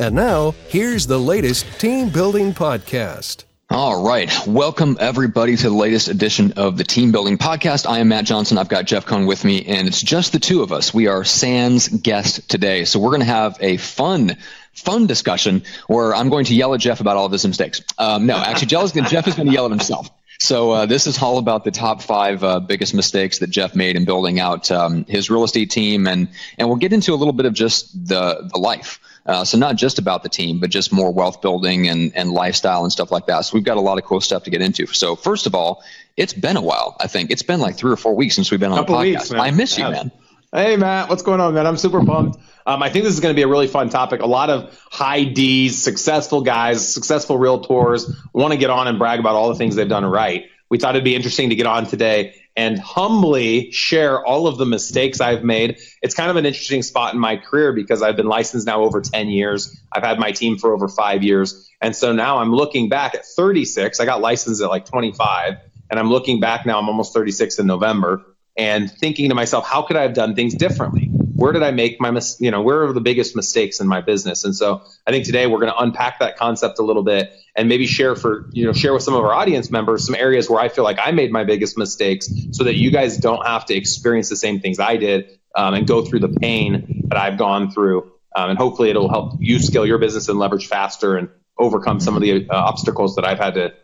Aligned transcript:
And 0.00 0.14
now, 0.14 0.54
here's 0.68 1.08
the 1.08 1.18
latest 1.18 1.66
team 1.80 2.10
building 2.10 2.54
podcast. 2.54 3.42
All 3.68 4.06
right. 4.06 4.32
Welcome, 4.46 4.96
everybody, 5.00 5.56
to 5.56 5.62
the 5.64 5.74
latest 5.74 6.06
edition 6.06 6.52
of 6.52 6.76
the 6.78 6.84
Team 6.84 7.10
Building 7.10 7.36
Podcast. 7.36 7.84
I 7.84 7.98
am 7.98 8.06
Matt 8.06 8.24
Johnson. 8.24 8.58
I've 8.58 8.68
got 8.68 8.84
Jeff 8.84 9.06
Cohn 9.06 9.26
with 9.26 9.44
me, 9.44 9.64
and 9.66 9.88
it's 9.88 10.00
just 10.00 10.30
the 10.30 10.38
two 10.38 10.62
of 10.62 10.70
us. 10.70 10.94
We 10.94 11.08
are 11.08 11.24
Sans 11.24 11.88
guest 11.88 12.48
today. 12.48 12.84
So 12.84 13.00
we're 13.00 13.10
going 13.10 13.22
to 13.22 13.26
have 13.26 13.58
a 13.60 13.76
fun, 13.76 14.36
fun 14.72 15.08
discussion 15.08 15.64
where 15.88 16.14
I'm 16.14 16.28
going 16.28 16.44
to 16.44 16.54
yell 16.54 16.74
at 16.74 16.80
Jeff 16.80 17.00
about 17.00 17.16
all 17.16 17.26
of 17.26 17.32
his 17.32 17.44
mistakes. 17.44 17.82
Um, 17.98 18.24
no, 18.24 18.36
actually, 18.36 18.68
Jeff 18.68 19.26
is 19.26 19.34
going 19.34 19.48
to 19.48 19.52
yell 19.52 19.64
at 19.64 19.72
himself. 19.72 20.08
So 20.38 20.70
uh, 20.70 20.86
this 20.86 21.08
is 21.08 21.20
all 21.20 21.38
about 21.38 21.64
the 21.64 21.72
top 21.72 22.02
five 22.02 22.44
uh, 22.44 22.60
biggest 22.60 22.94
mistakes 22.94 23.40
that 23.40 23.50
Jeff 23.50 23.74
made 23.74 23.96
in 23.96 24.04
building 24.04 24.38
out 24.38 24.70
um, 24.70 25.06
his 25.06 25.28
real 25.28 25.42
estate 25.42 25.72
team, 25.72 26.06
and 26.06 26.28
and 26.56 26.68
we'll 26.68 26.76
get 26.76 26.92
into 26.92 27.12
a 27.12 27.16
little 27.16 27.32
bit 27.32 27.46
of 27.46 27.52
just 27.54 28.06
the 28.06 28.48
the 28.52 28.60
life. 28.60 29.00
Uh, 29.28 29.44
so 29.44 29.58
not 29.58 29.76
just 29.76 29.98
about 29.98 30.22
the 30.22 30.28
team, 30.30 30.58
but 30.58 30.70
just 30.70 30.90
more 30.90 31.12
wealth 31.12 31.42
building 31.42 31.86
and, 31.86 32.16
and 32.16 32.32
lifestyle 32.32 32.82
and 32.82 32.90
stuff 32.90 33.12
like 33.12 33.26
that. 33.26 33.42
So 33.42 33.56
we've 33.56 33.64
got 33.64 33.76
a 33.76 33.80
lot 33.80 33.98
of 33.98 34.04
cool 34.04 34.22
stuff 34.22 34.44
to 34.44 34.50
get 34.50 34.62
into. 34.62 34.86
So 34.86 35.16
first 35.16 35.46
of 35.46 35.54
all, 35.54 35.84
it's 36.16 36.32
been 36.32 36.56
a 36.56 36.62
while. 36.62 36.96
I 36.98 37.08
think 37.08 37.30
it's 37.30 37.42
been 37.42 37.60
like 37.60 37.76
three 37.76 37.92
or 37.92 37.96
four 37.96 38.16
weeks 38.16 38.34
since 38.34 38.50
we've 38.50 38.58
been 38.58 38.72
on 38.72 38.86
the 38.86 38.90
podcast. 38.90 39.30
Weeks, 39.30 39.32
I 39.32 39.50
miss 39.50 39.76
you, 39.76 39.84
man. 39.84 40.10
Hey, 40.50 40.78
Matt, 40.78 41.10
what's 41.10 41.22
going 41.22 41.40
on, 41.40 41.52
man? 41.52 41.66
I'm 41.66 41.76
super 41.76 42.02
pumped. 42.02 42.38
Um, 42.64 42.82
I 42.82 42.88
think 42.88 43.04
this 43.04 43.12
is 43.12 43.20
going 43.20 43.34
to 43.34 43.36
be 43.36 43.42
a 43.42 43.48
really 43.48 43.66
fun 43.66 43.90
topic. 43.90 44.22
A 44.22 44.26
lot 44.26 44.48
of 44.48 44.78
high 44.90 45.24
D's, 45.24 45.82
successful 45.82 46.40
guys, 46.40 46.92
successful 46.92 47.38
realtors 47.38 48.10
want 48.32 48.52
to 48.52 48.58
get 48.58 48.70
on 48.70 48.88
and 48.88 48.98
brag 48.98 49.20
about 49.20 49.34
all 49.34 49.50
the 49.50 49.56
things 49.56 49.76
they've 49.76 49.86
done 49.86 50.06
right. 50.06 50.46
We 50.70 50.78
thought 50.78 50.94
it'd 50.94 51.04
be 51.04 51.14
interesting 51.14 51.50
to 51.50 51.54
get 51.54 51.66
on 51.66 51.86
today 51.86 52.34
and 52.58 52.76
humbly 52.76 53.70
share 53.70 54.26
all 54.26 54.48
of 54.48 54.58
the 54.58 54.66
mistakes 54.66 55.20
I've 55.20 55.44
made. 55.44 55.78
It's 56.02 56.12
kind 56.12 56.28
of 56.28 56.34
an 56.34 56.44
interesting 56.44 56.82
spot 56.82 57.14
in 57.14 57.20
my 57.20 57.36
career 57.36 57.72
because 57.72 58.02
I've 58.02 58.16
been 58.16 58.26
licensed 58.26 58.66
now 58.66 58.82
over 58.82 59.00
10 59.00 59.28
years. 59.28 59.80
I've 59.92 60.02
had 60.02 60.18
my 60.18 60.32
team 60.32 60.58
for 60.58 60.74
over 60.74 60.88
five 60.88 61.22
years. 61.22 61.70
And 61.80 61.94
so 61.94 62.12
now 62.12 62.38
I'm 62.38 62.52
looking 62.52 62.88
back 62.88 63.14
at 63.14 63.24
36. 63.24 64.00
I 64.00 64.04
got 64.04 64.20
licensed 64.20 64.60
at 64.60 64.70
like 64.70 64.86
25. 64.86 65.54
And 65.88 66.00
I'm 66.00 66.10
looking 66.10 66.40
back 66.40 66.66
now, 66.66 66.80
I'm 66.80 66.88
almost 66.88 67.14
36 67.14 67.60
in 67.60 67.68
November 67.68 68.26
and 68.56 68.90
thinking 68.90 69.28
to 69.28 69.36
myself, 69.36 69.64
how 69.64 69.82
could 69.82 69.96
I 69.96 70.02
have 70.02 70.14
done 70.14 70.34
things 70.34 70.52
differently? 70.52 71.12
Where 71.38 71.52
did 71.52 71.62
I 71.62 71.70
make 71.70 72.00
my 72.00 72.10
mis- 72.10 72.36
you 72.40 72.50
know 72.50 72.62
where 72.62 72.82
are 72.82 72.92
the 72.92 73.00
biggest 73.00 73.36
mistakes 73.36 73.78
in 73.78 73.86
my 73.86 74.00
business? 74.00 74.42
And 74.44 74.56
so 74.56 74.82
I 75.06 75.12
think 75.12 75.24
today 75.24 75.46
we're 75.46 75.60
going 75.60 75.70
to 75.70 75.78
unpack 75.78 76.18
that 76.18 76.36
concept 76.36 76.80
a 76.80 76.82
little 76.82 77.04
bit 77.04 77.32
and 77.54 77.68
maybe 77.68 77.86
share 77.86 78.16
for 78.16 78.50
you 78.50 78.66
know 78.66 78.72
share 78.72 78.92
with 78.92 79.04
some 79.04 79.14
of 79.14 79.24
our 79.24 79.32
audience 79.32 79.70
members 79.70 80.04
some 80.04 80.16
areas 80.16 80.50
where 80.50 80.60
I 80.60 80.68
feel 80.68 80.82
like 80.82 80.98
I 81.00 81.12
made 81.12 81.30
my 81.30 81.44
biggest 81.44 81.78
mistakes, 81.78 82.28
so 82.50 82.64
that 82.64 82.74
you 82.74 82.90
guys 82.90 83.18
don't 83.18 83.46
have 83.46 83.66
to 83.66 83.74
experience 83.76 84.28
the 84.28 84.36
same 84.36 84.58
things 84.58 84.80
I 84.80 84.96
did 84.96 85.38
um, 85.54 85.74
and 85.74 85.86
go 85.86 86.04
through 86.04 86.20
the 86.20 86.28
pain 86.28 87.04
that 87.08 87.18
I've 87.18 87.38
gone 87.38 87.70
through. 87.70 88.10
Um, 88.34 88.50
and 88.50 88.58
hopefully 88.58 88.90
it'll 88.90 89.08
help 89.08 89.34
you 89.38 89.60
scale 89.60 89.86
your 89.86 89.98
business 89.98 90.28
and 90.28 90.40
leverage 90.40 90.66
faster 90.66 91.16
and 91.16 91.28
overcome 91.56 92.00
some 92.00 92.16
of 92.16 92.22
the 92.22 92.48
uh, 92.50 92.54
obstacles 92.54 93.14
that 93.14 93.24
I've 93.24 93.38
had 93.38 93.54
to 93.54 93.74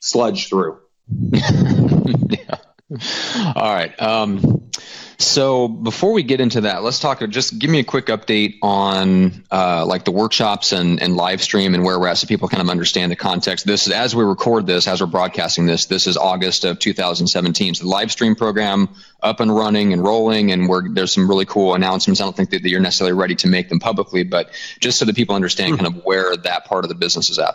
sludge 0.00 0.50
through. 0.50 0.78
yeah. 1.08 2.56
All 3.56 3.72
right. 3.72 4.00
Um, 4.00 4.70
so 5.22 5.68
before 5.68 6.12
we 6.12 6.22
get 6.22 6.40
into 6.40 6.62
that, 6.62 6.82
let's 6.82 6.98
talk. 6.98 7.26
Just 7.28 7.58
give 7.58 7.70
me 7.70 7.78
a 7.78 7.84
quick 7.84 8.06
update 8.06 8.56
on 8.62 9.44
uh, 9.50 9.86
like 9.86 10.04
the 10.04 10.10
workshops 10.10 10.72
and, 10.72 11.00
and 11.02 11.16
live 11.16 11.42
stream 11.42 11.74
and 11.74 11.84
where 11.84 11.98
we're 11.98 12.08
at, 12.08 12.18
so 12.18 12.26
people 12.26 12.48
kind 12.48 12.62
of 12.62 12.68
understand 12.68 13.10
the 13.10 13.16
context. 13.16 13.66
This 13.66 13.86
is 13.86 13.92
as 13.92 14.14
we 14.14 14.24
record 14.24 14.66
this, 14.66 14.86
as 14.86 15.00
we're 15.00 15.06
broadcasting 15.06 15.66
this. 15.66 15.86
This 15.86 16.06
is 16.06 16.16
August 16.16 16.64
of 16.64 16.78
2017. 16.78 17.74
So 17.74 17.84
the 17.84 17.90
live 17.90 18.12
stream 18.12 18.34
program 18.34 18.88
up 19.22 19.40
and 19.40 19.54
running 19.54 19.92
and 19.92 20.02
rolling, 20.02 20.52
and 20.52 20.68
we're, 20.68 20.88
there's 20.88 21.12
some 21.12 21.28
really 21.28 21.46
cool 21.46 21.74
announcements. 21.74 22.20
I 22.20 22.24
don't 22.24 22.36
think 22.36 22.50
that, 22.50 22.62
that 22.62 22.68
you're 22.68 22.80
necessarily 22.80 23.14
ready 23.14 23.34
to 23.36 23.48
make 23.48 23.68
them 23.68 23.78
publicly, 23.78 24.24
but 24.24 24.50
just 24.80 24.98
so 24.98 25.04
that 25.04 25.16
people 25.16 25.34
understand 25.34 25.74
mm-hmm. 25.74 25.84
kind 25.84 25.96
of 25.96 26.04
where 26.04 26.36
that 26.36 26.64
part 26.64 26.84
of 26.84 26.88
the 26.88 26.94
business 26.94 27.30
is 27.30 27.38
at. 27.38 27.54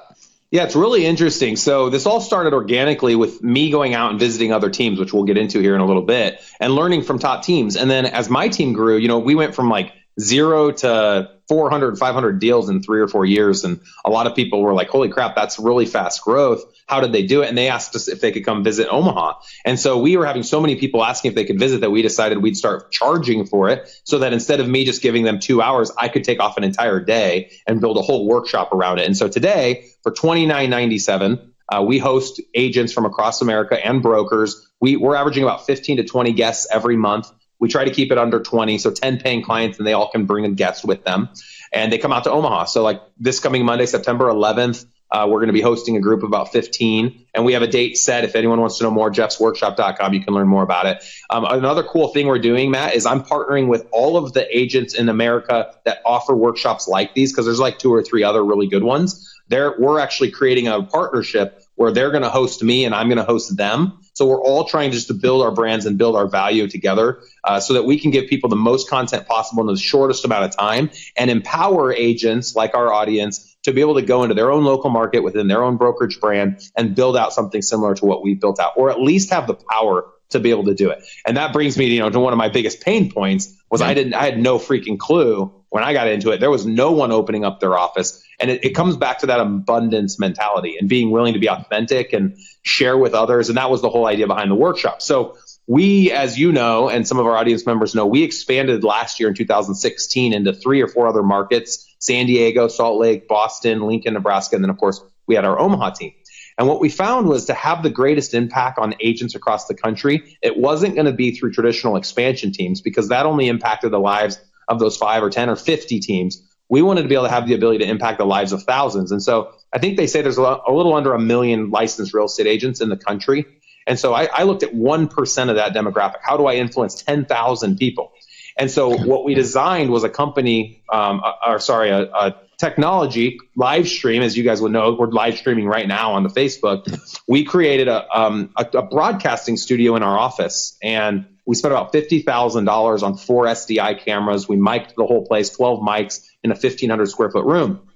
Yeah, 0.50 0.64
it's 0.64 0.78
really 0.78 1.06
interesting. 1.06 1.58
So 1.58 1.90
this 1.90 2.06
all 2.06 2.22
started 2.22 2.54
organically 2.54 3.16
with 3.16 3.44
me 3.44 3.70
going 3.70 3.94
out 3.94 4.12
and 4.12 4.20
visiting 4.20 4.54
other 4.54 4.70
teams, 4.70 4.98
which 4.98 5.12
we'll 5.12 5.26
get 5.26 5.38
into 5.38 5.60
here 5.60 5.76
in 5.76 5.82
a 5.82 5.86
little 5.86 6.02
bit, 6.02 6.42
and 6.62 6.74
learning 6.74 7.02
from 7.04 7.20
top 7.20 7.44
teams. 7.44 7.76
And 7.76 7.90
then 7.90 8.06
as 8.06 8.30
my 8.30 8.48
team 8.48 8.72
grew, 8.72 8.96
you 8.96 9.10
know, 9.10 9.20
we 9.20 9.36
went 9.36 9.56
from 9.56 9.70
like 9.70 9.92
zero 10.20 10.72
to 10.72 11.30
400, 11.48 11.98
500 11.98 12.40
deals 12.40 12.70
in 12.70 12.82
three 12.82 13.00
or 13.00 13.08
four 13.08 13.26
years. 13.26 13.64
And 13.64 13.80
a 14.04 14.10
lot 14.10 14.28
of 14.28 14.36
people 14.36 14.62
were 14.62 14.74
like, 14.74 14.90
holy 14.90 15.10
crap, 15.10 15.36
that's 15.36 15.60
really 15.60 15.86
fast 15.86 16.24
growth. 16.24 16.64
How 16.88 17.00
did 17.00 17.12
they 17.12 17.26
do 17.26 17.42
it? 17.42 17.50
And 17.50 17.58
they 17.58 17.70
asked 17.70 17.96
us 17.96 18.08
if 18.08 18.22
they 18.22 18.32
could 18.32 18.46
come 18.46 18.64
visit 18.64 18.88
Omaha. 18.90 19.36
And 19.66 19.80
so 19.80 19.98
we 19.98 20.18
were 20.18 20.26
having 20.26 20.44
so 20.44 20.60
many 20.60 20.76
people 20.76 21.04
asking 21.04 21.30
if 21.30 21.36
they 21.36 21.46
could 21.46 21.60
visit 21.60 21.82
that 21.82 21.92
we 21.92 22.02
decided 22.02 22.42
we'd 22.42 22.58
start 22.58 22.92
charging 22.92 23.46
for 23.46 23.70
it 23.70 23.90
so 24.04 24.20
that 24.20 24.34
instead 24.34 24.60
of 24.60 24.68
me 24.68 24.86
just 24.86 25.02
giving 25.02 25.24
them 25.24 25.40
two 25.40 25.62
hours, 25.62 25.92
I 25.98 26.10
could 26.10 26.24
take 26.24 26.40
off 26.40 26.58
an 26.58 26.64
entire 26.64 27.00
day 27.00 27.52
and 27.66 27.80
build 27.80 27.98
a 27.98 28.02
whole 28.02 28.28
workshop 28.28 28.74
around 28.74 29.00
it. 29.00 29.06
And 29.06 29.16
so 29.16 29.28
today 29.28 29.88
for 30.04 30.12
$29.97, 30.12 31.52
uh, 31.70 31.84
we 31.84 32.00
host 32.00 32.42
agents 32.54 32.94
from 32.94 33.06
across 33.06 33.42
America 33.42 33.78
and 33.86 34.02
brokers. 34.02 34.68
We, 34.80 34.96
we're 34.96 35.16
averaging 35.16 35.44
about 35.44 35.66
15 35.66 35.98
to 35.98 36.04
20 36.04 36.32
guests 36.34 36.68
every 36.72 36.96
month. 36.96 37.30
We 37.60 37.70
try 37.70 37.86
to 37.86 37.92
keep 37.92 38.12
it 38.12 38.18
under 38.18 38.40
20, 38.40 38.78
so 38.78 38.92
10 38.92 39.20
paying 39.20 39.44
clients, 39.44 39.78
and 39.78 39.88
they 39.88 39.94
all 39.94 40.10
can 40.10 40.26
bring 40.26 40.46
a 40.46 40.52
guest 40.52 40.86
with 40.86 41.04
them. 41.04 41.30
And 41.74 41.92
they 41.92 41.98
come 41.98 42.14
out 42.14 42.24
to 42.26 42.32
Omaha. 42.32 42.66
So, 42.66 42.84
like 42.84 43.02
this 43.20 43.40
coming 43.40 43.66
Monday, 43.66 43.86
September 43.86 44.26
11th, 44.26 44.86
uh, 45.10 45.26
we're 45.30 45.40
going 45.40 45.48
to 45.48 45.54
be 45.54 45.62
hosting 45.62 45.96
a 45.96 46.02
group 46.02 46.24
of 46.24 46.28
about 46.28 46.52
15, 46.52 47.28
and 47.34 47.46
we 47.46 47.54
have 47.54 47.62
a 47.62 47.68
date 47.68 47.98
set. 47.98 48.26
If 48.26 48.36
anyone 48.36 48.60
wants 48.60 48.78
to 48.80 48.84
know 48.84 48.92
more, 48.92 49.10
jeffsworkshop.com, 49.10 50.14
you 50.14 50.22
can 50.22 50.34
learn 50.34 50.48
more 50.48 50.64
about 50.64 50.86
it. 50.86 51.04
Um, 51.30 51.46
another 51.46 51.84
cool 51.84 52.10
thing 52.10 52.28
we're 52.28 52.40
doing, 52.40 52.72
Matt, 52.72 52.94
is 52.94 53.06
I'm 53.06 53.24
partnering 53.24 53.68
with 53.68 53.88
all 53.92 54.18
of 54.18 54.34
the 54.34 54.46
agents 54.56 54.94
in 54.94 55.08
America 55.08 55.74
that 55.86 56.00
offer 56.06 56.36
workshops 56.36 56.88
like 56.88 57.14
these 57.14 57.32
because 57.32 57.46
there's 57.46 57.60
like 57.60 57.80
two 57.80 57.94
or 57.94 58.04
three 58.04 58.24
other 58.24 58.44
really 58.44 58.68
good 58.68 58.84
ones. 58.84 59.34
There, 59.48 59.76
we're 59.80 60.00
actually 60.00 60.32
creating 60.32 60.68
a 60.68 60.84
partnership 60.84 61.64
where 61.76 61.92
they're 61.92 62.12
going 62.12 62.24
to 62.24 62.30
host 62.30 62.62
me 62.62 62.84
and 62.84 62.94
I'm 62.94 63.08
going 63.08 63.18
to 63.18 63.24
host 63.24 63.56
them. 63.56 64.02
So 64.18 64.26
we're 64.26 64.42
all 64.42 64.64
trying 64.64 64.94
just 64.94 65.10
to 65.10 65.14
build 65.14 65.44
our 65.44 65.52
brands 65.52 65.86
and 65.86 65.96
build 65.96 66.16
our 66.16 66.28
value 66.28 66.68
together 66.68 67.22
uh, 67.44 67.60
so 67.60 67.76
that 67.76 67.86
we 67.86 68.00
can 68.00 68.10
give 68.10 68.28
people 68.28 68.50
the 68.50 68.56
most 68.56 68.90
content 68.90 69.28
possible 69.28 69.62
in 69.62 69.68
the 69.68 69.80
shortest 69.80 70.26
amount 70.26 70.46
of 70.46 70.58
time 70.58 70.90
and 71.16 71.30
empower 71.30 71.94
agents 71.94 72.56
like 72.56 72.74
our 72.74 72.92
audience 72.92 73.56
to 73.62 73.72
be 73.72 73.80
able 73.80 73.94
to 73.94 74.02
go 74.02 74.24
into 74.24 74.34
their 74.34 74.52
own 74.52 74.64
local 74.64 74.90
market 74.90 75.20
within 75.20 75.48
their 75.48 75.64
own 75.64 75.78
brokerage 75.78 76.20
brand 76.20 76.60
and 76.76 76.96
build 76.96 77.16
out 77.16 77.32
something 77.32 77.62
similar 77.62 77.94
to 77.94 78.06
what 78.06 78.24
we 78.24 78.34
built 78.34 78.60
out 78.60 78.72
or 78.76 78.90
at 78.90 79.00
least 79.00 79.30
have 79.30 79.46
the 79.46 79.54
power 79.54 80.10
to 80.30 80.40
be 80.40 80.50
able 80.50 80.66
to 80.66 80.74
do 80.74 80.90
it. 80.90 81.04
And 81.24 81.38
that 81.38 81.54
brings 81.54 81.78
me, 81.78 81.86
you 81.86 82.00
know, 82.00 82.10
to 82.10 82.20
one 82.20 82.34
of 82.34 82.38
my 82.38 82.50
biggest 82.50 82.82
pain 82.82 83.12
points 83.12 83.56
was 83.70 83.84
I 83.84 83.94
didn't, 83.94 84.16
I 84.16 84.24
had 84.24 84.40
no 84.40 84.58
freaking 84.58 84.98
clue 84.98 85.54
when 85.70 85.84
I 85.84 85.94
got 85.94 86.08
into 86.08 86.32
it. 86.32 86.40
There 86.40 86.50
was 86.50 86.66
no 86.66 86.92
one 86.92 87.12
opening 87.12 87.46
up 87.46 87.60
their 87.60 87.78
office. 87.78 88.24
And 88.40 88.52
it, 88.52 88.66
it 88.66 88.70
comes 88.70 88.98
back 88.98 89.20
to 89.20 89.28
that 89.28 89.40
abundance 89.40 90.20
mentality 90.20 90.76
and 90.80 90.90
being 90.90 91.12
willing 91.12 91.34
to 91.34 91.40
be 91.40 91.50
authentic 91.50 92.14
and 92.14 92.38
share 92.68 92.98
with 92.98 93.14
others. 93.14 93.50
And 93.50 93.58
that 93.58 93.70
was 93.70 93.82
the 93.82 93.90
whole 93.90 94.06
idea 94.06 94.28
behind 94.28 94.52
the 94.52 94.56
workshop. 94.56 95.02
So 95.02 95.38
we, 95.68 96.12
as 96.12 96.38
you 96.38 96.52
know, 96.52 96.90
and 96.90 97.08
some 97.08 97.20
of 97.20 97.26
our 97.26 97.36
audience 97.36 97.66
members 97.66 97.96
know, 97.96 98.06
we 98.06 98.24
expanded 98.24 98.84
last 98.84 99.20
year 99.20 99.30
in 99.30 99.36
2016 99.36 100.34
into 100.34 100.54
three 100.54 100.82
or 100.82 100.88
four 100.88 101.08
other 101.08 101.24
markets, 101.24 101.96
San 102.00 102.26
Diego, 102.26 102.68
Salt 102.68 103.00
Lake, 103.00 103.28
Boston, 103.28 103.82
Lincoln, 103.82 104.14
Nebraska. 104.14 104.56
And 104.56 104.64
then 104.64 104.70
of 104.70 104.78
course 104.78 105.02
we 105.28 105.36
had 105.36 105.46
our 105.46 105.60
Omaha 105.60 105.92
team. 105.92 106.14
And 106.58 106.68
what 106.68 106.80
we 106.80 106.90
found 106.90 107.28
was 107.28 107.46
to 107.46 107.54
have 107.54 107.84
the 107.84 107.90
greatest 107.90 108.34
impact 108.34 108.80
on 108.80 108.96
agents 109.00 109.36
across 109.36 109.68
the 109.68 109.76
country, 109.76 110.38
it 110.42 110.58
wasn't 110.58 110.96
going 110.96 111.06
to 111.06 111.14
be 111.14 111.32
through 111.32 111.52
traditional 111.52 111.98
expansion 111.98 112.52
teams 112.52 112.82
because 112.82 113.10
that 113.10 113.26
only 113.26 113.48
impacted 113.48 113.92
the 113.92 114.00
lives 114.00 114.40
of 114.68 114.80
those 114.80 114.98
five 114.98 115.22
or 115.22 115.30
10 115.30 115.50
or 115.50 115.56
50 115.56 116.00
teams. 116.00 116.42
We 116.68 116.82
wanted 116.82 117.04
to 117.04 117.08
be 117.08 117.16
able 117.16 117.26
to 117.26 117.32
have 117.32 117.48
the 117.48 117.54
ability 117.54 117.80
to 117.80 117.90
impact 117.90 118.18
the 118.18 118.26
lives 118.26 118.54
of 118.54 118.64
thousands. 118.64 119.12
And 119.12 119.22
so 119.22 119.54
I 119.74 119.80
think 119.80 119.98
they 119.98 120.08
say 120.08 120.22
there's 120.22 120.38
a, 120.38 120.42
little 120.42 120.94
under 120.94 121.14
a 121.14 121.20
million 121.20 121.70
licensed 121.70 122.14
real 122.14 122.26
estate 122.26 122.48
agents 122.48 122.82
in 122.82 122.90
the 122.90 122.98
country. 122.98 123.46
And 123.86 124.00
so 124.00 124.14
I, 124.14 124.26
I 124.26 124.44
looked 124.44 124.64
at 124.64 124.74
1% 124.74 125.50
of 125.50 125.56
that 125.56 125.74
demographic. 125.74 126.18
How 126.22 126.38
do 126.38 126.46
I 126.46 126.56
influence 126.56 127.02
10,000 127.04 127.78
people? 127.78 128.12
And 128.58 128.72
so 128.72 128.98
what 129.06 129.24
we 129.24 129.34
designed 129.34 129.92
was 129.92 130.04
a 130.04 130.10
company, 130.10 130.84
um, 130.92 131.22
or 131.46 131.60
sorry, 131.60 131.90
a, 131.90 132.04
a, 132.04 132.36
technology 132.58 133.38
live 133.56 133.88
stream, 133.88 134.24
as 134.24 134.36
you 134.36 134.44
guys 134.44 134.60
would 134.64 134.72
know, 134.72 134.96
we're 135.00 135.06
live 135.08 135.38
streaming 135.38 135.68
right 135.68 135.88
now 135.88 136.14
on 136.14 136.24
the 136.24 136.30
Facebook. 136.30 136.88
We 137.28 137.44
created 137.44 137.88
a, 137.88 138.10
um, 138.10 138.52
a, 138.58 138.66
a 138.80 138.82
broadcasting 138.82 139.58
studio 139.58 139.96
in 139.96 140.02
our 140.02 140.18
office, 140.18 140.76
and 140.82 141.28
we 141.46 141.56
spent 141.56 141.72
about 141.72 141.92
fifty 141.92 142.24
thousand 142.24 142.66
dollars 142.66 143.04
on 143.04 143.16
four 143.16 143.46
SDI 143.46 144.00
cameras. 144.00 144.50
We 144.50 144.56
mic'd 144.56 144.96
the 144.98 145.06
whole 145.06 145.24
place, 145.26 145.52
twelve 145.52 145.82
mics 145.82 146.28
in 146.44 146.52
a 146.52 146.56
fifteen 146.56 146.90
hundred 146.90 147.10
square 147.10 147.30
foot 147.30 147.46
room. 147.46 147.87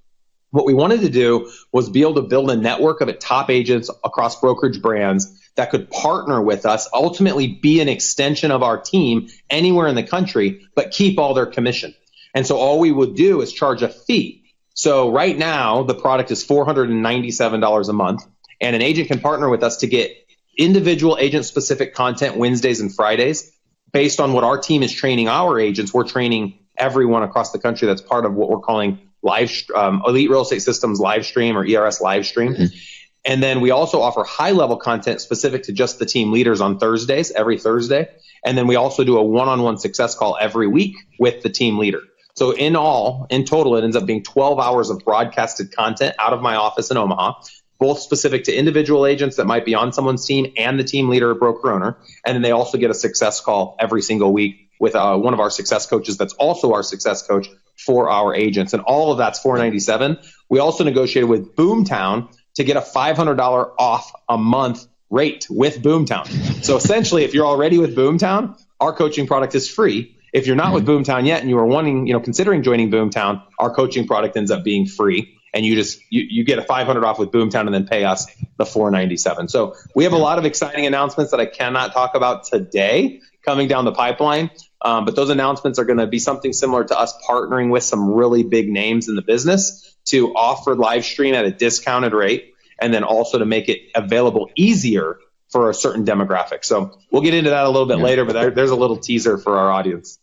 What 0.52 0.66
we 0.66 0.74
wanted 0.74 1.02
to 1.02 1.10
do 1.10 1.50
was 1.72 1.90
be 1.90 2.02
able 2.02 2.16
to 2.16 2.22
build 2.22 2.52
a 2.52 2.58
network 2.58 3.02
of 3.02 3.20
top 3.20 3.50
agents 3.50 3.90
across 4.04 4.40
brokerage 4.40 4.82
brands 4.82 5.40
that 5.56 5.72
could 5.72 5.90
partner 5.90 6.42
with 6.42 6.66
us, 6.66 6.90
ultimately 6.94 7.48
be 7.48 7.80
an 7.80 7.90
extension 7.90 8.52
of 8.52 8.62
our 8.62 8.80
team 8.80 9.30
anywhere 9.50 9.88
in 9.88 9.96
the 9.96 10.04
country, 10.04 10.68
but 10.76 10.92
keep 10.92 11.20
all 11.20 11.34
their 11.34 11.46
commission. 11.46 11.96
And 12.34 12.46
so 12.46 12.58
all 12.58 12.80
we 12.80 12.92
would 12.92 13.16
do 13.16 13.42
is 13.42 13.52
charge 13.52 13.82
a 13.82 13.90
fee. 13.90 14.54
So 14.74 15.12
right 15.12 15.38
now, 15.38 15.84
the 15.84 15.96
product 15.96 16.32
is 16.32 16.46
$497 16.46 17.90
a 17.90 17.94
month, 17.94 18.26
and 18.60 18.76
an 18.76 18.82
agent 18.82 19.08
can 19.10 19.20
partner 19.20 19.50
with 19.50 19.64
us 19.64 19.78
to 19.78 19.88
get 19.88 20.12
individual 20.58 21.18
agent 21.20 21.46
specific 21.46 21.94
content 21.94 22.38
Wednesdays 22.38 22.80
and 22.80 22.94
Fridays 22.94 23.52
based 23.92 24.20
on 24.20 24.34
what 24.34 24.44
our 24.44 24.58
team 24.58 24.84
is 24.84 24.92
training 24.92 25.28
our 25.28 25.60
agents. 25.60 25.94
We're 25.94 26.08
training 26.08 26.60
everyone 26.78 27.24
across 27.24 27.52
the 27.52 27.60
country 27.60 27.88
that's 27.88 28.02
part 28.02 28.26
of 28.26 28.34
what 28.34 28.50
we're 28.50 28.60
calling 28.60 29.11
live 29.22 29.52
um, 29.76 30.04
elite 30.06 30.30
real 30.30 30.42
estate 30.42 30.62
systems 30.62 31.00
live 31.00 31.26
stream 31.26 31.58
or 31.58 31.66
ERS 31.66 32.02
live 32.02 32.26
stream. 32.26 32.54
Mm-hmm. 32.54 32.78
And 33.24 33.44
then 33.44 33.62
we 33.62 33.70
also 33.70 34.02
offer 34.02 34.24
high 34.24 34.52
level 34.52 34.78
content 34.78 35.22
specific 35.22 35.64
to 35.64 35.74
just 35.74 36.00
the 36.00 36.06
team 36.06 36.32
leaders 36.32 36.60
on 36.60 36.80
Thursdays, 36.80 37.32
every 37.32 37.60
Thursday. 37.60 38.10
And 38.44 38.58
then 38.58 38.66
we 38.66 38.76
also 38.76 39.04
do 39.04 39.18
a 39.18 39.24
one 39.24 39.48
on 39.48 39.62
one 39.62 39.78
success 39.78 40.16
call 40.16 40.38
every 40.40 40.68
week 40.68 40.96
with 41.20 41.44
the 41.44 41.50
team 41.50 41.78
leader. 41.78 42.02
So 42.36 42.52
in 42.52 42.76
all, 42.76 43.28
in 43.30 43.46
total, 43.46 43.76
it 43.76 43.84
ends 43.84 43.96
up 43.96 44.06
being 44.06 44.24
12 44.24 44.60
hours 44.60 44.90
of 44.90 45.04
broadcasted 45.06 45.76
content 45.76 46.16
out 46.18 46.34
of 46.34 46.42
my 46.42 46.56
office 46.56 46.90
in 46.90 46.98
Omaha, 46.98 47.34
both 47.78 48.00
specific 48.00 48.46
to 48.46 48.54
individual 48.54 49.06
agents 49.06 49.36
that 49.36 49.46
might 49.46 49.66
be 49.66 49.76
on 49.76 49.94
someone's 49.94 50.26
team 50.26 50.54
and 50.58 50.80
the 50.80 50.84
team 50.84 51.10
leader 51.10 51.32
or 51.32 51.36
broker 51.36 51.72
owner. 51.72 51.98
And 52.26 52.36
then 52.36 52.42
they 52.42 52.52
also 52.52 52.78
get 52.78 52.90
a 52.90 52.96
success 52.96 53.42
call 53.42 53.76
every 53.80 54.02
single 54.02 54.34
week 54.34 54.70
with 54.80 54.96
uh, 54.96 55.16
one 55.18 55.34
of 55.34 55.40
our 55.40 55.52
success 55.52 55.86
coaches 55.86 56.18
that's 56.18 56.34
also 56.34 56.74
our 56.74 56.84
success 56.84 57.22
coach 57.28 57.48
for 57.86 58.10
our 58.10 58.36
agents. 58.36 58.74
And 58.74 58.82
all 58.84 59.12
of 59.12 59.18
that's 59.18 59.40
497. 59.40 60.20
We 60.50 60.60
also 60.60 60.84
negotiated 60.84 61.30
with 61.30 61.56
Boomtown 61.56 62.34
to 62.56 62.64
get 62.64 62.78
a 62.78 62.82
$500 62.82 63.74
off 63.78 64.12
a 64.28 64.38
month 64.38 64.86
rate 65.10 65.48
with 65.50 65.82
Boomtown. 65.82 66.28
So 66.64 66.78
essentially, 66.78 67.24
if 67.24 67.34
you're 67.34 67.46
already 67.46 67.78
with 67.78 67.96
Boomtown, 67.96 68.60
our 68.80 68.94
coaching 68.94 69.28
product 69.28 69.56
is 69.56 69.70
free. 69.70 70.18
If 70.34 70.48
you're 70.48 70.56
not 70.56 70.74
with 70.74 70.86
Boomtown 70.86 71.26
yet 71.26 71.42
and 71.42 71.50
you 71.50 71.58
are 71.58 71.66
wanting, 71.66 72.08
you 72.08 72.14
know, 72.14 72.22
considering 72.22 72.64
joining 72.64 72.90
Boomtown, 72.90 73.44
our 73.60 73.74
coaching 73.74 74.08
product 74.08 74.38
ends 74.38 74.50
up 74.50 74.64
being 74.64 74.86
free 74.86 75.38
and 75.54 75.66
you 75.66 75.76
just 75.76 76.00
you, 76.10 76.26
you 76.30 76.44
get 76.44 76.60
a 76.60 76.64
500 76.64 77.04
off 77.04 77.20
with 77.20 77.32
Boomtown 77.32 77.66
and 77.66 77.74
then 77.74 77.86
pay 77.86 78.04
us 78.06 78.28
the 78.58 78.66
497. 78.66 79.50
So 79.50 79.76
we 79.96 80.06
have 80.06 80.14
a 80.14 80.18
lot 80.18 80.40
of 80.40 80.46
exciting 80.46 80.86
announcements 80.86 81.32
that 81.32 81.40
I 81.40 81.46
cannot 81.46 81.94
talk 81.94 82.16
about 82.16 82.46
today 82.46 83.22
coming 83.44 83.68
down 83.68 83.86
the 83.86 83.92
pipeline. 83.92 84.52
Um, 84.84 85.06
but 85.06 85.16
those 85.16 85.30
announcements 85.30 85.78
are 85.80 85.86
going 85.86 86.00
to 86.00 86.08
be 86.08 86.20
something 86.20 86.54
similar 86.54 86.84
to 86.84 86.98
us 86.98 87.14
partnering 87.28 87.70
with 87.70 87.84
some 87.84 88.12
really 88.12 88.44
big 88.44 88.70
names 88.70 89.08
in 89.10 89.16
the 89.16 89.22
business 89.22 89.96
to 90.06 90.34
offer 90.34 90.76
live 90.76 91.06
stream 91.06 91.36
at 91.36 91.46
a 91.46 91.52
discounted 91.52 92.14
rate 92.14 92.56
and 92.80 92.94
then 92.94 93.04
also 93.04 93.38
to 93.38 93.46
make 93.46 93.70
it 93.70 93.82
available 93.94 94.50
easier 94.56 95.20
for 95.50 95.70
a 95.70 95.74
certain 95.74 96.06
demographic. 96.06 96.66
So 96.66 96.98
we'll 97.12 97.22
get 97.22 97.34
into 97.34 97.52
that 97.52 97.66
a 97.66 97.70
little 97.70 97.86
bit 97.86 98.00
yeah. 98.00 98.04
later, 98.04 98.26
but 98.26 98.34
there, 98.34 98.52
there's 98.52 98.72
a 98.72 98.76
little 98.76 98.98
teaser 98.98 99.38
for 99.38 99.58
our 99.58 99.72
audience. 99.72 100.18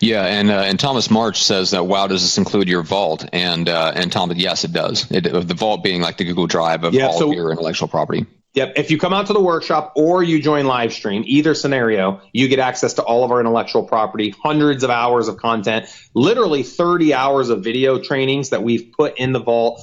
Yeah, 0.00 0.24
and 0.24 0.50
uh, 0.50 0.54
and 0.54 0.80
Thomas 0.80 1.08
March 1.08 1.44
says 1.44 1.70
that 1.70 1.84
wow, 1.84 2.08
does 2.08 2.22
this 2.22 2.36
include 2.36 2.68
your 2.68 2.82
vault? 2.82 3.24
And 3.32 3.68
uh, 3.68 3.92
and 3.94 4.10
Tom, 4.10 4.32
yes, 4.34 4.64
it 4.64 4.72
does. 4.72 5.08
It, 5.12 5.22
the 5.22 5.54
vault 5.54 5.84
being 5.84 6.00
like 6.00 6.16
the 6.16 6.24
Google 6.24 6.48
Drive 6.48 6.82
of 6.82 6.94
yeah, 6.94 7.06
all 7.06 7.18
so, 7.18 7.28
of 7.28 7.36
your 7.36 7.52
intellectual 7.52 7.86
property. 7.86 8.26
Yep. 8.54 8.74
If 8.76 8.90
you 8.90 8.98
come 8.98 9.14
out 9.14 9.28
to 9.28 9.32
the 9.32 9.40
workshop 9.40 9.92
or 9.96 10.22
you 10.22 10.40
join 10.42 10.66
live 10.66 10.92
stream, 10.92 11.24
either 11.26 11.54
scenario, 11.54 12.20
you 12.32 12.48
get 12.48 12.58
access 12.58 12.94
to 12.94 13.02
all 13.02 13.24
of 13.24 13.30
our 13.30 13.40
intellectual 13.40 13.84
property, 13.84 14.34
hundreds 14.42 14.84
of 14.84 14.90
hours 14.90 15.28
of 15.28 15.38
content, 15.38 15.86
literally 16.12 16.62
30 16.62 17.14
hours 17.14 17.48
of 17.48 17.64
video 17.64 17.98
trainings 17.98 18.50
that 18.50 18.62
we've 18.62 18.92
put 18.92 19.18
in 19.18 19.32
the 19.32 19.40
vault 19.40 19.80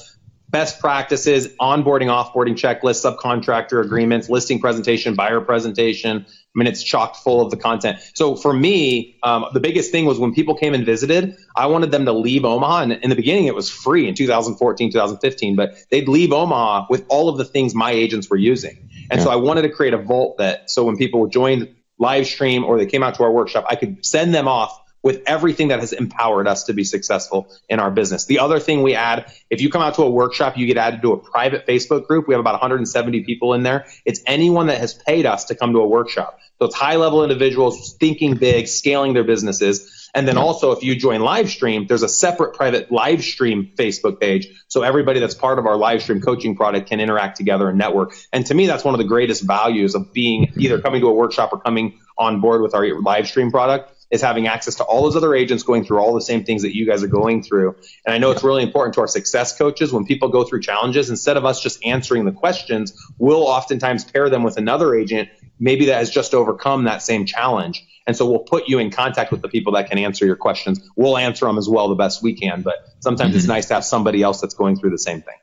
best 0.49 0.79
practices, 0.79 1.47
onboarding, 1.59 2.07
offboarding 2.07 2.55
checklists, 2.55 3.05
subcontractor 3.05 3.83
agreements, 3.83 4.29
listing 4.29 4.59
presentation, 4.59 5.13
buyer 5.13 5.41
presentation. 5.41 6.25
I 6.55 6.59
mean, 6.59 6.67
it's 6.67 6.83
chocked 6.83 7.17
full 7.17 7.41
of 7.41 7.51
the 7.51 7.57
content. 7.57 7.99
So 8.15 8.35
for 8.35 8.51
me, 8.51 9.17
um, 9.21 9.45
the 9.53 9.59
biggest 9.59 9.91
thing 9.91 10.05
was 10.05 10.17
when 10.17 10.33
people 10.33 10.55
came 10.55 10.73
and 10.73 10.83
visited, 10.83 11.37
I 11.55 11.67
wanted 11.67 11.91
them 11.91 12.05
to 12.05 12.11
leave 12.11 12.43
Omaha. 12.43 12.81
And 12.83 12.93
in 12.93 13.11
the 13.11 13.15
beginning, 13.15 13.45
it 13.45 13.53
was 13.53 13.69
free 13.69 14.07
in 14.07 14.15
2014, 14.15 14.91
2015, 14.91 15.55
but 15.55 15.75
they'd 15.91 16.07
leave 16.07 16.33
Omaha 16.33 16.87
with 16.89 17.05
all 17.07 17.29
of 17.29 17.37
the 17.37 17.45
things 17.45 17.75
my 17.75 17.91
agents 17.91 18.29
were 18.29 18.37
using. 18.37 18.89
And 19.11 19.19
yeah. 19.19 19.25
so 19.25 19.29
I 19.29 19.35
wanted 19.35 19.61
to 19.63 19.69
create 19.69 19.93
a 19.93 19.99
vault 19.99 20.39
that 20.39 20.71
so 20.71 20.83
when 20.85 20.97
people 20.97 21.27
joined 21.27 21.75
live 21.99 22.25
stream 22.25 22.63
or 22.63 22.77
they 22.77 22.87
came 22.87 23.03
out 23.03 23.15
to 23.15 23.23
our 23.23 23.31
workshop, 23.31 23.65
I 23.69 23.75
could 23.75 24.03
send 24.03 24.33
them 24.33 24.47
off 24.47 24.79
with 25.01 25.23
everything 25.25 25.69
that 25.69 25.79
has 25.79 25.93
empowered 25.93 26.47
us 26.47 26.65
to 26.65 26.73
be 26.73 26.83
successful 26.83 27.49
in 27.69 27.79
our 27.79 27.91
business. 27.91 28.25
The 28.25 28.39
other 28.39 28.59
thing 28.59 28.81
we 28.81 28.95
add, 28.95 29.31
if 29.49 29.61
you 29.61 29.69
come 29.69 29.81
out 29.81 29.95
to 29.95 30.03
a 30.03 30.09
workshop, 30.09 30.57
you 30.57 30.65
get 30.65 30.77
added 30.77 31.01
to 31.03 31.13
a 31.13 31.17
private 31.17 31.65
Facebook 31.65 32.07
group. 32.07 32.27
We 32.27 32.33
have 32.33 32.41
about 32.41 32.53
170 32.53 33.23
people 33.23 33.53
in 33.53 33.63
there. 33.63 33.85
It's 34.05 34.21
anyone 34.25 34.67
that 34.67 34.79
has 34.79 34.93
paid 34.93 35.25
us 35.25 35.45
to 35.45 35.55
come 35.55 35.73
to 35.73 35.79
a 35.79 35.87
workshop. 35.87 36.39
So 36.59 36.65
it's 36.65 36.75
high 36.75 36.97
level 36.97 37.23
individuals 37.23 37.93
thinking 37.93 38.35
big, 38.35 38.67
scaling 38.67 39.13
their 39.13 39.23
businesses. 39.23 40.09
And 40.13 40.27
then 40.27 40.37
also, 40.37 40.71
if 40.71 40.83
you 40.83 40.95
join 40.95 41.21
live 41.21 41.49
stream, 41.49 41.85
there's 41.87 42.03
a 42.03 42.09
separate 42.09 42.55
private 42.55 42.91
live 42.91 43.23
stream 43.23 43.71
Facebook 43.75 44.19
page. 44.19 44.47
So 44.67 44.81
everybody 44.81 45.19
that's 45.19 45.35
part 45.35 45.59
of 45.59 45.67
our 45.67 45.77
live 45.77 46.01
stream 46.01 46.19
coaching 46.19 46.55
product 46.55 46.89
can 46.89 46.99
interact 46.99 47.37
together 47.37 47.69
and 47.69 47.77
network. 47.77 48.15
And 48.33 48.45
to 48.47 48.53
me, 48.53 48.65
that's 48.65 48.83
one 48.83 48.95
of 48.95 48.97
the 48.97 49.07
greatest 49.07 49.43
values 49.43 49.95
of 49.95 50.11
being 50.11 50.51
either 50.57 50.81
coming 50.81 51.01
to 51.01 51.07
a 51.07 51.13
workshop 51.13 51.53
or 51.53 51.59
coming 51.59 51.99
on 52.17 52.41
board 52.41 52.61
with 52.61 52.73
our 52.73 52.99
live 52.99 53.27
stream 53.27 53.51
product 53.51 53.93
is 54.11 54.21
having 54.21 54.47
access 54.47 54.75
to 54.75 54.83
all 54.83 55.03
those 55.03 55.15
other 55.15 55.35
agents 55.35 55.63
going 55.63 55.85
through 55.85 55.99
all 55.99 56.13
the 56.13 56.21
same 56.21 56.43
things 56.43 56.63
that 56.63 56.75
you 56.75 56.85
guys 56.85 57.03
are 57.03 57.07
going 57.07 57.43
through. 57.43 57.75
And 58.05 58.13
I 58.13 58.17
know 58.17 58.31
it's 58.31 58.43
really 58.43 58.63
important 58.63 58.95
to 58.95 59.01
our 59.01 59.07
success 59.07 59.57
coaches 59.57 59.93
when 59.93 60.05
people 60.05 60.29
go 60.29 60.43
through 60.43 60.61
challenges, 60.61 61.09
instead 61.09 61.37
of 61.37 61.45
us 61.45 61.61
just 61.61 61.85
answering 61.85 62.25
the 62.25 62.31
questions, 62.31 62.93
we'll 63.17 63.43
oftentimes 63.43 64.03
pair 64.03 64.29
them 64.29 64.43
with 64.43 64.57
another 64.57 64.95
agent, 64.95 65.29
maybe 65.59 65.85
that 65.85 65.95
has 65.95 66.09
just 66.09 66.33
overcome 66.33 66.85
that 66.85 67.01
same 67.01 67.25
challenge. 67.25 67.85
And 68.07 68.15
so 68.15 68.27
we'll 68.29 68.39
put 68.39 68.67
you 68.67 68.79
in 68.79 68.89
contact 68.89 69.31
with 69.31 69.41
the 69.41 69.49
people 69.49 69.73
that 69.73 69.89
can 69.89 69.99
answer 69.99 70.25
your 70.25 70.35
questions. 70.35 70.79
We'll 70.95 71.17
answer 71.17 71.45
them 71.45 71.57
as 71.57 71.69
well 71.69 71.89
the 71.89 71.95
best 71.95 72.23
we 72.23 72.33
can, 72.33 72.63
but 72.63 72.75
sometimes 73.01 73.31
mm-hmm. 73.31 73.37
it's 73.37 73.47
nice 73.47 73.67
to 73.67 73.75
have 73.75 73.85
somebody 73.85 74.23
else 74.23 74.41
that's 74.41 74.55
going 74.55 74.77
through 74.79 74.91
the 74.91 74.97
same 74.97 75.21
thing. 75.21 75.35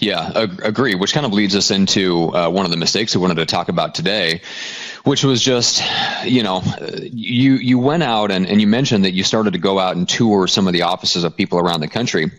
Yeah, 0.00 0.46
agree. 0.64 0.96
Which 0.96 1.12
kind 1.12 1.24
of 1.24 1.32
leads 1.32 1.54
us 1.54 1.70
into 1.70 2.34
uh, 2.34 2.50
one 2.50 2.64
of 2.64 2.72
the 2.72 2.76
mistakes 2.76 3.14
we 3.14 3.22
wanted 3.22 3.36
to 3.36 3.46
talk 3.46 3.68
about 3.68 3.94
today, 3.94 4.40
which 5.04 5.24
was 5.24 5.42
just, 5.42 5.82
you 6.24 6.42
know, 6.42 6.62
you 7.02 7.54
you 7.54 7.78
went 7.78 8.02
out 8.02 8.30
and, 8.30 8.46
and 8.46 8.60
you 8.60 8.66
mentioned 8.66 9.04
that 9.04 9.12
you 9.12 9.24
started 9.24 9.52
to 9.54 9.58
go 9.58 9.78
out 9.78 9.96
and 9.96 10.08
tour 10.08 10.46
some 10.46 10.66
of 10.66 10.72
the 10.72 10.82
offices 10.82 11.24
of 11.24 11.36
people 11.36 11.58
around 11.58 11.80
the 11.80 11.88
country. 11.88 12.30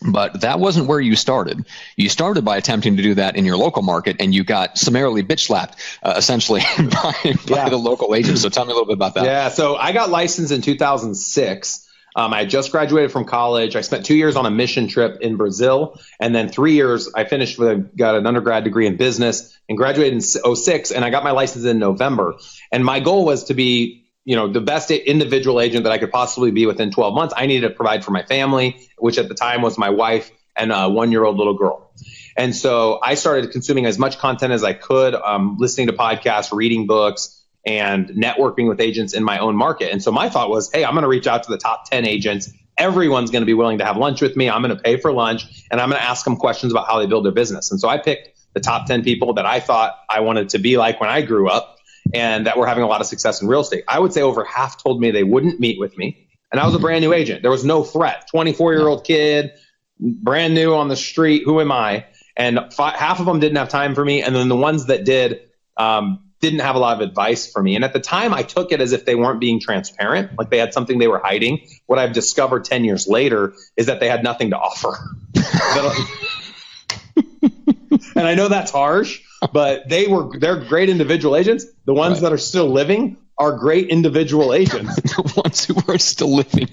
But 0.00 0.42
that 0.42 0.60
wasn't 0.60 0.86
where 0.86 1.00
you 1.00 1.16
started. 1.16 1.66
You 1.96 2.08
started 2.08 2.44
by 2.44 2.56
attempting 2.56 2.96
to 2.98 3.02
do 3.02 3.14
that 3.14 3.36
in 3.36 3.44
your 3.44 3.56
local 3.56 3.82
market, 3.82 4.16
and 4.20 4.32
you 4.32 4.44
got 4.44 4.78
summarily 4.78 5.24
bitch 5.24 5.46
slapped, 5.46 5.80
uh, 6.04 6.14
essentially, 6.16 6.60
by, 6.78 7.14
by 7.24 7.34
yeah. 7.46 7.68
the 7.68 7.78
local 7.78 8.14
agents. 8.14 8.42
So 8.42 8.48
tell 8.48 8.64
me 8.64 8.70
a 8.70 8.74
little 8.74 8.86
bit 8.86 8.94
about 8.94 9.14
that. 9.14 9.24
Yeah, 9.24 9.48
so 9.48 9.74
I 9.74 9.90
got 9.90 10.08
licensed 10.08 10.52
in 10.52 10.62
2006. 10.62 11.87
Um, 12.18 12.34
I 12.34 12.46
just 12.46 12.72
graduated 12.72 13.12
from 13.12 13.26
college. 13.26 13.76
I 13.76 13.80
spent 13.80 14.04
two 14.04 14.16
years 14.16 14.34
on 14.34 14.44
a 14.44 14.50
mission 14.50 14.88
trip 14.88 15.20
in 15.20 15.36
Brazil, 15.36 16.00
and 16.18 16.34
then 16.34 16.48
three 16.48 16.72
years 16.72 17.08
I 17.14 17.22
finished 17.22 17.60
with 17.60 17.96
got 17.96 18.16
an 18.16 18.26
undergrad 18.26 18.64
degree 18.64 18.88
in 18.88 18.96
business 18.96 19.56
and 19.68 19.78
graduated 19.78 20.14
in 20.14 20.20
06, 20.56 20.90
and 20.90 21.04
I 21.04 21.10
got 21.10 21.22
my 21.22 21.30
license 21.30 21.64
in 21.64 21.78
November. 21.78 22.34
And 22.72 22.84
my 22.84 22.98
goal 22.98 23.24
was 23.24 23.44
to 23.44 23.54
be 23.54 24.10
you 24.24 24.34
know 24.34 24.48
the 24.48 24.60
best 24.60 24.90
individual 24.90 25.60
agent 25.60 25.84
that 25.84 25.92
I 25.92 25.98
could 25.98 26.10
possibly 26.10 26.50
be 26.50 26.66
within 26.66 26.90
12 26.90 27.14
months. 27.14 27.34
I 27.36 27.46
needed 27.46 27.68
to 27.68 27.74
provide 27.74 28.04
for 28.04 28.10
my 28.10 28.24
family, 28.24 28.88
which 28.98 29.16
at 29.16 29.28
the 29.28 29.36
time 29.36 29.62
was 29.62 29.78
my 29.78 29.90
wife 29.90 30.32
and 30.56 30.72
a 30.72 30.88
one 30.88 31.12
year 31.12 31.22
old 31.22 31.36
little 31.36 31.54
girl. 31.54 31.92
And 32.36 32.54
so 32.54 32.98
I 33.00 33.14
started 33.14 33.52
consuming 33.52 33.86
as 33.86 33.96
much 33.96 34.18
content 34.18 34.52
as 34.52 34.64
I 34.64 34.72
could, 34.72 35.14
um, 35.14 35.56
listening 35.60 35.86
to 35.86 35.92
podcasts, 35.92 36.52
reading 36.52 36.88
books, 36.88 37.37
and 37.68 38.08
networking 38.08 38.66
with 38.66 38.80
agents 38.80 39.12
in 39.12 39.22
my 39.22 39.38
own 39.38 39.54
market. 39.54 39.92
And 39.92 40.02
so 40.02 40.10
my 40.10 40.30
thought 40.30 40.48
was, 40.48 40.72
hey, 40.72 40.86
I'm 40.86 40.92
going 40.92 41.02
to 41.02 41.08
reach 41.08 41.26
out 41.26 41.42
to 41.42 41.50
the 41.50 41.58
top 41.58 41.84
10 41.90 42.06
agents. 42.06 42.50
Everyone's 42.78 43.30
going 43.30 43.42
to 43.42 43.46
be 43.46 43.52
willing 43.52 43.76
to 43.76 43.84
have 43.84 43.98
lunch 43.98 44.22
with 44.22 44.36
me. 44.36 44.48
I'm 44.48 44.62
going 44.62 44.74
to 44.74 44.82
pay 44.82 44.96
for 44.96 45.12
lunch 45.12 45.44
and 45.70 45.78
I'm 45.78 45.90
going 45.90 46.00
to 46.00 46.08
ask 46.08 46.24
them 46.24 46.36
questions 46.36 46.72
about 46.72 46.86
how 46.86 46.98
they 46.98 47.04
build 47.04 47.26
their 47.26 47.32
business. 47.32 47.70
And 47.70 47.78
so 47.78 47.86
I 47.86 47.98
picked 47.98 48.30
the 48.54 48.60
top 48.60 48.86
10 48.86 49.04
people 49.04 49.34
that 49.34 49.44
I 49.44 49.60
thought 49.60 49.98
I 50.08 50.20
wanted 50.20 50.48
to 50.50 50.58
be 50.58 50.78
like 50.78 50.98
when 50.98 51.10
I 51.10 51.20
grew 51.20 51.50
up 51.50 51.76
and 52.14 52.46
that 52.46 52.56
were 52.56 52.66
having 52.66 52.84
a 52.84 52.86
lot 52.86 53.02
of 53.02 53.06
success 53.06 53.42
in 53.42 53.48
real 53.48 53.60
estate. 53.60 53.84
I 53.86 53.98
would 53.98 54.14
say 54.14 54.22
over 54.22 54.44
half 54.44 54.82
told 54.82 54.98
me 54.98 55.10
they 55.10 55.24
wouldn't 55.24 55.60
meet 55.60 55.78
with 55.78 55.98
me. 55.98 56.26
And 56.50 56.58
I 56.58 56.64
was 56.64 56.74
a 56.74 56.78
brand 56.78 57.04
new 57.04 57.12
agent. 57.12 57.42
There 57.42 57.50
was 57.50 57.66
no 57.66 57.84
threat. 57.84 58.28
24 58.30 58.72
year 58.72 58.88
old 58.88 59.04
kid, 59.04 59.52
brand 60.00 60.54
new 60.54 60.72
on 60.72 60.88
the 60.88 60.96
street. 60.96 61.42
Who 61.44 61.60
am 61.60 61.70
I? 61.70 62.06
And 62.34 62.60
half 62.78 63.20
of 63.20 63.26
them 63.26 63.40
didn't 63.40 63.58
have 63.58 63.68
time 63.68 63.94
for 63.94 64.02
me. 64.02 64.22
And 64.22 64.34
then 64.34 64.48
the 64.48 64.56
ones 64.56 64.86
that 64.86 65.04
did, 65.04 65.40
um, 65.76 66.27
didn't 66.40 66.60
have 66.60 66.76
a 66.76 66.78
lot 66.78 67.00
of 67.00 67.08
advice 67.08 67.50
for 67.50 67.62
me. 67.62 67.74
And 67.74 67.84
at 67.84 67.92
the 67.92 68.00
time, 68.00 68.32
I 68.32 68.42
took 68.42 68.72
it 68.72 68.80
as 68.80 68.92
if 68.92 69.04
they 69.04 69.14
weren't 69.14 69.40
being 69.40 69.60
transparent, 69.60 70.38
like 70.38 70.50
they 70.50 70.58
had 70.58 70.72
something 70.72 70.98
they 70.98 71.08
were 71.08 71.18
hiding. 71.18 71.66
What 71.86 71.98
I've 71.98 72.12
discovered 72.12 72.64
10 72.64 72.84
years 72.84 73.08
later 73.08 73.54
is 73.76 73.86
that 73.86 74.00
they 74.00 74.08
had 74.08 74.22
nothing 74.22 74.50
to 74.50 74.56
offer. 74.56 74.96
and 78.16 78.26
I 78.26 78.34
know 78.34 78.48
that's 78.48 78.70
harsh, 78.70 79.20
but 79.52 79.88
they 79.88 80.06
were, 80.06 80.38
they're 80.38 80.64
great 80.64 80.88
individual 80.88 81.36
agents. 81.36 81.66
The 81.84 81.94
ones 81.94 82.14
right. 82.14 82.22
that 82.22 82.32
are 82.32 82.38
still 82.38 82.68
living 82.68 83.16
are 83.38 83.52
great 83.52 83.88
individual 83.88 84.52
agents. 84.52 84.96
the 85.02 85.32
ones 85.36 85.64
who 85.64 85.76
are 85.88 85.98
still 85.98 86.34
living. 86.34 86.68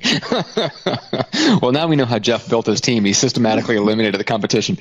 well, 1.62 1.72
now 1.72 1.88
we 1.88 1.95
know 1.95 2.05
how 2.05 2.17
Jeff 2.17 2.50
built 2.50 2.65
his 2.65 2.81
team. 2.81 3.05
He 3.05 3.13
systematically 3.13 3.75
eliminated 3.75 4.19
the 4.19 4.24
competition. 4.24 4.77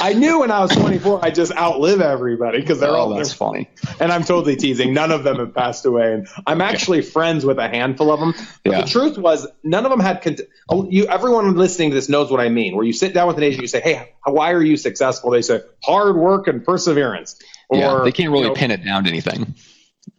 I 0.00 0.14
knew 0.14 0.40
when 0.40 0.50
I 0.50 0.60
was 0.60 0.72
24, 0.72 1.24
I'd 1.24 1.36
just 1.36 1.52
outlive 1.52 2.00
everybody 2.00 2.60
because 2.60 2.80
they're 2.80 2.90
oh, 2.90 2.96
all 2.96 3.14
that's 3.14 3.32
funny. 3.32 3.70
And 4.00 4.10
I'm 4.10 4.24
totally 4.24 4.56
teasing. 4.56 4.92
None 4.92 5.12
of 5.12 5.22
them 5.22 5.36
have 5.38 5.54
passed 5.54 5.86
away, 5.86 6.12
and 6.12 6.28
I'm 6.46 6.60
actually 6.60 7.02
friends 7.02 7.44
with 7.44 7.58
a 7.58 7.68
handful 7.68 8.10
of 8.10 8.18
them. 8.18 8.34
But 8.64 8.72
Yeah. 8.72 8.80
the 8.82 8.88
truth 8.88 9.16
was, 9.16 9.46
none 9.62 9.84
of 9.84 9.90
them 9.90 10.00
had. 10.00 10.22
Cont- 10.22 10.40
oh, 10.68 10.88
you, 10.90 11.06
everyone 11.06 11.54
listening 11.56 11.90
to 11.90 11.94
this 11.94 12.08
knows 12.08 12.30
what 12.30 12.40
I 12.40 12.48
mean. 12.48 12.74
Where 12.74 12.84
you 12.84 12.92
sit 12.92 13.14
down 13.14 13.28
with 13.28 13.36
an 13.36 13.44
agent, 13.44 13.62
you 13.62 13.68
say, 13.68 13.80
"Hey, 13.80 14.12
why 14.24 14.52
are 14.52 14.62
you 14.62 14.76
successful?" 14.76 15.30
They 15.30 15.42
say, 15.42 15.60
"Hard 15.84 16.16
work 16.16 16.48
and 16.48 16.64
perseverance." 16.64 17.36
yeah, 17.70 18.00
they 18.02 18.12
can't 18.12 18.30
really 18.30 18.44
you 18.44 18.48
know, 18.48 18.54
pin 18.54 18.70
it 18.70 18.84
down 18.84 19.04
to 19.04 19.10
anything. 19.10 19.54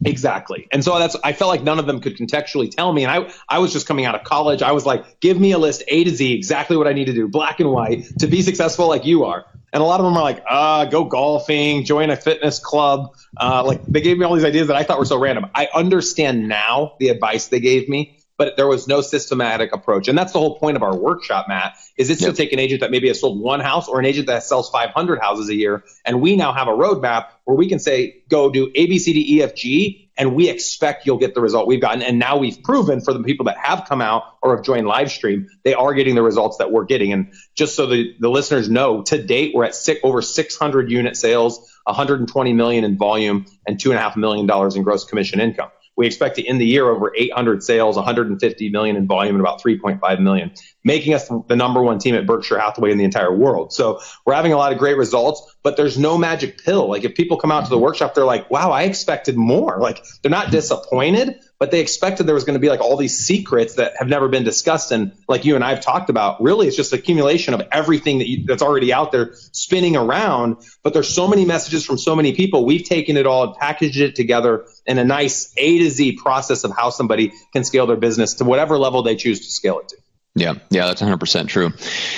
Exactly. 0.04 0.68
And 0.72 0.84
so 0.84 0.98
that's 0.98 1.16
I 1.22 1.32
felt 1.32 1.48
like 1.48 1.62
none 1.62 1.78
of 1.78 1.86
them 1.86 2.00
could 2.00 2.16
contextually 2.16 2.70
tell 2.70 2.92
me. 2.92 3.04
And 3.04 3.10
I 3.12 3.32
I 3.48 3.58
was 3.58 3.72
just 3.72 3.86
coming 3.86 4.04
out 4.04 4.14
of 4.14 4.24
college. 4.24 4.62
I 4.62 4.72
was 4.72 4.86
like, 4.86 5.20
give 5.20 5.38
me 5.38 5.52
a 5.52 5.58
list 5.58 5.82
A 5.88 6.04
to 6.04 6.10
Z, 6.10 6.32
exactly 6.34 6.76
what 6.76 6.86
I 6.86 6.92
need 6.92 7.06
to 7.06 7.12
do, 7.12 7.28
black 7.28 7.60
and 7.60 7.70
white, 7.70 8.04
to 8.20 8.26
be 8.26 8.42
successful 8.42 8.88
like 8.88 9.04
you 9.04 9.24
are. 9.24 9.46
And 9.72 9.82
a 9.82 9.86
lot 9.86 10.00
of 10.00 10.06
them 10.06 10.16
are 10.16 10.22
like, 10.22 10.42
uh, 10.48 10.86
go 10.86 11.04
golfing, 11.04 11.84
join 11.84 12.10
a 12.10 12.16
fitness 12.16 12.58
club. 12.58 13.14
Uh, 13.36 13.62
like 13.64 13.84
they 13.86 14.00
gave 14.00 14.18
me 14.18 14.24
all 14.24 14.34
these 14.34 14.44
ideas 14.44 14.66
that 14.66 14.76
I 14.76 14.82
thought 14.82 14.98
were 14.98 15.04
so 15.04 15.18
random. 15.18 15.46
I 15.54 15.68
understand 15.72 16.48
now 16.48 16.94
the 16.98 17.08
advice 17.10 17.48
they 17.48 17.60
gave 17.60 17.88
me, 17.88 18.19
but 18.40 18.56
there 18.56 18.66
was 18.66 18.88
no 18.88 19.02
systematic 19.02 19.70
approach. 19.74 20.08
And 20.08 20.16
that's 20.16 20.32
the 20.32 20.38
whole 20.38 20.58
point 20.58 20.74
of 20.74 20.82
our 20.82 20.96
workshop, 20.96 21.44
Matt, 21.46 21.76
is 21.98 22.08
it's 22.08 22.22
Yep. 22.22 22.30
to 22.30 22.36
take 22.38 22.54
an 22.54 22.58
agent 22.58 22.80
that 22.80 22.90
maybe 22.90 23.08
has 23.08 23.20
sold 23.20 23.38
one 23.38 23.60
house 23.60 23.86
or 23.86 23.98
an 23.98 24.06
agent 24.06 24.28
that 24.28 24.42
sells 24.44 24.70
500 24.70 25.20
houses 25.20 25.50
a 25.50 25.54
year. 25.54 25.84
And 26.06 26.22
we 26.22 26.36
now 26.36 26.54
have 26.54 26.66
a 26.66 26.70
roadmap 26.70 27.26
where 27.44 27.54
we 27.54 27.68
can 27.68 27.78
say, 27.78 28.22
go 28.30 28.48
do 28.50 28.70
A, 28.74 28.86
B, 28.86 28.98
C, 28.98 29.12
D, 29.12 29.36
E, 29.36 29.42
F, 29.42 29.54
G, 29.54 30.10
and 30.16 30.34
we 30.34 30.48
expect 30.48 31.04
you'll 31.04 31.18
get 31.18 31.34
the 31.34 31.42
result 31.42 31.66
we've 31.66 31.82
gotten. 31.82 32.00
And 32.00 32.18
now 32.18 32.38
we've 32.38 32.62
proven 32.62 33.02
for 33.02 33.12
the 33.12 33.22
people 33.22 33.44
that 33.44 33.58
have 33.58 33.84
come 33.86 34.00
out 34.00 34.22
or 34.40 34.56
have 34.56 34.64
joined 34.64 34.86
live 34.86 35.10
stream, 35.10 35.46
they 35.62 35.74
are 35.74 35.92
getting 35.92 36.14
the 36.14 36.22
results 36.22 36.56
that 36.56 36.72
we're 36.72 36.86
getting. 36.86 37.12
And 37.12 37.34
just 37.54 37.76
so 37.76 37.84
the, 37.88 38.14
the 38.20 38.30
listeners 38.30 38.70
know, 38.70 39.02
to 39.02 39.22
date, 39.22 39.52
we're 39.54 39.64
at 39.64 39.74
six, 39.74 40.00
over 40.02 40.22
600 40.22 40.90
unit 40.90 41.14
sales, 41.14 41.70
120 41.84 42.54
million 42.54 42.84
in 42.84 42.96
volume, 42.96 43.44
and 43.66 43.78
two 43.78 43.90
and 43.90 43.98
a 43.98 44.02
half 44.02 44.16
million 44.16 44.46
dollars 44.46 44.76
in 44.76 44.82
gross 44.82 45.04
commission 45.04 45.40
income. 45.40 45.68
We 45.96 46.06
expect 46.06 46.36
to 46.36 46.46
end 46.46 46.60
the 46.60 46.66
year 46.66 46.88
over 46.88 47.12
800 47.14 47.62
sales, 47.62 47.96
150 47.96 48.70
million 48.70 48.96
in 48.96 49.06
volume, 49.06 49.34
and 49.34 49.40
about 49.40 49.62
3.5 49.62 50.20
million, 50.20 50.52
making 50.82 51.14
us 51.14 51.28
the 51.48 51.56
number 51.56 51.82
one 51.82 51.98
team 51.98 52.14
at 52.14 52.26
Berkshire 52.26 52.58
Hathaway 52.58 52.90
in 52.90 52.98
the 52.98 53.04
entire 53.04 53.34
world. 53.34 53.72
So 53.72 54.00
we're 54.24 54.34
having 54.34 54.52
a 54.52 54.56
lot 54.56 54.72
of 54.72 54.78
great 54.78 54.96
results, 54.96 55.56
but 55.62 55.76
there's 55.76 55.98
no 55.98 56.16
magic 56.16 56.62
pill. 56.64 56.88
Like 56.88 57.04
if 57.04 57.14
people 57.14 57.36
come 57.36 57.52
out 57.52 57.64
to 57.64 57.70
the 57.70 57.78
workshop, 57.78 58.14
they're 58.14 58.24
like, 58.24 58.50
wow, 58.50 58.70
I 58.70 58.84
expected 58.84 59.36
more. 59.36 59.78
Like 59.78 60.02
they're 60.22 60.30
not 60.30 60.50
disappointed, 60.50 61.38
but 61.60 61.70
they 61.70 61.80
expected 61.80 62.26
there 62.26 62.34
was 62.34 62.44
going 62.44 62.54
to 62.54 62.60
be 62.60 62.70
like 62.70 62.80
all 62.80 62.96
these 62.96 63.18
secrets 63.18 63.74
that 63.74 63.92
have 63.98 64.08
never 64.08 64.28
been 64.28 64.44
discussed. 64.44 64.92
And 64.92 65.12
like 65.28 65.44
you 65.44 65.56
and 65.56 65.62
I 65.62 65.74
have 65.74 65.82
talked 65.82 66.08
about, 66.08 66.42
really 66.42 66.66
it's 66.66 66.74
just 66.74 66.94
accumulation 66.94 67.52
of 67.52 67.62
everything 67.70 68.18
that 68.18 68.28
you, 68.28 68.46
that's 68.46 68.62
already 68.62 68.94
out 68.94 69.12
there 69.12 69.34
spinning 69.34 69.94
around. 69.94 70.56
But 70.82 70.94
there's 70.94 71.14
so 71.14 71.28
many 71.28 71.44
messages 71.44 71.84
from 71.84 71.98
so 71.98 72.16
many 72.16 72.34
people. 72.34 72.64
We've 72.64 72.82
taken 72.82 73.18
it 73.18 73.26
all 73.26 73.44
and 73.44 73.54
packaged 73.54 74.00
it 74.00 74.16
together 74.16 74.64
in 74.86 74.96
a 74.96 75.04
nice 75.04 75.52
A 75.58 75.78
to 75.80 75.90
Z 75.90 76.12
process 76.12 76.64
of 76.64 76.72
how 76.74 76.88
somebody 76.88 77.34
can 77.52 77.62
scale 77.62 77.86
their 77.86 77.98
business 77.98 78.34
to 78.34 78.44
whatever 78.44 78.78
level 78.78 79.02
they 79.02 79.14
choose 79.14 79.40
to 79.40 79.52
scale 79.52 79.80
it 79.80 79.88
to. 79.88 79.96
Yeah, 80.34 80.54
yeah, 80.70 80.86
that's 80.86 81.02
100% 81.02 81.48
true. 81.48 81.72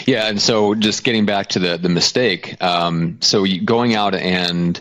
Yeah, 0.07 0.29
and 0.29 0.41
so 0.41 0.77
just 0.77 1.03
getting 1.03 1.27
back 1.27 1.49
to 1.49 1.59
the 1.59 1.79
the 1.79 1.89
mistake. 1.89 2.63
Um, 2.63 3.19
so 3.23 3.45
going 3.65 3.97
out 3.97 4.15
and 4.15 4.81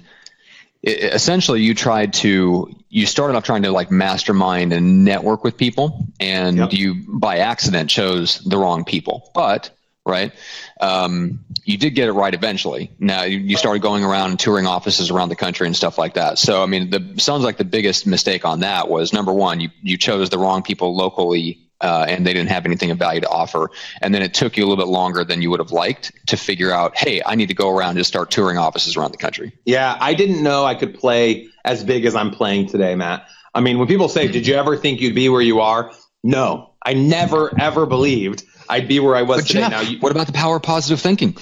i 0.85 0.89
essentially 0.89 1.61
you 1.61 1.73
tried 1.73 2.13
to 2.13 2.73
you 2.89 3.05
started 3.05 3.37
off 3.37 3.43
trying 3.43 3.63
to 3.63 3.71
like 3.71 3.89
mastermind 3.91 4.73
and 4.73 5.05
network 5.05 5.43
with 5.43 5.55
people, 5.57 6.07
and 6.19 6.57
Yep. 6.57 6.73
you 6.73 7.05
by 7.07 7.37
accident 7.37 7.89
chose 7.89 8.39
the 8.39 8.57
wrong 8.57 8.83
people. 8.83 9.31
But 9.33 9.69
right, 10.05 10.33
um, 10.81 11.39
you 11.63 11.77
did 11.77 11.91
get 11.91 12.09
it 12.09 12.13
right 12.13 12.33
eventually. 12.33 12.91
Now 12.99 13.23
you, 13.23 13.37
you 13.37 13.55
started 13.55 13.81
going 13.81 14.03
around 14.03 14.31
and 14.31 14.39
touring 14.39 14.65
offices 14.67 15.09
around 15.11 15.29
the 15.29 15.35
country 15.35 15.67
and 15.67 15.75
stuff 15.75 15.97
like 15.97 16.15
that. 16.15 16.37
So 16.39 16.61
I 16.61 16.65
mean, 16.65 16.89
the 16.89 17.15
sounds 17.17 17.43
like 17.43 17.57
the 17.57 17.63
biggest 17.63 18.05
mistake 18.05 18.43
on 18.43 18.59
that 18.61 18.89
was 18.89 19.13
number 19.13 19.31
one, 19.31 19.59
you 19.61 19.69
you 19.81 19.97
chose 19.97 20.29
the 20.29 20.37
wrong 20.39 20.61
people 20.63 20.95
locally 20.95 21.59
uh, 21.81 22.05
and 22.07 22.25
they 22.25 22.33
didn't 22.33 22.49
have 22.49 22.65
anything 22.65 22.91
of 22.91 22.97
value 22.97 23.21
to 23.21 23.29
offer. 23.29 23.69
And 24.01 24.13
then 24.13 24.21
it 24.21 24.33
took 24.33 24.57
you 24.57 24.63
a 24.63 24.67
little 24.67 24.83
bit 24.83 24.89
longer 24.89 25.23
than 25.23 25.41
you 25.41 25.49
would 25.49 25.59
have 25.59 25.71
liked 25.71 26.11
to 26.27 26.37
figure 26.37 26.71
out, 26.71 26.97
hey, 26.97 27.21
I 27.25 27.35
need 27.35 27.47
to 27.47 27.53
go 27.53 27.69
around 27.69 27.89
and 27.89 27.97
just 27.99 28.09
start 28.09 28.31
touring 28.31 28.57
offices 28.57 28.97
around 28.97 29.11
the 29.11 29.17
country. 29.17 29.53
Yeah, 29.65 29.97
I 29.99 30.13
didn't 30.13 30.43
know 30.43 30.65
I 30.65 30.75
could 30.75 30.93
play 30.97 31.49
as 31.65 31.83
big 31.83 32.05
as 32.05 32.15
I'm 32.15 32.31
playing 32.31 32.67
today, 32.67 32.95
Matt. 32.95 33.27
I 33.53 33.61
mean, 33.61 33.79
when 33.79 33.87
people 33.87 34.07
say, 34.07 34.27
"Did 34.27 34.47
you 34.47 34.55
ever 34.55 34.77
think 34.77 35.01
you'd 35.01 35.15
be 35.15 35.27
where 35.27 35.41
you 35.41 35.59
are?" 35.59 35.91
No, 36.23 36.71
I 36.85 36.93
never 36.93 37.51
ever 37.59 37.85
believed 37.85 38.43
I'd 38.69 38.87
be 38.87 38.99
where 38.99 39.15
I 39.15 39.23
was 39.23 39.41
But 39.41 39.47
today. 39.47 39.59
Jeff, 39.59 39.71
now, 39.71 39.81
you, 39.81 39.99
what 39.99 40.11
about 40.11 40.27
the 40.27 40.33
power 40.33 40.55
of 40.55 40.63
positive 40.63 41.01
thinking? 41.01 41.35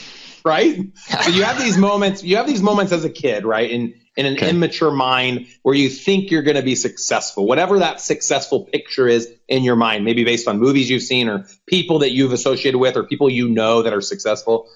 right? 0.44 0.80
so 1.24 1.30
you 1.30 1.44
have 1.44 1.60
these 1.60 1.78
moments. 1.78 2.24
You 2.24 2.38
have 2.38 2.48
these 2.48 2.62
moments 2.62 2.92
as 2.92 3.06
a 3.06 3.10
kid, 3.10 3.46
right? 3.46 3.70
In 3.70 3.94
in 4.20 4.26
an 4.26 4.34
Okay. 4.34 4.50
immature 4.50 4.92
mind 4.92 5.48
where 5.64 5.74
you 5.74 5.88
think 5.88 6.30
you're 6.30 6.42
going 6.42 6.58
to 6.58 6.62
be 6.62 6.76
successful, 6.76 7.48
whatever 7.48 7.80
that 7.80 8.02
successful 8.02 8.66
picture 8.66 9.08
is 9.08 9.32
in 9.48 9.64
your 9.64 9.78
mind, 9.78 10.04
maybe 10.04 10.26
based 10.26 10.46
on 10.46 10.60
movies 10.60 10.90
you've 10.90 11.04
seen 11.04 11.30
or 11.30 11.48
people 11.66 12.00
that 12.00 12.12
you've 12.12 12.34
associated 12.34 12.78
with 12.78 12.98
or 12.98 13.04
people 13.04 13.30
you 13.30 13.48
know 13.48 13.84
that 13.84 13.94
are 13.94 14.02
successful. 14.02 14.68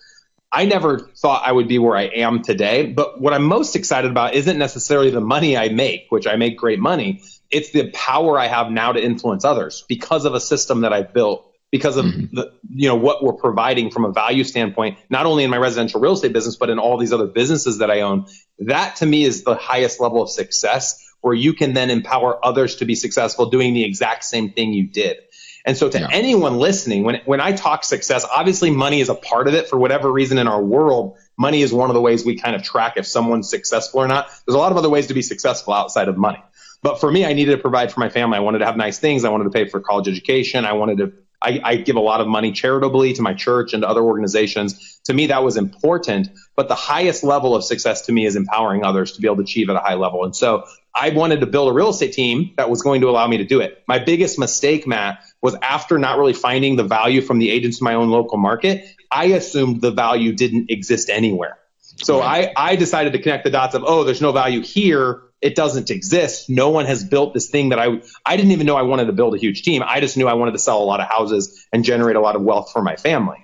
I 0.49 0.63
never 0.63 0.99
thought 0.99 1.45
I 1.45 1.51
would 1.51 1.67
be 1.67 1.77
where 1.77 1.97
I 1.97 2.03
am 2.03 2.41
today. 2.41 2.85
But 2.85 3.19
what 3.19 3.33
I'm 3.33 3.43
most 3.43 3.75
excited 3.75 4.09
about 4.09 4.33
isn't 4.33 4.57
necessarily 4.57 5.09
the 5.09 5.19
money 5.19 5.57
I 5.57 5.67
make, 5.67 6.05
which 6.09 6.25
I 6.25 6.37
make 6.37 6.57
great 6.57 6.79
money. 6.79 7.21
It's 7.51 7.71
the 7.71 7.91
power 7.91 8.39
I 8.39 8.47
have 8.47 8.71
now 8.71 8.93
to 8.93 9.03
influence 9.03 9.43
others 9.43 9.83
because 9.89 10.23
of 10.23 10.35
a 10.35 10.39
system 10.39 10.81
that 10.81 10.93
I've 10.93 11.13
built, 11.13 11.52
because 11.73 11.97
of 11.97 12.05
mm-hmm. 12.05 12.35
the, 12.35 12.53
you 12.69 12.87
know, 12.87 12.93
what 12.93 13.23
we're 13.23 13.33
providing 13.33 13.89
from 13.89 14.05
a 14.05 14.11
value 14.11 14.43
standpoint, 14.43 14.95
not 15.09 15.25
only 15.25 15.43
in 15.43 15.49
my 15.49 15.57
residential 15.57 15.99
real 15.99 16.13
estate 16.13 16.31
business, 16.31 16.55
but 16.55 16.69
in 16.69 16.77
all 16.77 16.99
these 16.99 17.11
other 17.11 17.25
businesses 17.25 17.79
that 17.79 17.89
I 17.89 18.01
own. 18.01 18.27
That 18.59 18.97
to 18.97 19.07
me 19.07 19.23
is 19.23 19.43
the 19.43 19.55
highest 19.55 19.99
level 19.99 20.21
of 20.21 20.29
success 20.29 21.03
where 21.21 21.33
you 21.33 21.53
can 21.53 21.73
then 21.73 21.89
empower 21.89 22.37
others 22.45 22.75
to 22.75 22.85
be 22.85 22.93
successful 22.93 23.47
doing 23.47 23.73
the 23.73 23.83
exact 23.83 24.23
same 24.23 24.51
thing 24.51 24.71
you 24.71 24.85
did. 24.85 25.17
And 25.65 25.75
so 25.75 25.89
to 25.89 25.99
Yeah. 25.99 26.09
anyone 26.11 26.59
listening, 26.59 27.05
when, 27.05 27.21
when 27.25 27.41
I 27.41 27.53
talk 27.53 27.83
success, 27.83 28.23
obviously 28.23 28.69
money 28.69 29.01
is 29.01 29.09
a 29.09 29.15
part 29.15 29.47
of 29.47 29.55
it 29.55 29.67
for 29.67 29.77
whatever 29.77 30.11
reason 30.11 30.37
in 30.37 30.47
our 30.47 30.61
world. 30.61 31.17
Money 31.39 31.63
is 31.63 31.73
one 31.73 31.89
of 31.89 31.95
the 31.95 32.01
ways 32.01 32.23
we 32.23 32.35
kind 32.35 32.55
of 32.55 32.61
track 32.61 32.97
if 32.97 33.07
someone's 33.07 33.49
successful 33.49 33.99
or 33.99 34.07
not. 34.07 34.27
There's 34.45 34.53
a 34.53 34.59
lot 34.59 34.71
of 34.71 34.77
other 34.77 34.91
ways 34.91 35.07
to 35.07 35.15
be 35.15 35.23
successful 35.23 35.73
outside 35.73 36.07
of 36.07 36.17
money. 36.17 36.43
But 36.83 36.99
for 36.99 37.09
me, 37.09 37.25
I 37.25 37.33
needed 37.33 37.55
to 37.55 37.57
provide 37.57 37.91
for 37.91 38.01
my 38.01 38.09
family. 38.09 38.37
I 38.37 38.41
wanted 38.41 38.59
to 38.59 38.65
have 38.65 38.77
nice 38.77 38.99
things. 38.99 39.23
I 39.23 39.29
wanted 39.29 39.45
to 39.45 39.49
pay 39.49 39.69
for 39.69 39.79
college 39.79 40.07
education. 40.07 40.65
I 40.65 40.73
wanted 40.73 40.97
to, 40.97 41.13
I, 41.43 41.59
I 41.63 41.75
give 41.75 41.95
a 41.95 42.01
lot 42.01 42.21
of 42.21 42.27
money 42.27 42.51
charitably 42.51 43.13
to 43.13 43.21
my 43.21 43.33
church 43.33 43.73
and 43.73 43.83
to 43.83 43.87
other 43.87 44.01
organizations. 44.01 45.01
To 45.05 45.13
me, 45.13 45.27
that 45.27 45.43
was 45.43 45.57
important. 45.57 46.29
But 46.55 46.69
the 46.69 46.75
highest 46.75 47.23
level 47.23 47.55
of 47.55 47.63
success 47.63 48.03
to 48.03 48.11
me 48.11 48.25
is 48.25 48.35
empowering 48.35 48.83
others 48.83 49.13
to 49.13 49.21
be 49.21 49.27
able 49.27 49.37
to 49.37 49.43
achieve 49.43 49.69
at 49.69 49.75
a 49.75 49.79
high 49.79 49.95
level. 49.95 50.23
And 50.23 50.35
so 50.35 50.63
I 50.95 51.09
wanted 51.09 51.41
to 51.41 51.47
build 51.47 51.69
a 51.69 51.73
real 51.73 51.89
estate 51.89 52.13
team 52.13 52.53
that 52.57 52.69
was 52.69 52.81
going 52.81 53.01
to 53.01 53.09
allow 53.09 53.27
me 53.27 53.37
to 53.37 53.45
do 53.45 53.59
it. 53.59 53.83
My 53.87 53.99
biggest 53.99 54.39
mistake, 54.39 54.87
Matt, 54.87 55.23
was 55.41 55.55
after 55.61 55.97
not 55.97 56.17
really 56.17 56.33
finding 56.33 56.75
the 56.75 56.83
value 56.83 57.21
from 57.21 57.39
the 57.39 57.49
agents 57.49 57.81
in 57.81 57.85
my 57.85 57.95
own 57.95 58.09
local 58.09 58.37
market, 58.37 58.85
I 59.11 59.25
assumed 59.25 59.81
the 59.81 59.91
value 59.91 60.33
didn't 60.33 60.71
exist 60.71 61.09
anywhere. 61.09 61.57
So 61.97 62.21
I, 62.21 62.51
I 62.55 62.75
decided 62.75 63.13
to 63.13 63.19
connect 63.19 63.43
the 63.43 63.51
dots 63.51 63.75
of, 63.75 63.83
oh, 63.85 64.03
there's 64.03 64.21
no 64.21 64.31
value 64.31 64.61
here. 64.61 65.21
It 65.43 65.55
doesn't 65.55 65.91
exist. 65.91 66.49
No 66.49 66.69
one 66.69 66.85
has 66.85 67.03
built 67.03 67.33
this 67.33 67.49
thing 67.49 67.69
that 67.69 67.79
I, 67.79 68.01
I 68.25 68.37
didn't 68.37 68.51
even 68.51 68.65
know 68.65 68.75
I 68.77 68.83
wanted 68.83 69.05
to 69.07 69.13
build 69.13 69.35
a 69.35 69.37
huge 69.37 69.63
team. 69.63 69.83
I 69.85 69.99
just 69.99 70.15
knew 70.17 70.27
I 70.27 70.33
wanted 70.33 70.53
to 70.53 70.59
sell 70.59 70.81
a 70.81 70.85
lot 70.85 70.99
of 71.01 71.07
houses 71.09 71.67
and 71.73 71.83
generate 71.83 72.15
a 72.15 72.21
lot 72.21 72.35
of 72.35 72.41
wealth 72.41 72.71
for 72.71 72.81
my 72.81 72.95
family. 72.95 73.37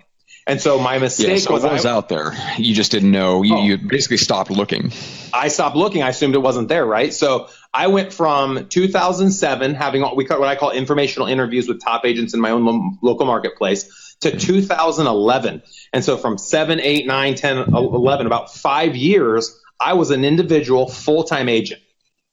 And 0.47 0.59
so 0.59 0.79
my 0.79 0.97
mistake 0.97 1.27
Yeah, 1.27 1.35
so 1.37 1.53
was, 1.53 1.63
was 1.63 1.85
I, 1.85 1.91
out 1.91 2.09
there? 2.09 2.33
You 2.57 2.73
just 2.73 2.91
didn't 2.91 3.11
know. 3.11 3.43
You, 3.43 3.55
Oh. 3.55 3.63
you 3.63 3.77
basically 3.77 4.17
stopped 4.17 4.49
looking. 4.49 4.91
I 5.31 5.49
stopped 5.49 5.75
looking. 5.75 6.01
I 6.01 6.09
assumed 6.09 6.33
it 6.33 6.39
wasn't 6.39 6.69
there, 6.69 6.85
right? 6.85 7.13
So 7.13 7.49
I 7.73 7.87
went 7.87 8.13
from 8.13 8.67
2007 8.69 9.75
having 9.75 10.01
what 10.01 10.15
we 10.15 10.25
call, 10.25 10.39
what 10.39 10.47
I 10.47 10.55
call 10.55 10.71
informational 10.71 11.27
interviews 11.27 11.67
with 11.67 11.83
top 11.83 12.03
agents 12.05 12.33
in 12.33 12.39
my 12.41 12.49
own 12.51 12.65
lo- 12.65 12.91
local 13.03 13.25
marketplace 13.27 14.15
to 14.21 14.35
2011. 14.37 15.61
And 15.93 16.03
so 16.03 16.17
from 16.17 16.37
7, 16.37 16.79
8, 16.79 17.05
9, 17.05 17.35
10, 17.35 17.57
11, 17.73 18.25
about 18.25 18.53
five 18.53 18.95
years, 18.95 19.55
I 19.79 19.93
was 19.93 20.09
an 20.11 20.25
individual 20.25 20.87
full-time 20.89 21.47
agent. 21.47 21.81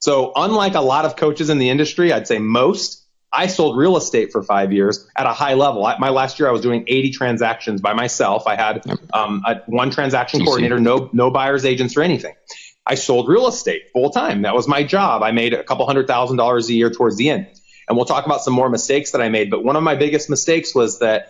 So 0.01 0.33
unlike 0.37 0.75
a 0.75 0.81
lot 0.81 1.05
of 1.05 1.17
coaches 1.17 1.51
in 1.51 1.59
the 1.59 1.71
industry, 1.71 2.13
I'd 2.13 2.27
say 2.27 2.39
most, 2.39 3.05
I 3.33 3.47
sold 3.49 3.77
real 3.77 3.97
estate 3.97 4.31
for 4.33 4.43
five 4.43 4.73
years 4.73 5.09
at 5.17 5.27
a 5.27 5.33
high 5.33 5.55
level. 5.55 5.85
I, 5.85 5.99
my 5.99 6.11
last 6.11 6.39
year, 6.39 6.49
I 6.49 6.53
was 6.53 6.61
doing 6.61 6.85
80 6.87 7.11
transactions 7.11 7.81
by 7.81 7.93
myself. 7.93 8.47
I 8.47 8.57
had 8.57 8.83
um, 9.13 9.43
a, 9.47 9.63
one 9.67 9.91
transaction 9.91 10.45
coordinator, 10.45 10.79
no 10.79 11.11
no 11.13 11.31
buyers 11.31 11.65
agents 11.65 11.97
or 11.97 12.03
anything. 12.03 12.35
I 12.87 12.95
sold 12.95 13.29
real 13.29 13.49
estate 13.49 13.91
full 13.93 14.11
time. 14.11 14.43
That 14.43 14.55
was 14.55 14.69
my 14.69 14.85
job. 14.85 15.23
I 15.23 15.33
made 15.33 15.55
a 15.55 15.65
couple 15.65 15.87
hundred 15.87 16.07
thousand 16.07 16.37
dollars 16.37 16.69
a 16.69 16.75
year 16.75 16.91
towards 16.91 17.17
the 17.17 17.31
end. 17.31 17.49
And 17.89 17.97
we'll 17.97 18.07
talk 18.07 18.27
about 18.27 18.43
some 18.43 18.55
more 18.55 18.69
mistakes 18.69 19.11
that 19.13 19.21
I 19.21 19.29
made. 19.29 19.51
But 19.51 19.65
one 19.65 19.77
of 19.77 19.83
my 19.83 19.97
biggest 19.97 20.31
mistakes 20.31 20.75
was 20.75 21.01
that 21.01 21.29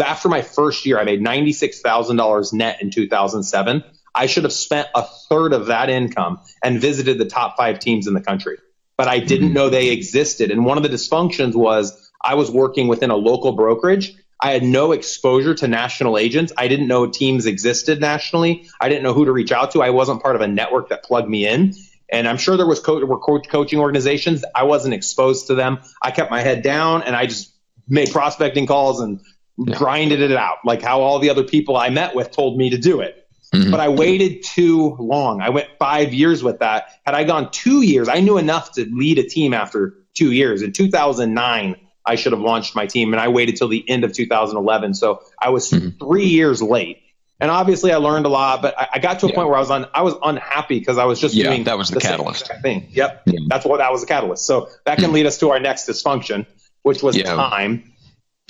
after 0.00 0.28
my 0.28 0.42
first 0.42 0.86
year, 0.86 0.98
I 0.98 1.04
made 1.04 1.20
$96,000 1.20 2.52
net 2.52 2.82
in 2.82 2.90
2007. 2.90 3.84
I 4.18 4.26
should 4.26 4.42
have 4.42 4.52
spent 4.52 4.88
a 4.94 5.02
third 5.02 5.52
of 5.52 5.66
that 5.66 5.88
income 5.88 6.40
and 6.62 6.80
visited 6.80 7.18
the 7.18 7.24
top 7.24 7.56
five 7.56 7.78
teams 7.78 8.08
in 8.08 8.14
the 8.14 8.20
country. 8.20 8.58
but 8.96 9.06
I 9.06 9.20
didn't 9.20 9.48
hmm. 9.48 9.54
know 9.54 9.70
they 9.70 9.90
existed. 9.90 10.50
And 10.50 10.64
one 10.64 10.76
of 10.76 10.82
the 10.82 10.88
dysfunctions 10.88 11.54
was 11.54 12.10
I 12.20 12.34
was 12.34 12.50
working 12.50 12.88
within 12.88 13.10
a 13.10 13.16
local 13.16 13.52
brokerage. 13.52 14.12
I 14.40 14.50
had 14.50 14.64
no 14.64 14.90
exposure 14.90 15.54
to 15.54 15.68
national 15.68 16.18
agents. 16.18 16.52
I 16.56 16.66
didn't 16.66 16.88
know 16.88 17.06
teams 17.06 17.46
existed 17.46 18.00
nationally. 18.00 18.68
I 18.80 18.88
didn't 18.88 19.04
know 19.04 19.12
who 19.12 19.24
to 19.24 19.32
reach 19.32 19.52
out 19.52 19.70
to. 19.72 19.82
I 19.82 19.90
wasn't 19.90 20.20
part 20.20 20.34
of 20.34 20.42
a 20.42 20.48
network 20.48 20.88
that 20.88 21.04
plugged 21.04 21.28
me 21.28 21.46
in. 21.46 21.74
And 22.10 22.26
I'm 22.26 22.38
sure 22.38 22.56
there 22.56 22.66
was 22.66 22.80
co- 22.80 23.04
were 23.04 23.18
coach 23.18 23.48
coaching 23.48 23.78
organizations. 23.78 24.44
I 24.52 24.64
wasn't 24.64 24.94
exposed 24.94 25.46
to 25.48 25.54
them. 25.54 25.78
I 26.02 26.10
kept 26.10 26.30
my 26.30 26.40
head 26.40 26.62
down 26.62 27.02
and 27.02 27.14
I 27.14 27.26
just 27.26 27.52
made 27.86 28.10
prospecting 28.10 28.66
calls 28.66 29.00
and 29.00 29.20
yeah. 29.58 29.76
grinded 29.76 30.20
it 30.20 30.32
out, 30.32 30.58
like 30.64 30.82
how 30.82 31.02
all 31.02 31.20
the 31.20 31.30
other 31.30 31.44
people 31.44 31.76
I 31.76 31.90
met 31.90 32.14
with 32.16 32.32
told 32.32 32.58
me 32.58 32.70
to 32.70 32.78
do 32.78 33.00
it. 33.00 33.27
Mm-hmm. 33.54 33.70
But 33.70 33.80
I 33.80 33.88
waited 33.88 34.42
too 34.42 34.96
long. 34.98 35.40
I 35.40 35.48
went 35.48 35.68
five 35.78 36.12
years 36.12 36.42
with 36.42 36.58
that. 36.58 36.88
Had 37.06 37.14
I 37.14 37.24
gone 37.24 37.50
two 37.50 37.82
years, 37.82 38.08
I 38.08 38.20
knew 38.20 38.36
enough 38.36 38.72
to 38.72 38.84
lead 38.84 39.18
a 39.18 39.22
team 39.22 39.54
after 39.54 39.94
two 40.14 40.32
years. 40.32 40.60
In 40.62 40.72
2009, 40.72 41.76
I 42.04 42.14
should 42.16 42.32
have 42.32 42.40
launched 42.40 42.74
my 42.74 42.86
team, 42.86 43.12
and 43.12 43.20
I 43.20 43.28
waited 43.28 43.56
till 43.56 43.68
the 43.68 43.88
end 43.88 44.04
of 44.04 44.12
2011. 44.12 44.94
So 44.94 45.22
I 45.40 45.50
was 45.50 45.70
mm-hmm. 45.70 45.98
three 45.98 46.26
years 46.26 46.60
late. 46.60 47.02
And 47.40 47.50
obviously, 47.50 47.92
I 47.92 47.98
learned 47.98 48.26
a 48.26 48.28
lot, 48.28 48.62
but 48.62 48.76
I, 48.76 48.88
I 48.94 48.98
got 48.98 49.20
to 49.20 49.26
a 49.26 49.28
yeah. 49.28 49.34
point 49.34 49.48
where 49.48 49.56
I 49.56 49.60
was 49.60 49.70
on. 49.70 49.86
I 49.94 50.02
was 50.02 50.14
unhappy 50.22 50.78
because 50.78 50.98
I 50.98 51.04
was 51.04 51.20
just 51.20 51.34
yeah, 51.34 51.44
doing 51.44 51.64
that 51.64 51.78
was 51.78 51.88
the, 51.88 51.94
the 51.94 52.00
catalyst 52.00 52.50
thing. 52.62 52.88
Yep, 52.90 53.22
yeah. 53.26 53.38
that's 53.46 53.64
what 53.64 53.78
that 53.78 53.92
was 53.92 54.00
the 54.00 54.08
catalyst. 54.08 54.44
So 54.44 54.68
that 54.86 54.98
can 54.98 55.12
lead 55.12 55.24
us 55.24 55.38
to 55.38 55.50
our 55.50 55.60
next 55.60 55.88
dysfunction, 55.88 56.46
which 56.82 57.02
was 57.02 57.16
time. 57.22 57.92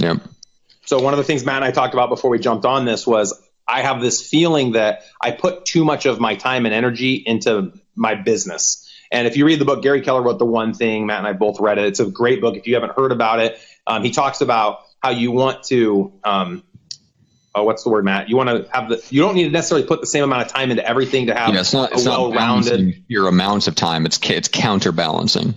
Yep. 0.00 0.22
So 0.86 1.00
one 1.00 1.12
of 1.12 1.18
the 1.18 1.24
things 1.24 1.44
Matt 1.44 1.56
and 1.56 1.66
I 1.66 1.70
talked 1.70 1.92
about 1.92 2.08
before 2.08 2.30
we 2.30 2.38
jumped 2.38 2.64
on 2.64 2.86
this 2.86 3.06
was 3.06 3.38
I 3.68 3.82
have 3.82 4.00
this 4.00 4.26
feeling 4.26 4.72
that 4.72 5.02
I 5.20 5.30
put 5.30 5.66
too 5.66 5.84
much 5.84 6.06
of 6.06 6.18
my 6.18 6.34
time 6.34 6.64
and 6.64 6.74
energy 6.74 7.14
into 7.14 7.72
my 7.94 8.14
business. 8.14 8.84
And 9.10 9.26
if 9.26 9.36
you 9.36 9.46
read 9.46 9.60
the 9.60 9.64
book, 9.64 9.82
Gary 9.82 10.00
Keller 10.00 10.22
wrote 10.22 10.38
the 10.38 10.46
one 10.46 10.74
thing. 10.74 11.06
Matt 11.06 11.18
and 11.18 11.26
I 11.26 11.32
both 11.32 11.60
read 11.60 11.78
it. 11.78 11.86
It's 11.86 12.00
a 12.00 12.06
great 12.06 12.40
book. 12.40 12.56
If 12.56 12.66
you 12.66 12.74
haven't 12.74 12.92
heard 12.96 13.12
about 13.12 13.40
it, 13.40 13.58
um, 13.86 14.02
he 14.02 14.10
talks 14.10 14.40
about 14.40 14.80
how 15.02 15.10
you 15.10 15.32
want 15.32 15.64
to. 15.64 16.12
Um, 16.24 16.64
oh, 17.54 17.64
what's 17.64 17.84
the 17.84 17.90
word, 17.90 18.04
Matt? 18.04 18.28
You 18.28 18.36
want 18.36 18.48
to 18.48 18.70
have 18.72 18.88
the. 18.88 19.02
You 19.10 19.22
don't 19.22 19.34
need 19.34 19.44
to 19.44 19.50
necessarily 19.50 19.86
put 19.86 20.00
the 20.00 20.06
same 20.06 20.24
amount 20.24 20.42
of 20.42 20.48
time 20.48 20.70
into 20.70 20.86
everything 20.86 21.26
to 21.26 21.34
have. 21.34 21.54
Yeah, 21.54 21.60
it's 21.60 21.72
not. 21.72 21.92
It's 21.92 22.04
not 22.04 22.34
rounded. 22.34 23.04
Your 23.08 23.28
amounts 23.28 23.66
of 23.66 23.74
time. 23.74 24.06
It's 24.06 24.18
it's 24.28 24.48
counterbalancing. 24.48 25.54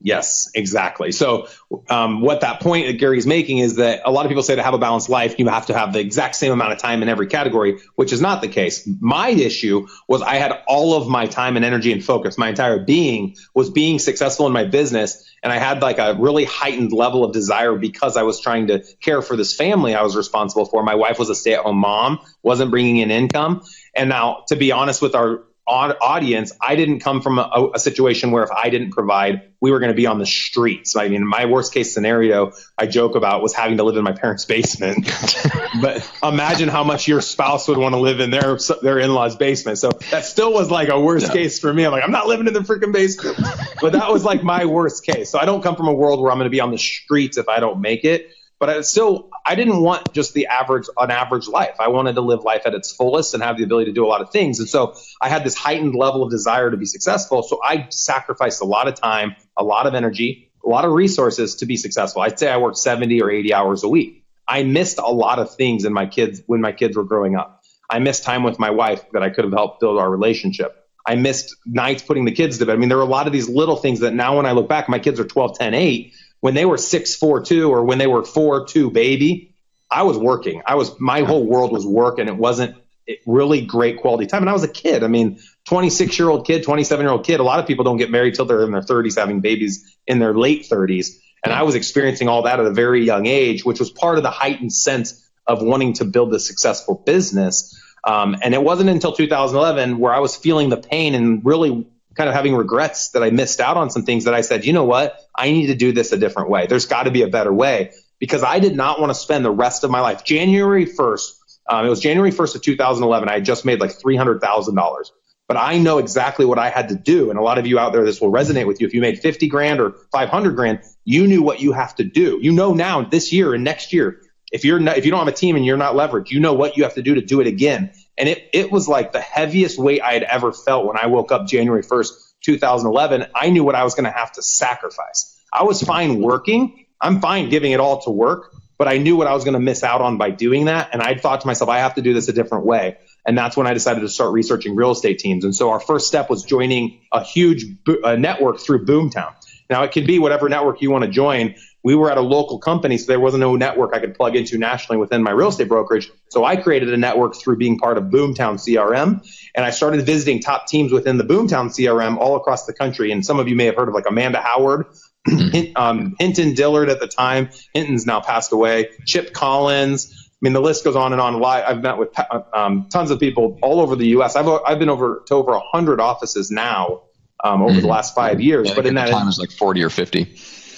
Yes, 0.00 0.50
exactly. 0.54 1.10
So, 1.10 1.48
um, 1.88 2.20
what 2.20 2.42
that 2.42 2.60
point 2.60 2.86
that 2.86 2.98
Gary's 2.98 3.26
making 3.26 3.58
is 3.58 3.76
that 3.76 4.02
a 4.04 4.10
lot 4.10 4.26
of 4.26 4.28
people 4.28 4.42
say 4.42 4.54
to 4.54 4.62
have 4.62 4.74
a 4.74 4.78
balanced 4.78 5.08
life, 5.08 5.36
you 5.38 5.48
have 5.48 5.66
to 5.66 5.76
have 5.76 5.94
the 5.94 6.00
exact 6.00 6.36
same 6.36 6.52
amount 6.52 6.72
of 6.72 6.78
time 6.78 7.02
in 7.02 7.08
every 7.08 7.26
category, 7.26 7.78
which 7.94 8.12
is 8.12 8.20
not 8.20 8.42
the 8.42 8.48
case. 8.48 8.86
My 9.00 9.30
issue 9.30 9.86
was 10.06 10.20
I 10.20 10.34
had 10.34 10.52
all 10.66 10.94
of 10.94 11.08
my 11.08 11.26
time 11.26 11.56
and 11.56 11.64
energy 11.64 11.92
and 11.92 12.04
focus. 12.04 12.36
My 12.36 12.50
entire 12.50 12.78
being 12.78 13.36
was 13.54 13.70
being 13.70 13.98
successful 13.98 14.46
in 14.46 14.52
my 14.52 14.64
business. 14.64 15.24
And 15.42 15.50
I 15.50 15.58
had 15.58 15.80
like 15.80 15.98
a 15.98 16.14
really 16.14 16.44
heightened 16.44 16.92
level 16.92 17.24
of 17.24 17.32
desire 17.32 17.74
because 17.74 18.18
I 18.18 18.22
was 18.22 18.38
trying 18.38 18.66
to 18.66 18.84
care 19.00 19.22
for 19.22 19.34
this 19.34 19.54
family 19.54 19.94
I 19.94 20.02
was 20.02 20.14
responsible 20.14 20.66
for. 20.66 20.82
My 20.82 20.94
wife 20.94 21.18
was 21.18 21.30
a 21.30 21.34
stay 21.34 21.54
at 21.54 21.60
home 21.60 21.78
mom, 21.78 22.20
wasn't 22.42 22.70
bringing 22.70 22.98
in 22.98 23.10
income. 23.10 23.62
And 23.94 24.10
now, 24.10 24.44
to 24.48 24.56
be 24.56 24.72
honest 24.72 25.00
with 25.00 25.14
our 25.14 25.44
audience, 25.66 26.52
I 26.60 26.76
didn't 26.76 27.00
come 27.00 27.20
from 27.20 27.38
a, 27.38 27.70
a, 27.74 27.78
situation 27.78 28.30
where 28.30 28.44
if 28.44 28.50
I 28.50 28.70
didn't 28.70 28.92
provide, 28.92 29.50
we 29.60 29.72
were 29.72 29.80
going 29.80 29.90
to 29.90 29.96
be 29.96 30.06
on 30.06 30.18
the 30.18 30.26
streets. 30.26 30.94
I 30.94 31.08
mean, 31.08 31.26
my 31.26 31.46
worst 31.46 31.74
case 31.74 31.92
scenario, 31.92 32.52
I 32.78 32.86
joke 32.86 33.16
about 33.16 33.42
was 33.42 33.52
having 33.52 33.78
to 33.78 33.82
live 33.82 33.96
in 33.96 34.04
my 34.04 34.12
parents' 34.12 34.44
basement. 34.44 35.10
but 35.80 36.08
imagine 36.22 36.68
how 36.68 36.84
much 36.84 37.08
your 37.08 37.20
spouse 37.20 37.66
would 37.66 37.78
want 37.78 37.94
to 37.94 38.00
live 38.00 38.20
in 38.20 38.30
their 38.30 38.58
their 38.82 38.98
in 38.98 39.12
laws' 39.12 39.34
basement. 39.34 39.78
So 39.78 39.90
that 40.10 40.24
still 40.24 40.52
was 40.52 40.70
like 40.70 40.88
a 40.88 41.00
worst 41.00 41.26
yeah. 41.26 41.32
case 41.32 41.58
for 41.58 41.72
me. 41.72 41.84
I'm 41.84 41.92
like, 41.92 42.04
I'm 42.04 42.12
not 42.12 42.28
living 42.28 42.46
in 42.46 42.52
the 42.52 42.60
freaking 42.60 42.92
basement. 42.92 43.36
but 43.80 43.92
that 43.92 44.12
was 44.12 44.24
like 44.24 44.44
my 44.44 44.66
worst 44.66 45.04
case. 45.04 45.30
So 45.30 45.38
I 45.38 45.46
don't 45.46 45.62
come 45.62 45.74
from 45.74 45.88
a 45.88 45.94
world 45.94 46.20
where 46.20 46.30
I'm 46.30 46.38
going 46.38 46.46
to 46.46 46.50
be 46.50 46.60
on 46.60 46.70
the 46.70 46.78
streets 46.78 47.38
if 47.38 47.48
I 47.48 47.58
don't 47.58 47.80
make 47.80 48.04
it 48.04 48.30
but 48.58 48.70
I 48.70 48.80
still 48.80 49.30
I 49.48 49.54
didn't 49.54 49.80
want 49.80 50.12
just 50.12 50.34
the 50.34 50.48
average 50.48 50.86
an 50.98 51.12
average 51.12 51.46
life. 51.46 51.76
I 51.78 51.88
wanted 51.88 52.16
to 52.16 52.20
live 52.20 52.42
life 52.42 52.62
at 52.66 52.74
its 52.74 52.90
fullest 52.90 53.32
and 53.32 53.42
have 53.42 53.56
the 53.56 53.62
ability 53.62 53.86
to 53.86 53.94
do 53.94 54.04
a 54.04 54.08
lot 54.08 54.20
of 54.20 54.30
things. 54.30 54.58
And 54.58 54.68
so 54.68 54.96
I 55.20 55.28
had 55.28 55.44
this 55.44 55.54
heightened 55.54 55.94
level 55.94 56.24
of 56.24 56.30
desire 56.30 56.70
to 56.70 56.76
be 56.76 56.86
successful. 56.86 57.44
So 57.44 57.60
I 57.62 57.86
sacrificed 57.90 58.60
a 58.60 58.64
lot 58.64 58.88
of 58.88 58.94
time, 58.94 59.36
a 59.56 59.62
lot 59.62 59.86
of 59.86 59.94
energy, 59.94 60.50
a 60.64 60.68
lot 60.68 60.84
of 60.84 60.92
resources 60.92 61.56
to 61.56 61.66
be 61.66 61.76
successful. 61.76 62.22
I'd 62.22 62.38
say 62.38 62.50
I 62.50 62.56
worked 62.56 62.78
70 62.78 63.22
or 63.22 63.30
80 63.30 63.54
hours 63.54 63.84
a 63.84 63.88
week. 63.88 64.24
I 64.48 64.64
missed 64.64 64.98
a 64.98 65.06
lot 65.06 65.38
of 65.38 65.54
things 65.54 65.84
in 65.84 65.92
my 65.92 66.06
kids 66.06 66.42
when 66.46 66.60
my 66.60 66.72
kids 66.72 66.96
were 66.96 67.04
growing 67.04 67.36
up. 67.36 67.62
I 67.88 68.00
missed 68.00 68.24
time 68.24 68.42
with 68.42 68.58
my 68.58 68.70
wife 68.70 69.04
that 69.12 69.22
I 69.22 69.30
could 69.30 69.44
have 69.44 69.52
helped 69.52 69.78
build 69.78 69.98
our 69.98 70.10
relationship. 70.10 70.82
I 71.06 71.14
missed 71.14 71.54
nights 71.64 72.02
putting 72.02 72.24
the 72.24 72.32
kids 72.32 72.58
to 72.58 72.66
bed. 72.66 72.72
I 72.72 72.76
mean, 72.76 72.88
there 72.88 72.98
were 72.98 73.04
a 73.04 73.06
lot 73.06 73.28
of 73.28 73.32
these 73.32 73.48
little 73.48 73.76
things 73.76 74.00
that 74.00 74.12
now 74.12 74.36
when 74.36 74.46
I 74.46 74.52
look 74.52 74.68
back, 74.68 74.88
my 74.88 74.98
kids 74.98 75.20
are 75.20 75.24
12, 75.24 75.56
10, 75.56 75.72
8 75.72 76.12
when 76.40 76.54
they 76.54 76.64
were 76.64 76.78
six 76.78 77.16
four 77.16 77.42
two 77.42 77.70
or 77.70 77.84
when 77.84 77.98
they 77.98 78.06
were 78.06 78.24
four 78.24 78.66
two 78.66 78.90
baby, 78.90 79.54
I 79.90 80.02
was 80.02 80.18
working. 80.18 80.62
I 80.66 80.74
was 80.74 80.98
my 81.00 81.22
whole 81.22 81.44
world 81.44 81.72
was 81.72 81.86
work, 81.86 82.18
and 82.18 82.28
it 82.28 82.36
wasn't 82.36 82.76
really 83.24 83.64
great 83.64 84.00
quality 84.00 84.26
time. 84.26 84.42
And 84.42 84.50
I 84.50 84.52
was 84.52 84.64
a 84.64 84.68
kid. 84.68 85.04
I 85.04 85.08
mean, 85.08 85.38
26 85.66 86.18
year 86.18 86.28
old 86.28 86.46
kid, 86.46 86.64
27 86.64 87.04
year 87.04 87.12
old 87.12 87.24
kid. 87.24 87.40
A 87.40 87.44
lot 87.44 87.60
of 87.60 87.66
people 87.66 87.84
don't 87.84 87.96
get 87.96 88.10
married 88.10 88.34
till 88.34 88.44
they're 88.44 88.64
in 88.64 88.72
their 88.72 88.80
30s, 88.80 89.16
having 89.16 89.40
babies 89.40 89.96
in 90.06 90.18
their 90.18 90.34
late 90.34 90.66
30s. 90.68 91.16
And 91.44 91.52
I 91.52 91.62
was 91.62 91.74
experiencing 91.74 92.28
all 92.28 92.42
that 92.42 92.58
at 92.58 92.66
a 92.66 92.72
very 92.72 93.04
young 93.04 93.26
age, 93.26 93.64
which 93.64 93.78
was 93.78 93.90
part 93.90 94.16
of 94.16 94.24
the 94.24 94.30
heightened 94.30 94.72
sense 94.72 95.24
of 95.46 95.62
wanting 95.62 95.92
to 95.94 96.04
build 96.04 96.34
a 96.34 96.40
successful 96.40 97.00
business. 97.06 97.80
Um, 98.02 98.36
and 98.42 98.54
it 98.54 98.62
wasn't 98.62 98.90
until 98.90 99.12
2011 99.12 99.98
where 99.98 100.12
I 100.12 100.18
was 100.18 100.34
feeling 100.34 100.70
the 100.70 100.76
pain 100.76 101.14
and 101.14 101.44
really 101.44 101.86
kind 102.16 102.28
of 102.28 102.34
having 102.34 102.54
regrets 102.54 103.10
that 103.10 103.22
I 103.22 103.30
missed 103.30 103.60
out 103.60 103.76
on 103.76 103.90
some 103.90 104.04
things 104.04 104.24
that 104.24 104.34
I 104.34 104.40
said, 104.40 104.64
you 104.64 104.72
know 104.72 104.84
what? 104.84 105.20
I 105.36 105.50
need 105.50 105.66
to 105.66 105.74
do 105.74 105.92
this 105.92 106.12
a 106.12 106.16
different 106.16 106.50
way. 106.50 106.66
There's 106.66 106.86
got 106.86 107.04
to 107.04 107.10
be 107.10 107.22
a 107.22 107.28
better 107.28 107.52
way 107.52 107.92
because 108.18 108.42
I 108.42 108.58
did 108.58 108.74
not 108.74 109.00
want 109.00 109.10
to 109.10 109.14
spend 109.14 109.44
the 109.44 109.50
rest 109.50 109.84
of 109.84 109.90
my 109.90 110.00
life. 110.00 110.24
January 110.24 110.86
1st, 110.86 111.32
um, 111.68 111.86
it 111.86 111.88
was 111.88 112.00
January 112.00 112.32
1st 112.32 112.56
of 112.56 112.62
2011. 112.62 113.28
I 113.28 113.34
had 113.34 113.44
just 113.44 113.64
made 113.64 113.80
like 113.80 113.90
$300,000. 113.90 115.10
But 115.48 115.56
I 115.56 115.78
know 115.78 115.98
exactly 115.98 116.44
what 116.44 116.58
I 116.58 116.70
had 116.70 116.88
to 116.88 116.96
do. 116.96 117.30
And 117.30 117.38
a 117.38 117.42
lot 117.42 117.58
of 117.58 117.66
you 117.66 117.78
out 117.78 117.92
there, 117.92 118.04
this 118.04 118.20
will 118.20 118.32
resonate 118.32 118.66
with 118.66 118.80
you. 118.80 118.86
If 118.86 118.94
you 118.94 119.00
made 119.00 119.20
50 119.20 119.48
grand 119.48 119.80
or 119.80 119.92
500 120.10 120.56
grand, 120.56 120.80
you 121.04 121.28
knew 121.28 121.42
what 121.42 121.60
you 121.60 121.72
have 121.72 121.94
to 121.96 122.04
do. 122.04 122.40
You 122.42 122.52
know 122.52 122.74
now 122.74 123.02
this 123.02 123.32
year 123.32 123.54
and 123.54 123.62
next 123.62 123.92
year, 123.92 124.20
if 124.50 124.64
you're 124.64 124.80
not, 124.80 124.96
if 124.96 125.04
you 125.04 125.10
don't 125.12 125.20
have 125.20 125.32
a 125.32 125.36
team 125.36 125.54
and 125.54 125.64
you're 125.64 125.76
not 125.76 125.94
leveraged, 125.94 126.30
you 126.30 126.40
know 126.40 126.54
what 126.54 126.76
you 126.76 126.82
have 126.82 126.94
to 126.94 127.02
do 127.02 127.14
to 127.14 127.20
do 127.20 127.40
it 127.40 127.46
again. 127.46 127.92
And 128.18 128.28
it, 128.28 128.48
it 128.52 128.72
was 128.72 128.88
like 128.88 129.12
the 129.12 129.20
heaviest 129.20 129.78
weight 129.78 130.00
I 130.02 130.12
had 130.12 130.22
ever 130.22 130.52
felt 130.52 130.86
when 130.86 130.96
I 130.96 131.06
woke 131.06 131.32
up 131.32 131.46
January 131.46 131.82
1st, 131.82 132.10
2011. 132.44 133.26
I 133.34 133.50
knew 133.50 133.64
what 133.64 133.74
I 133.74 133.84
was 133.84 133.94
going 133.94 134.04
to 134.04 134.10
have 134.10 134.32
to 134.32 134.42
sacrifice. 134.42 135.38
I 135.52 135.64
was 135.64 135.82
fine 135.82 136.20
working. 136.20 136.86
I'm 137.00 137.20
fine 137.20 137.50
giving 137.50 137.72
it 137.72 137.80
all 137.80 138.00
to 138.02 138.10
work, 138.10 138.54
but 138.78 138.88
I 138.88 138.98
knew 138.98 139.16
what 139.16 139.26
I 139.26 139.34
was 139.34 139.44
going 139.44 139.54
to 139.54 139.60
miss 139.60 139.84
out 139.84 140.00
on 140.00 140.16
by 140.16 140.30
doing 140.30 140.66
that. 140.66 140.90
And 140.92 141.02
I 141.02 141.14
thought 141.14 141.42
to 141.42 141.46
myself, 141.46 141.68
I 141.68 141.78
have 141.78 141.94
to 141.94 142.02
do 142.02 142.14
this 142.14 142.28
a 142.28 142.32
different 142.32 142.64
way. 142.64 142.96
And 143.26 143.36
that's 143.36 143.56
when 143.56 143.66
I 143.66 143.74
decided 143.74 144.00
to 144.00 144.08
start 144.08 144.32
researching 144.32 144.76
real 144.76 144.92
estate 144.92 145.18
teams. 145.18 145.44
And 145.44 145.54
so 145.54 145.70
our 145.70 145.80
first 145.80 146.06
step 146.06 146.30
was 146.30 146.44
joining 146.44 147.00
a 147.12 147.22
huge 147.22 147.66
bo- 147.84 148.00
a 148.04 148.16
network 148.16 148.60
through 148.60 148.86
Boomtown. 148.86 149.34
Now 149.68 149.82
it 149.82 149.92
can 149.92 150.06
be 150.06 150.18
whatever 150.18 150.48
network 150.48 150.80
you 150.80 150.90
want 150.90 151.04
to 151.04 151.10
join, 151.10 151.54
we 151.86 151.94
were 151.94 152.10
at 152.10 152.18
a 152.18 152.20
local 152.20 152.58
company, 152.58 152.98
so 152.98 153.06
there 153.06 153.20
wasn't 153.20 153.42
no 153.42 153.54
network 153.54 153.94
I 153.94 154.00
could 154.00 154.16
plug 154.16 154.34
into 154.34 154.58
nationally 154.58 154.98
within 154.98 155.22
my 155.22 155.30
real 155.30 155.50
estate 155.50 155.68
brokerage. 155.68 156.10
So 156.30 156.44
I 156.44 156.56
created 156.56 156.92
a 156.92 156.96
network 156.96 157.36
through 157.36 157.58
being 157.58 157.78
part 157.78 157.96
of 157.96 158.06
Boomtown 158.06 158.58
CRM, 158.58 159.24
and 159.54 159.64
I 159.64 159.70
started 159.70 160.04
visiting 160.04 160.42
top 160.42 160.66
teams 160.66 160.90
within 160.90 161.16
the 161.16 161.22
Boomtown 161.22 161.66
CRM 161.68 162.16
all 162.18 162.34
across 162.34 162.66
the 162.66 162.72
country. 162.72 163.12
And 163.12 163.24
some 163.24 163.38
of 163.38 163.46
you 163.46 163.54
may 163.54 163.66
have 163.66 163.76
heard 163.76 163.86
of 163.86 163.94
like 163.94 164.06
Amanda 164.08 164.40
Howard, 164.40 164.86
um, 165.76 166.16
Hinton 166.18 166.54
Dillard 166.54 166.88
at 166.88 166.98
the 166.98 167.06
time. 167.06 167.50
Hinton's 167.72 168.04
now 168.04 168.20
passed 168.20 168.50
away. 168.50 168.88
Chip 169.06 169.32
Collins. 169.32 170.12
I 170.12 170.38
mean, 170.40 170.54
the 170.54 170.60
list 170.60 170.82
goes 170.82 170.96
on 170.96 171.12
and 171.12 171.22
on. 171.22 171.40
I've 171.44 171.82
met 171.82 171.98
with 171.98 172.12
um, 172.52 172.88
tons 172.90 173.12
of 173.12 173.20
people 173.20 173.60
all 173.62 173.80
over 173.80 173.94
the 173.94 174.08
U.S. 174.08 174.34
I've 174.34 174.48
I've 174.48 174.80
been 174.80 174.90
over 174.90 175.22
to 175.28 175.34
over 175.34 175.56
hundred 175.72 176.00
offices 176.00 176.50
now 176.50 177.02
um, 177.44 177.62
over 177.62 177.70
mm-hmm. 177.70 177.82
the 177.82 177.86
last 177.86 178.12
five 178.12 178.40
years. 178.40 178.70
Yeah, 178.70 178.74
but 178.74 178.86
in 178.86 178.96
that 178.96 179.10
time 179.10 179.28
is 179.28 179.38
like 179.38 179.52
forty 179.52 179.84
or 179.84 179.90
fifty. 179.90 180.36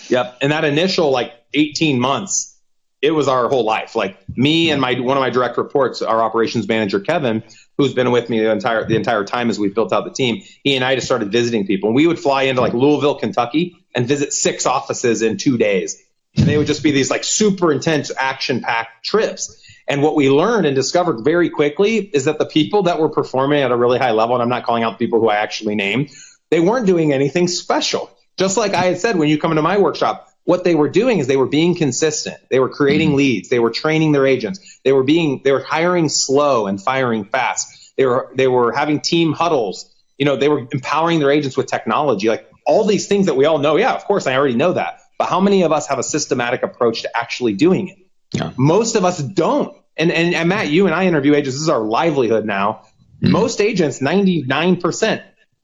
Yep. 0.08 0.38
And 0.42 0.52
that 0.52 0.64
initial 0.64 1.10
like 1.10 1.32
18 1.54 2.00
months, 2.00 2.56
it 3.00 3.12
was 3.12 3.28
our 3.28 3.48
whole 3.48 3.64
life. 3.64 3.94
Like 3.94 4.18
me 4.36 4.70
and 4.70 4.80
my 4.80 4.98
one 4.98 5.16
of 5.16 5.20
my 5.20 5.30
direct 5.30 5.56
reports, 5.56 6.02
our 6.02 6.20
operations 6.20 6.66
manager 6.66 7.00
Kevin, 7.00 7.44
who's 7.76 7.94
been 7.94 8.10
with 8.10 8.28
me 8.28 8.40
the 8.40 8.50
entire 8.50 8.84
the 8.84 8.96
entire 8.96 9.24
time 9.24 9.50
as 9.50 9.58
we've 9.58 9.74
built 9.74 9.92
out 9.92 10.04
the 10.04 10.10
team. 10.10 10.42
He 10.64 10.74
and 10.74 10.84
I 10.84 10.94
just 10.94 11.06
started 11.06 11.30
visiting 11.30 11.66
people. 11.66 11.90
And 11.90 11.96
we 11.96 12.06
would 12.06 12.18
fly 12.18 12.44
into 12.44 12.60
like 12.60 12.74
Louisville, 12.74 13.14
Kentucky, 13.14 13.76
and 13.94 14.06
visit 14.06 14.32
six 14.32 14.66
offices 14.66 15.22
in 15.22 15.36
two 15.36 15.58
days. 15.58 16.02
And 16.36 16.46
they 16.46 16.58
would 16.58 16.66
just 16.66 16.82
be 16.82 16.90
these 16.90 17.10
like 17.10 17.24
super 17.24 17.72
intense, 17.72 18.10
action 18.16 18.60
packed 18.60 19.04
trips. 19.04 19.64
And 19.88 20.02
what 20.02 20.14
we 20.14 20.28
learned 20.28 20.66
and 20.66 20.76
discovered 20.76 21.24
very 21.24 21.48
quickly 21.48 21.96
is 21.96 22.26
that 22.26 22.38
the 22.38 22.44
people 22.44 22.82
that 22.84 23.00
were 23.00 23.08
performing 23.08 23.62
at 23.62 23.70
a 23.70 23.76
really 23.76 23.98
high 23.98 24.10
level, 24.10 24.36
and 24.36 24.42
I'm 24.42 24.50
not 24.50 24.64
calling 24.64 24.82
out 24.82 24.98
the 24.98 25.04
people 25.04 25.18
who 25.18 25.28
I 25.28 25.36
actually 25.36 25.76
named, 25.76 26.10
they 26.50 26.60
weren't 26.60 26.86
doing 26.86 27.12
anything 27.12 27.48
special. 27.48 28.10
Just 28.38 28.56
like 28.56 28.74
I 28.74 28.84
had 28.84 28.98
said 28.98 29.16
when 29.16 29.28
you 29.28 29.38
come 29.38 29.52
into 29.52 29.62
my 29.62 29.78
workshop, 29.78 30.28
what 30.44 30.64
they 30.64 30.74
were 30.74 30.88
doing 30.88 31.18
is 31.18 31.26
they 31.26 31.36
were 31.36 31.46
being 31.46 31.74
consistent. 31.74 32.38
They 32.50 32.58
were 32.58 32.70
creating 32.70 33.08
mm-hmm. 33.08 33.18
leads. 33.18 33.48
They 33.48 33.58
were 33.58 33.70
training 33.70 34.12
their 34.12 34.26
agents. 34.26 34.80
They 34.84 34.92
were 34.92 35.02
being 35.02 35.42
they 35.44 35.52
were 35.52 35.62
hiring 35.62 36.08
slow 36.08 36.66
and 36.66 36.80
firing 36.80 37.24
fast. 37.24 37.92
They 37.96 38.06
were 38.06 38.30
they 38.34 38.48
were 38.48 38.72
having 38.72 39.00
team 39.00 39.32
huddles. 39.32 39.94
You 40.16 40.24
know, 40.24 40.36
they 40.36 40.48
were 40.48 40.66
empowering 40.72 41.18
their 41.18 41.30
agents 41.30 41.56
with 41.56 41.66
technology. 41.66 42.28
Like 42.28 42.48
all 42.64 42.84
these 42.84 43.08
things 43.08 43.26
that 43.26 43.34
we 43.34 43.44
all 43.44 43.58
know. 43.58 43.76
Yeah, 43.76 43.94
of 43.94 44.04
course, 44.04 44.26
I 44.26 44.36
already 44.36 44.54
know 44.54 44.72
that. 44.74 45.00
But 45.18 45.28
how 45.28 45.40
many 45.40 45.62
of 45.62 45.72
us 45.72 45.88
have 45.88 45.98
a 45.98 46.02
systematic 46.02 46.62
approach 46.62 47.02
to 47.02 47.16
actually 47.16 47.54
doing 47.54 47.88
it? 47.88 47.98
Yeah. 48.32 48.52
Most 48.56 48.94
of 48.94 49.04
us 49.04 49.18
don't. 49.18 49.76
And, 49.96 50.12
and, 50.12 50.34
and 50.34 50.48
Matt, 50.48 50.68
you 50.68 50.86
and 50.86 50.94
I 50.94 51.06
interview 51.06 51.34
agents. 51.34 51.56
This 51.56 51.62
is 51.62 51.68
our 51.68 51.80
livelihood 51.80 52.44
now. 52.44 52.84
Mm-hmm. 53.22 53.32
Most 53.32 53.60
agents, 53.60 53.98
99%, 53.98 55.22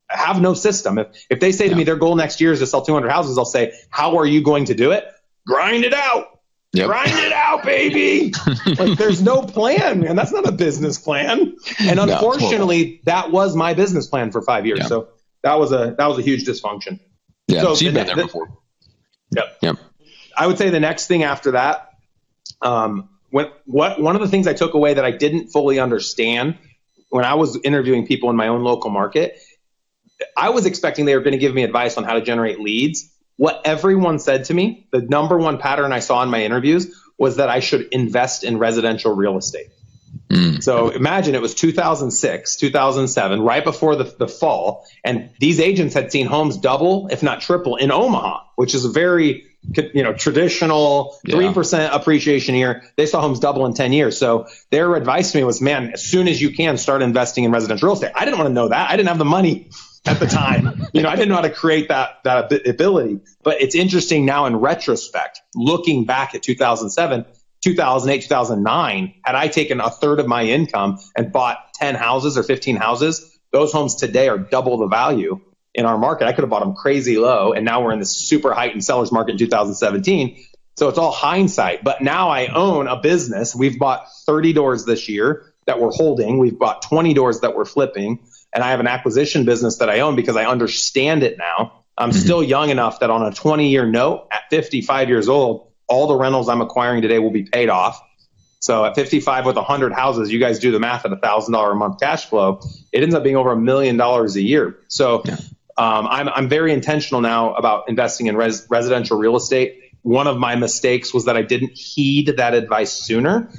have 0.09 0.41
no 0.41 0.55
system. 0.55 0.99
If, 0.99 1.09
if 1.31 1.41
they 1.41 1.53
say 1.53 1.65
yeah. 1.65 1.71
to 1.71 1.77
me 1.77 1.85
their 1.85 1.97
goal 1.97 2.17
next 2.17 2.41
year 2.41 2.53
is 2.53 2.61
to 2.61 2.67
sell 2.67 2.83
200 2.83 3.11
houses, 3.11 3.39
I'll 3.39 3.45
say, 3.45 3.73
how 3.91 4.19
are 4.19 4.27
you 4.27 4.43
going 4.43 4.67
to 4.67 4.75
do 4.75 4.93
it? 4.93 5.05
Grind 5.47 5.85
it 5.85 5.95
out. 5.95 6.41
Yep. 6.73 6.89
Grind 6.89 7.13
it 7.13 7.33
out, 7.33 7.63
baby. 7.63 8.33
like 8.67 8.99
there's 8.99 9.23
no 9.23 9.43
plan, 9.43 10.01
man. 10.01 10.17
That's 10.17 10.33
not 10.33 10.47
a 10.47 10.53
business 10.53 10.99
plan. 10.99 11.57
And 11.79 12.01
unfortunately, 12.01 13.01
no, 13.07 13.13
that 13.13 13.31
was 13.31 13.55
my 13.55 13.75
business 13.75 14.09
plan 14.09 14.33
for 14.33 14.43
five 14.43 14.67
years. 14.67 14.81
Yeah. 14.81 14.87
So 14.87 15.09
that 15.43 15.61
was 15.61 15.71
a 15.71 15.95
that 15.97 16.07
was 16.09 16.19
a 16.19 16.23
huge 16.23 16.45
dysfunction. 16.45 16.99
Yeah, 17.47 17.61
so, 17.61 17.75
so 17.75 17.85
you've 17.85 17.95
been 17.95 18.07
there 18.07 18.17
the, 18.17 18.23
before. 18.25 18.49
Yep. 19.31 19.59
Yep. 19.63 19.77
I 20.37 20.49
would 20.49 20.59
say 20.59 20.71
the 20.71 20.81
next 20.81 21.07
thing 21.07 21.23
after 21.23 21.53
that, 21.53 21.91
um, 22.61 23.09
when, 23.31 23.47
what 23.67 24.01
one 24.01 24.17
of 24.17 24.23
the 24.23 24.29
things 24.29 24.49
I 24.49 24.55
took 24.55 24.75
away 24.75 24.95
that 24.95 25.05
I 25.05 25.13
didn't 25.13 25.49
fully 25.49 25.79
understand 25.79 26.59
when 27.11 27.25
I 27.25 27.35
was 27.35 27.57
interviewing 27.63 28.05
people 28.07 28.31
in 28.31 28.37
my 28.37 28.49
own 28.49 28.65
local 28.65 28.91
market, 28.91 29.39
I 30.37 30.51
was 30.51 30.67
expecting 30.67 31.05
they 31.05 31.15
were 31.15 31.23
going 31.23 31.33
to 31.33 31.39
give 31.39 31.55
me 31.55 31.63
advice 31.63 31.97
on 31.97 32.05
how 32.05 32.15
to 32.15 32.21
generate 32.21 32.61
leads. 32.61 33.11
What 33.37 33.63
everyone 33.65 34.19
said 34.19 34.45
to 34.47 34.55
me, 34.55 34.87
the 34.93 35.01
number 35.01 35.37
one 35.39 35.59
pattern 35.59 35.93
I 35.93 35.99
saw 35.99 36.23
in 36.23 36.31
my 36.31 36.45
interviews 36.45 36.95
was 37.19 37.37
that 37.37 37.49
I 37.49 37.61
should 37.61 37.89
invest 37.93 38.45
in 38.45 38.59
residential 38.59 39.15
real 39.15 39.37
estate. 39.37 39.69
Mm. 40.29 40.63
So 40.63 40.89
imagine 40.91 41.35
it 41.35 41.43
was 41.43 41.55
2006, 41.55 42.57
2007, 42.57 43.41
right 43.41 43.65
before 43.65 43.97
the, 43.97 44.05
the 44.05 44.29
fall, 44.29 44.87
and 45.05 45.31
these 45.39 45.61
agents 45.61 45.95
had 45.95 46.11
seen 46.11 46.27
homes 46.27 46.57
double, 46.57 47.09
if 47.09 47.23
not 47.23 47.41
triple, 47.41 47.77
in 47.77 47.91
Omaha, 47.91 48.45
which 48.57 48.75
is 48.75 48.85
a 48.85 48.91
very 48.91 49.45
you 49.73 50.03
know 50.03 50.13
traditional 50.13 51.19
three 51.29 51.47
yeah. 51.47 51.53
percent 51.53 51.95
appreciation 51.95 52.55
year. 52.55 52.85
They 52.97 53.07
saw 53.07 53.21
homes 53.21 53.41
double 53.41 53.67
in 53.67 53.75
ten 53.75 53.93
years. 53.93 54.19
So 54.19 54.47
their 54.71 54.95
advice 54.95 55.33
to 55.33 55.39
me 55.39 55.45
was, 55.45 55.61
man, 55.61 55.93
as 55.93 56.05
soon 56.05 56.29
as 56.29 56.41
you 56.41 56.51
can, 56.51 56.79
start 56.79 57.03
investing 57.03 57.45
in 57.45 57.51
residential 57.51 57.89
real 57.89 57.95
estate. 57.95 58.13
I 58.15 58.25
didn't 58.25 58.39
want 58.39 58.49
to 58.49 58.55
know 58.55 58.69
that. 58.69 58.91
I 58.91 58.97
didn't 58.97 59.09
have 59.09 59.19
the 59.19 59.25
money 59.25 59.71
at 60.07 60.21
the 60.21 60.27
time. 60.27 60.87
you 60.93 61.03
know, 61.03 61.09
I 61.09 61.17
didn't 61.17 61.31
know 61.31 61.37
how 61.37 61.43
to 61.43 61.51
create 61.51 61.89
that 61.89 62.23
that 62.25 62.67
ability. 62.67 63.21
But 63.43 63.61
it's 63.61 63.75
interesting 63.75 64.25
now 64.25 64.47
in 64.47 64.57
retrospect, 64.57 65.41
looking 65.55 66.05
back 66.05 66.35
at 66.35 66.43
2007 66.43 67.25
2008, 67.65 68.23
2009, 68.25 69.15
had 69.25 69.35
I 69.35 69.49
taken 69.49 69.81
a 69.81 69.89
third 69.89 70.21
of 70.21 70.27
my 70.27 70.43
income 70.43 70.99
and 71.17 71.33
bought 71.33 71.73
10 71.75 71.95
houses 71.95 72.37
or 72.37 72.43
15 72.43 72.77
houses, 72.77 73.39
those 73.53 73.73
homes 73.73 73.95
today 73.95 74.29
are 74.29 74.37
double 74.37 74.77
the 74.77 74.87
value 74.87 75.41
in 75.75 75.87
our 75.87 75.97
market. 75.97 76.27
I 76.27 76.33
could 76.33 76.43
have 76.43 76.51
bought 76.51 76.63
them 76.63 76.75
crazy 76.75 77.17
low, 77.17 77.55
and 77.55 77.65
now 77.65 77.83
we're 77.83 77.93
in 77.93 78.01
this 78.01 78.15
super 78.15 78.53
heightened 78.53 78.85
sellers 78.85 79.11
market 79.11 79.33
in 79.33 79.39
2017. 79.39 80.45
So 80.77 80.89
it's 80.89 80.99
all 80.99 81.11
hindsight. 81.11 81.83
But 81.83 82.03
now 82.03 82.29
I 82.29 82.49
own 82.49 82.87
a 82.87 83.01
business. 83.01 83.55
We've 83.55 83.79
bought 83.79 84.09
30 84.27 84.53
doors 84.53 84.85
this 84.85 85.09
year 85.09 85.55
that 85.65 85.81
we're 85.81 85.93
holding. 85.93 86.39
We've 86.39 86.59
bought 86.59 86.83
20 86.83 87.15
doors 87.15 87.41
that 87.41 87.57
we're 87.57 87.65
flipping. 87.65 88.19
And 88.55 88.63
I 88.63 88.71
have 88.71 88.81
an 88.81 88.87
acquisition 88.87 89.45
business 89.45 89.79
that 89.79 89.91
I 89.91 90.01
own 90.01 90.15
because 90.17 90.37
I 90.37 90.47
understand 90.47 91.23
it 91.23 91.37
now. 91.39 91.85
I'm 91.99 92.11
mm-hmm. 92.11 92.19
still 92.19 92.43
young 92.43 92.71
enough 92.71 93.01
that 93.01 93.11
on 93.11 93.25
a 93.25 93.33
20 93.33 93.69
year 93.69 93.87
note 93.87 94.29
at 94.33 94.43
55 94.51 95.09
years 95.09 95.29
old, 95.29 95.69
all 95.87 96.07
the 96.07 96.17
rentals 96.17 96.49
I'm 96.49 96.61
acquiring 96.61 97.03
today 97.03 97.19
will 97.19 97.31
be 97.31 97.45
paid 97.45 97.69
off. 97.69 98.01
So 98.61 98.85
at 98.85 98.95
55 98.95 99.45
with 99.45 99.57
100 99.57 99.93
houses, 99.93 100.33
you 100.33 100.41
guys 100.41 100.59
do 100.59 100.71
the 100.71 100.81
math 100.81 101.05
at 101.05 101.11
$1,000 101.11 101.73
a 101.73 101.75
month 101.75 102.01
cash 102.01 102.25
flow. 102.27 102.61
It 102.93 103.03
ends 103.03 103.15
up 103.15 103.23
being 103.23 103.37
over 103.37 103.53
a 103.53 103.57
million 103.57 103.99
dollars 103.99 104.37
a 104.37 104.43
year. 104.43 104.79
So 104.89 105.23
yeah. 105.27 105.35
um, 105.77 106.07
I'm, 106.07 106.31
I'm 106.31 106.49
very 106.49 106.73
intentional 106.73 107.21
now 107.21 107.53
about 107.55 107.91
investing 107.91 108.27
in 108.27 108.37
res- 108.37 108.67
residential 108.71 109.19
real 109.19 109.37
estate. 109.37 109.84
One 110.05 110.27
of 110.27 110.37
my 110.37 110.55
mistakes 110.55 111.15
was 111.15 111.25
that 111.25 111.37
I 111.37 111.41
didn't 111.41 111.73
heed 111.73 112.35
that 112.37 112.53
advice 112.53 112.93
sooner. 112.93 113.51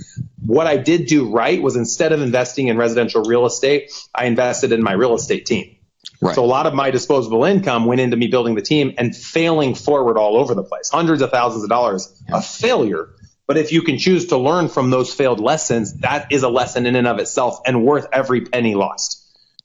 What 0.45 0.67
I 0.67 0.77
did 0.77 1.07
do 1.07 1.31
right 1.31 1.59
was 1.59 1.75
instead 1.75 2.11
of 2.11 2.21
investing 2.21 2.67
in 2.67 2.77
residential 2.77 3.23
real 3.23 3.47
estate, 3.47 3.91
I 4.13 4.25
invested 4.25 4.71
in 4.71 4.83
my 4.83 4.91
real 4.91 5.15
estate 5.15 5.47
team. 5.47 5.75
Right. 6.21 6.35
So 6.35 6.45
a 6.45 6.45
lot 6.45 6.67
of 6.67 6.75
my 6.75 6.91
disposable 6.91 7.45
income 7.45 7.85
went 7.85 7.99
into 7.99 8.15
me 8.15 8.27
building 8.27 8.53
the 8.53 8.61
team 8.61 8.93
and 8.99 9.15
failing 9.15 9.73
forward 9.73 10.19
all 10.19 10.37
over 10.37 10.53
the 10.53 10.63
place. 10.63 10.87
Hundreds 10.89 11.23
of 11.23 11.31
thousands 11.31 11.63
of 11.63 11.69
dollars 11.69 12.21
yeah. 12.29 12.37
of 12.37 12.45
failure. 12.45 13.09
But 13.47 13.57
if 13.57 13.71
you 13.71 13.81
can 13.81 13.97
choose 13.97 14.27
to 14.27 14.37
learn 14.37 14.69
from 14.69 14.91
those 14.91 15.11
failed 15.11 15.39
lessons, 15.39 15.95
that 16.01 16.31
is 16.31 16.43
a 16.43 16.49
lesson 16.49 16.85
in 16.85 16.95
and 16.95 17.07
of 17.07 17.17
itself 17.17 17.57
and 17.65 17.83
worth 17.83 18.05
every 18.13 18.41
penny 18.41 18.75
lost. 18.75 19.23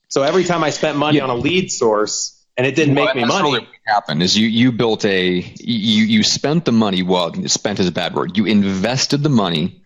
So 0.09 0.23
every 0.23 0.45
time 0.45 0.65
I 0.65 0.71
spent 0.71 0.97
money 0.97 1.19
yeah. 1.19 1.25
on 1.25 1.31
a 1.31 1.37
lead 1.37 1.71
source 1.71 2.43
and 2.57 2.67
it 2.67 2.75
didn't 2.75 2.95
well, 2.95 3.05
make 3.05 3.17
me 3.17 3.25
money. 3.27 3.53
Really 3.53 3.69
happened 3.91 4.23
is 4.23 4.37
you 4.37 4.49
you 4.49 4.73
built 4.73 5.05
a 5.05 5.31
you 5.59 6.05
you 6.05 6.23
spent 6.23 6.65
the 6.65 6.73
money. 6.73 7.03
Well, 7.03 7.35
spent 7.49 7.81
is 7.81 7.89
a 7.89 7.93
bad 7.93 8.15
word. 8.15 8.37
You 8.37 8.47
invested 8.47 9.23
the 9.23 9.29
money 9.29 9.81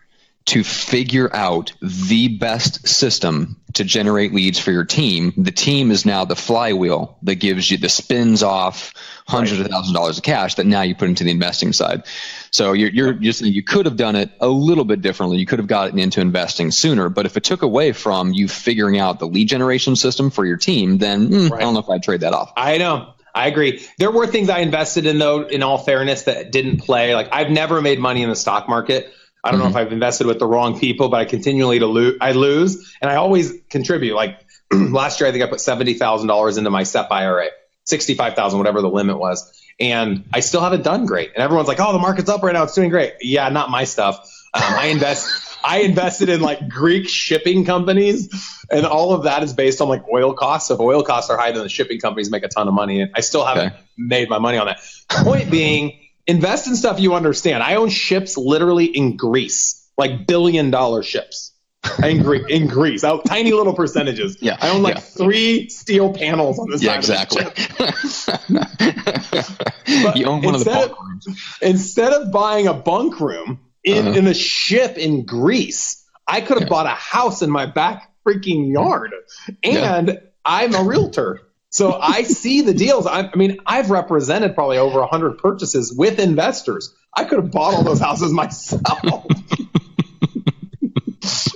to 0.47 0.63
figure 0.63 1.35
out 1.35 1.73
the 1.81 2.29
best 2.29 2.87
system 2.87 3.57
to 3.73 3.83
generate 3.83 4.35
leads 4.35 4.59
for 4.59 4.71
your 4.73 4.85
team. 4.85 5.33
The 5.37 5.51
team 5.51 5.91
is 5.91 6.05
now 6.05 6.27
the 6.27 6.37
flywheel 6.37 7.19
that 7.23 7.37
gives 7.37 7.71
you 7.71 7.79
the 7.79 7.89
spins 7.89 8.43
off 8.43 8.93
hundreds 9.27 9.59
of 9.59 9.67
thousands 9.67 9.89
of 9.89 9.95
dollars 9.95 10.19
of 10.19 10.23
cash 10.23 10.57
that 10.57 10.67
now 10.67 10.83
you 10.83 10.95
put 10.95 11.09
into 11.09 11.25
the 11.25 11.31
investing 11.31 11.73
side. 11.73 12.05
So 12.51 12.75
you're, 12.75 12.91
you're 12.91 13.13
just 13.15 13.41
you 13.41 13.63
could 13.63 13.87
have 13.87 13.97
done 13.97 14.17
it 14.17 14.31
a 14.39 14.49
little 14.49 14.85
bit 14.85 15.01
differently. 15.01 15.39
You 15.39 15.47
could 15.47 15.59
have 15.59 15.67
gotten 15.67 15.99
into 15.99 16.21
investing 16.21 16.71
sooner. 16.71 17.09
But 17.09 17.25
if 17.25 17.39
it 17.39 17.45
took 17.45 17.63
away 17.63 17.93
from 17.93 18.33
you 18.35 18.47
figuring 18.47 18.99
out 18.99 19.19
the 19.19 19.27
lead 19.27 19.49
generation 19.49 19.97
system 19.97 20.31
for 20.31 20.45
your 20.45 20.59
team, 20.59 20.99
then 20.99 21.31
mm, 21.31 21.51
right. 21.51 21.61
I 21.61 21.65
don't 21.65 21.73
know 21.73 21.81
if 21.81 21.89
I'd 21.89 22.03
trade 22.03 22.21
that 22.21 22.35
off. 22.35 22.53
I 22.55 22.77
know. 22.77 23.14
I 23.35 23.49
agree. 23.49 23.85
There 23.99 24.11
were 24.11 24.27
things 24.27 24.49
I 24.49 24.61
invested 24.61 25.07
in 25.07 25.19
though, 25.19 25.43
in 25.43 25.63
all 25.63 25.79
fairness, 25.79 26.23
that 26.23 26.53
didn't 26.53 26.79
play. 26.79 27.15
Like 27.15 27.29
I've 27.33 27.51
never 27.51 27.83
made 27.83 27.99
money 27.99 28.23
in 28.23 28.29
the 28.29 28.37
stock 28.37 28.69
market. 28.69 29.13
I 29.43 29.51
don't 29.51 29.61
mm-hmm. 29.61 29.65
know 29.65 29.69
if 29.71 29.77
mm-hmm. 29.77 29.87
I've 29.87 29.93
invested 29.93 30.27
with 30.27 30.39
the 30.39 30.47
wrong 30.47 30.79
people, 30.79 31.09
but 31.09 31.21
I 31.21 31.25
continually 31.25 31.81
to 31.81 31.87
lose. 31.87 32.17
I 32.21 32.33
lose, 32.33 32.95
and 33.03 33.11
I 33.11 33.17
always 33.17 33.53
contribute. 33.69 34.15
Like 34.15 34.41
last 34.73 35.21
year, 35.21 35.29
I 35.29 35.33
think 35.33 35.45
I 35.45 35.49
put 35.49 35.61
seventy 35.61 35.95
thousand 35.95 36.29
dollars 36.29 36.57
into 36.57 36.71
my 36.71 36.85
SEP 36.85 37.11
IRA, 37.11 37.49
sixty-five 37.85 38.35
thousand, 38.35 38.59
whatever 38.59 38.81
the 38.81 38.89
limit 38.89 39.19
was, 39.19 39.61
and 39.81 40.25
I 40.33 40.41
still 40.41 40.61
haven't 40.61 40.83
done 40.83 41.05
great. 41.05 41.33
And 41.35 41.43
everyone's 41.43 41.69
like, 41.69 41.81
"Oh, 41.81 41.93
the 41.93 41.99
market's 41.99 42.31
up 42.31 42.43
right 42.43 42.53
now; 42.53 42.63
it's 42.63 42.75
doing 42.75 42.89
great." 42.89 43.15
Yeah, 43.21 43.49
not 43.51 43.71
my 43.71 43.85
stuff. 43.85 44.17
Um, 44.55 44.63
I 44.63 44.87
invest. 44.87 45.54
I 45.65 45.79
invested 45.79 46.29
in 46.29 46.43
like 46.43 46.69
Greek 46.69 47.09
shipping 47.09 47.65
companies, 47.65 48.29
and 48.71 48.85
all 48.85 49.15
of 49.15 49.25
that 49.25 49.43
is 49.43 49.55
based 49.55 49.81
on 49.81 49.89
like 49.89 50.03
oil 50.13 50.35
costs. 50.35 50.69
So 50.69 50.75
if 50.75 50.81
oil 50.81 51.03
costs 51.03 51.31
are 51.31 51.39
high, 51.39 51.53
then 51.53 51.63
the 51.63 51.71
shipping 51.71 51.99
companies 51.99 52.31
make 52.31 52.45
a 52.45 52.49
ton 52.49 52.69
of 52.69 52.75
money, 52.75 53.01
and 53.01 53.11
I 53.15 53.21
still 53.21 53.45
haven't 53.45 53.73
okay. 53.73 53.83
made 53.97 54.29
my 54.29 54.39
money 54.39 54.59
on 54.59 54.67
that. 54.67 54.81
Point 55.09 55.51
being 55.51 55.99
invest 56.27 56.67
in 56.67 56.77
stuff 56.77 57.01
you 57.01 57.15
understand. 57.15 57.63
I 57.63 57.77
own 57.77 57.89
ships 57.89 58.37
literally 58.37 58.85
in 58.85 59.17
Greece, 59.17 59.89
like 59.97 60.27
billion 60.27 60.71
dollar 60.71 61.03
ships. 61.03 61.53
in, 62.03 62.23
Gre- 62.23 62.47
in 62.49 62.67
Greece, 62.67 63.05
I, 63.05 63.17
tiny 63.27 63.53
little 63.53 63.75
percentages. 63.75 64.39
Yeah, 64.41 64.57
I 64.61 64.71
own 64.71 64.83
like 64.83 64.97
yeah. 64.97 65.01
three 65.01 65.69
steel 65.69 66.13
panels 66.13 66.59
on 66.59 66.71
this. 66.71 66.83
Yeah, 66.83 66.97
exactly. 66.97 67.43
you 70.15 70.27
own 70.27 70.43
one 70.43 70.55
of 70.55 70.65
the 70.65 70.71
bunk 70.71 71.01
rooms. 71.01 71.27
Instead 71.61 72.13
of 72.13 72.33
buying 72.33 72.67
a 72.67 72.75
bunk 72.75 73.21
room 73.21 73.61
in, 73.85 74.09
uh-huh. 74.09 74.19
in 74.19 74.27
a 74.27 74.35
ship 74.35 74.99
in 74.99 75.25
Greece, 75.25 76.05
I 76.27 76.41
could 76.41 76.55
have 76.55 76.63
yeah. 76.63 76.69
bought 76.69 76.87
a 76.87 76.91
house 76.91 77.43
in 77.43 77.51
my 77.51 77.67
back 77.67 78.11
freaking 78.27 78.73
yard, 78.73 79.13
and 79.63 80.09
yeah. 80.09 80.21
I'm 80.45 80.75
a 80.75 80.83
realtor. 80.83 81.41
So 81.71 81.99
I 82.01 82.23
see 82.25 82.63
the 82.63 82.73
deals. 82.75 83.07
I, 83.07 83.31
I, 83.33 83.37
mean, 83.37 83.59
I've 83.67 83.91
represented 83.91 84.55
probably 84.55 84.79
over 84.79 85.01
100 85.01 85.39
purchases 85.39 85.93
with 85.93 86.19
investors. 86.19 86.95
I 87.13 87.25
could 87.25 87.39
have 87.39 87.51
bought 87.51 87.75
all 87.75 87.85
those 87.85 88.01
houses 88.01 88.33
myself. 88.41 88.81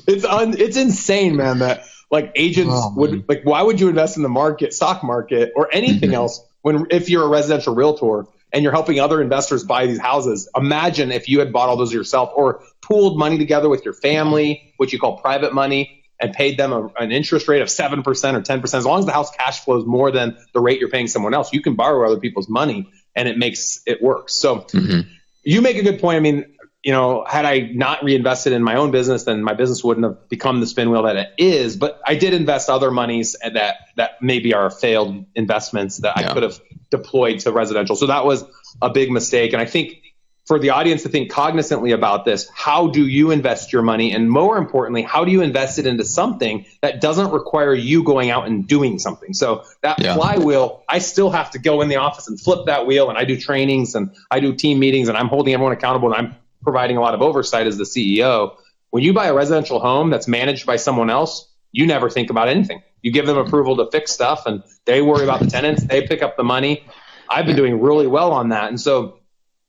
it's 0.06 0.24
un, 0.24 0.58
it's 0.58 0.76
insane, 0.76 1.36
man. 1.36 1.60
That 1.60 1.84
like 2.10 2.32
agents 2.34 2.74
oh, 2.74 2.92
would 2.96 3.28
like. 3.28 3.42
Why 3.44 3.62
would 3.62 3.80
you 3.80 3.88
invest 3.88 4.16
in 4.16 4.22
the 4.22 4.28
market, 4.28 4.74
stock 4.74 5.02
market, 5.02 5.52
or 5.56 5.68
anything 5.72 6.10
mm-hmm. 6.10 6.16
else 6.16 6.44
when 6.62 6.86
if 6.90 7.08
you're 7.08 7.24
a 7.24 7.28
residential 7.28 7.74
realtor 7.74 8.26
and 8.52 8.62
you're 8.62 8.72
helping 8.72 9.00
other 9.00 9.20
investors 9.20 9.64
buy 9.64 9.86
these 9.86 9.98
houses? 9.98 10.48
Imagine 10.56 11.12
if 11.12 11.28
you 11.28 11.38
had 11.38 11.52
bought 11.52 11.68
all 11.68 11.76
those 11.76 11.92
yourself 11.92 12.30
or 12.34 12.62
pooled 12.82 13.18
money 13.18 13.38
together 13.38 13.68
with 13.68 13.84
your 13.84 13.94
family, 13.94 14.72
which 14.76 14.92
you 14.92 14.98
call 14.98 15.18
private 15.18 15.52
money 15.52 16.04
and 16.20 16.32
paid 16.32 16.58
them 16.58 16.72
a, 16.72 16.86
an 16.98 17.12
interest 17.12 17.46
rate 17.48 17.62
of 17.62 17.68
7% 17.68 17.98
or 17.98 18.12
10%, 18.12 18.74
as 18.74 18.84
long 18.84 18.98
as 18.98 19.06
the 19.06 19.12
house 19.12 19.30
cash 19.30 19.64
flows 19.64 19.86
more 19.86 20.10
than 20.10 20.36
the 20.52 20.60
rate 20.60 20.80
you're 20.80 20.88
paying 20.88 21.06
someone 21.06 21.34
else, 21.34 21.52
you 21.52 21.62
can 21.62 21.74
borrow 21.74 22.06
other 22.06 22.20
people's 22.20 22.48
money 22.48 22.90
and 23.14 23.28
it 23.28 23.38
makes 23.38 23.80
it 23.86 24.02
work. 24.02 24.30
So 24.30 24.56
mm-hmm. 24.56 25.08
you 25.44 25.60
make 25.60 25.76
a 25.76 25.82
good 25.82 26.00
point. 26.00 26.16
I 26.16 26.20
mean, 26.20 26.44
you 26.88 26.94
know, 26.94 27.22
had 27.28 27.44
I 27.44 27.70
not 27.74 28.02
reinvested 28.02 28.54
in 28.54 28.62
my 28.62 28.76
own 28.76 28.92
business, 28.92 29.24
then 29.24 29.44
my 29.44 29.52
business 29.52 29.84
wouldn't 29.84 30.06
have 30.06 30.26
become 30.30 30.60
the 30.60 30.66
spin 30.66 30.88
wheel 30.88 31.02
that 31.02 31.16
it 31.16 31.28
is. 31.36 31.76
But 31.76 32.00
I 32.06 32.14
did 32.14 32.32
invest 32.32 32.70
other 32.70 32.90
monies 32.90 33.36
that 33.42 33.76
that 33.96 34.22
maybe 34.22 34.54
are 34.54 34.70
failed 34.70 35.26
investments 35.34 35.98
that 35.98 36.18
yeah. 36.18 36.30
I 36.30 36.32
could 36.32 36.44
have 36.44 36.58
deployed 36.88 37.40
to 37.40 37.52
residential. 37.52 37.94
So 37.94 38.06
that 38.06 38.24
was 38.24 38.42
a 38.80 38.88
big 38.88 39.10
mistake. 39.10 39.52
And 39.52 39.60
I 39.60 39.66
think 39.66 40.00
for 40.46 40.58
the 40.58 40.70
audience 40.70 41.02
to 41.02 41.10
think 41.10 41.30
cognizantly 41.30 41.92
about 41.92 42.24
this. 42.24 42.48
How 42.54 42.86
do 42.86 43.06
you 43.06 43.32
invest 43.32 43.70
your 43.70 43.82
money? 43.82 44.14
And 44.14 44.30
more 44.30 44.56
importantly, 44.56 45.02
how 45.02 45.26
do 45.26 45.30
you 45.30 45.42
invest 45.42 45.78
it 45.78 45.86
into 45.86 46.06
something 46.06 46.64
that 46.80 47.02
doesn't 47.02 47.32
require 47.32 47.74
you 47.74 48.02
going 48.02 48.30
out 48.30 48.46
and 48.46 48.66
doing 48.66 48.98
something? 48.98 49.34
So 49.34 49.64
that 49.82 50.00
yeah. 50.00 50.14
flywheel, 50.14 50.84
I 50.88 51.00
still 51.00 51.30
have 51.30 51.50
to 51.50 51.58
go 51.58 51.82
in 51.82 51.90
the 51.90 51.96
office 51.96 52.28
and 52.28 52.40
flip 52.40 52.64
that 52.64 52.86
wheel. 52.86 53.10
And 53.10 53.18
I 53.18 53.26
do 53.26 53.36
trainings 53.38 53.94
and 53.94 54.16
I 54.30 54.40
do 54.40 54.54
team 54.54 54.78
meetings 54.78 55.08
and 55.08 55.18
I'm 55.18 55.28
holding 55.28 55.52
everyone 55.52 55.74
accountable 55.74 56.14
and 56.14 56.28
I'm 56.28 56.36
providing 56.62 56.96
a 56.96 57.00
lot 57.00 57.14
of 57.14 57.22
oversight 57.22 57.66
as 57.66 57.76
the 57.76 57.84
CEO. 57.84 58.56
When 58.90 59.02
you 59.02 59.12
buy 59.12 59.26
a 59.26 59.34
residential 59.34 59.80
home 59.80 60.10
that's 60.10 60.28
managed 60.28 60.66
by 60.66 60.76
someone 60.76 61.10
else, 61.10 61.50
you 61.72 61.86
never 61.86 62.08
think 62.08 62.30
about 62.30 62.48
anything. 62.48 62.82
You 63.02 63.12
give 63.12 63.26
them 63.26 63.36
approval 63.36 63.76
to 63.76 63.90
fix 63.90 64.12
stuff 64.12 64.46
and 64.46 64.62
they 64.84 65.02
worry 65.02 65.24
about 65.24 65.40
the 65.40 65.46
tenants. 65.46 65.84
They 65.84 66.06
pick 66.06 66.22
up 66.22 66.36
the 66.36 66.44
money. 66.44 66.84
I've 67.28 67.46
been 67.46 67.56
doing 67.56 67.80
really 67.80 68.06
well 68.06 68.32
on 68.32 68.48
that. 68.48 68.70
And 68.70 68.80
so 68.80 69.18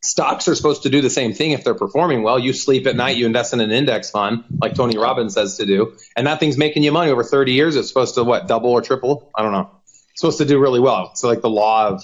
stocks 0.02 0.47
are 0.47 0.56
supposed 0.56 0.84
to 0.84 0.89
do 0.89 1.02
the 1.02 1.10
same 1.10 1.34
thing 1.34 1.52
if 1.52 1.63
they're 1.63 1.75
performing 1.75 2.23
well. 2.23 2.39
You 2.39 2.54
sleep 2.54 2.88
at 2.88 2.95
night, 2.95 3.17
you 3.17 3.25
invest 3.25 3.54
in 3.54 3.60
an 3.60 3.71
index 3.71 4.10
fund, 4.10 4.45
like 4.62 4.75
Tony 4.75 4.97
Robbins 4.97 5.34
says 5.34 5.58
to 5.58 5.65
do, 5.65 5.97
and 6.15 6.25
that 6.25 6.39
thing's 6.39 6.58
making 6.58 6.84
you 6.84 6.91
money 6.91 7.12
over 7.12 7.23
30 7.23 7.52
years. 7.52 7.75
It's 7.75 7.89
supposed 7.89 8.15
to 8.15 8.23
what 8.23 8.47
double 8.47 8.71
or 8.71 8.82
triple? 8.82 9.30
I 9.36 9.43
don't 9.43 9.52
know. 9.52 9.69
It's 9.86 10.21
supposed 10.21 10.38
to 10.38 10.45
do 10.45 10.60
really 10.60 10.80
well. 10.80 11.12
So 11.15 11.28
like 11.28 11.41
the 11.41 11.49
law 11.49 11.89
of 11.89 12.04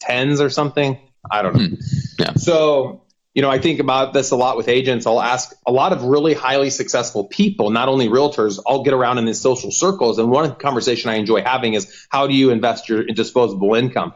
tens 0.00 0.40
or 0.40 0.50
something. 0.50 0.98
I 1.30 1.42
don't 1.42 1.56
know. 1.56 1.66
Hmm. 1.66 1.74
Yeah. 2.18 2.34
So 2.34 3.02
you 3.36 3.42
know, 3.42 3.50
I 3.50 3.58
think 3.58 3.80
about 3.80 4.14
this 4.14 4.30
a 4.30 4.36
lot 4.36 4.56
with 4.56 4.66
agents. 4.66 5.06
I'll 5.06 5.20
ask 5.20 5.54
a 5.66 5.70
lot 5.70 5.92
of 5.92 6.02
really 6.04 6.32
highly 6.32 6.70
successful 6.70 7.24
people, 7.24 7.68
not 7.68 7.86
only 7.86 8.08
realtors. 8.08 8.58
I'll 8.66 8.82
get 8.82 8.94
around 8.94 9.18
in 9.18 9.26
these 9.26 9.42
social 9.42 9.70
circles, 9.70 10.18
and 10.18 10.30
one 10.30 10.54
conversation 10.54 11.10
I 11.10 11.16
enjoy 11.16 11.42
having 11.42 11.74
is 11.74 12.06
how 12.08 12.26
do 12.28 12.32
you 12.32 12.48
invest 12.48 12.88
your 12.88 13.04
disposable 13.04 13.74
income? 13.74 14.14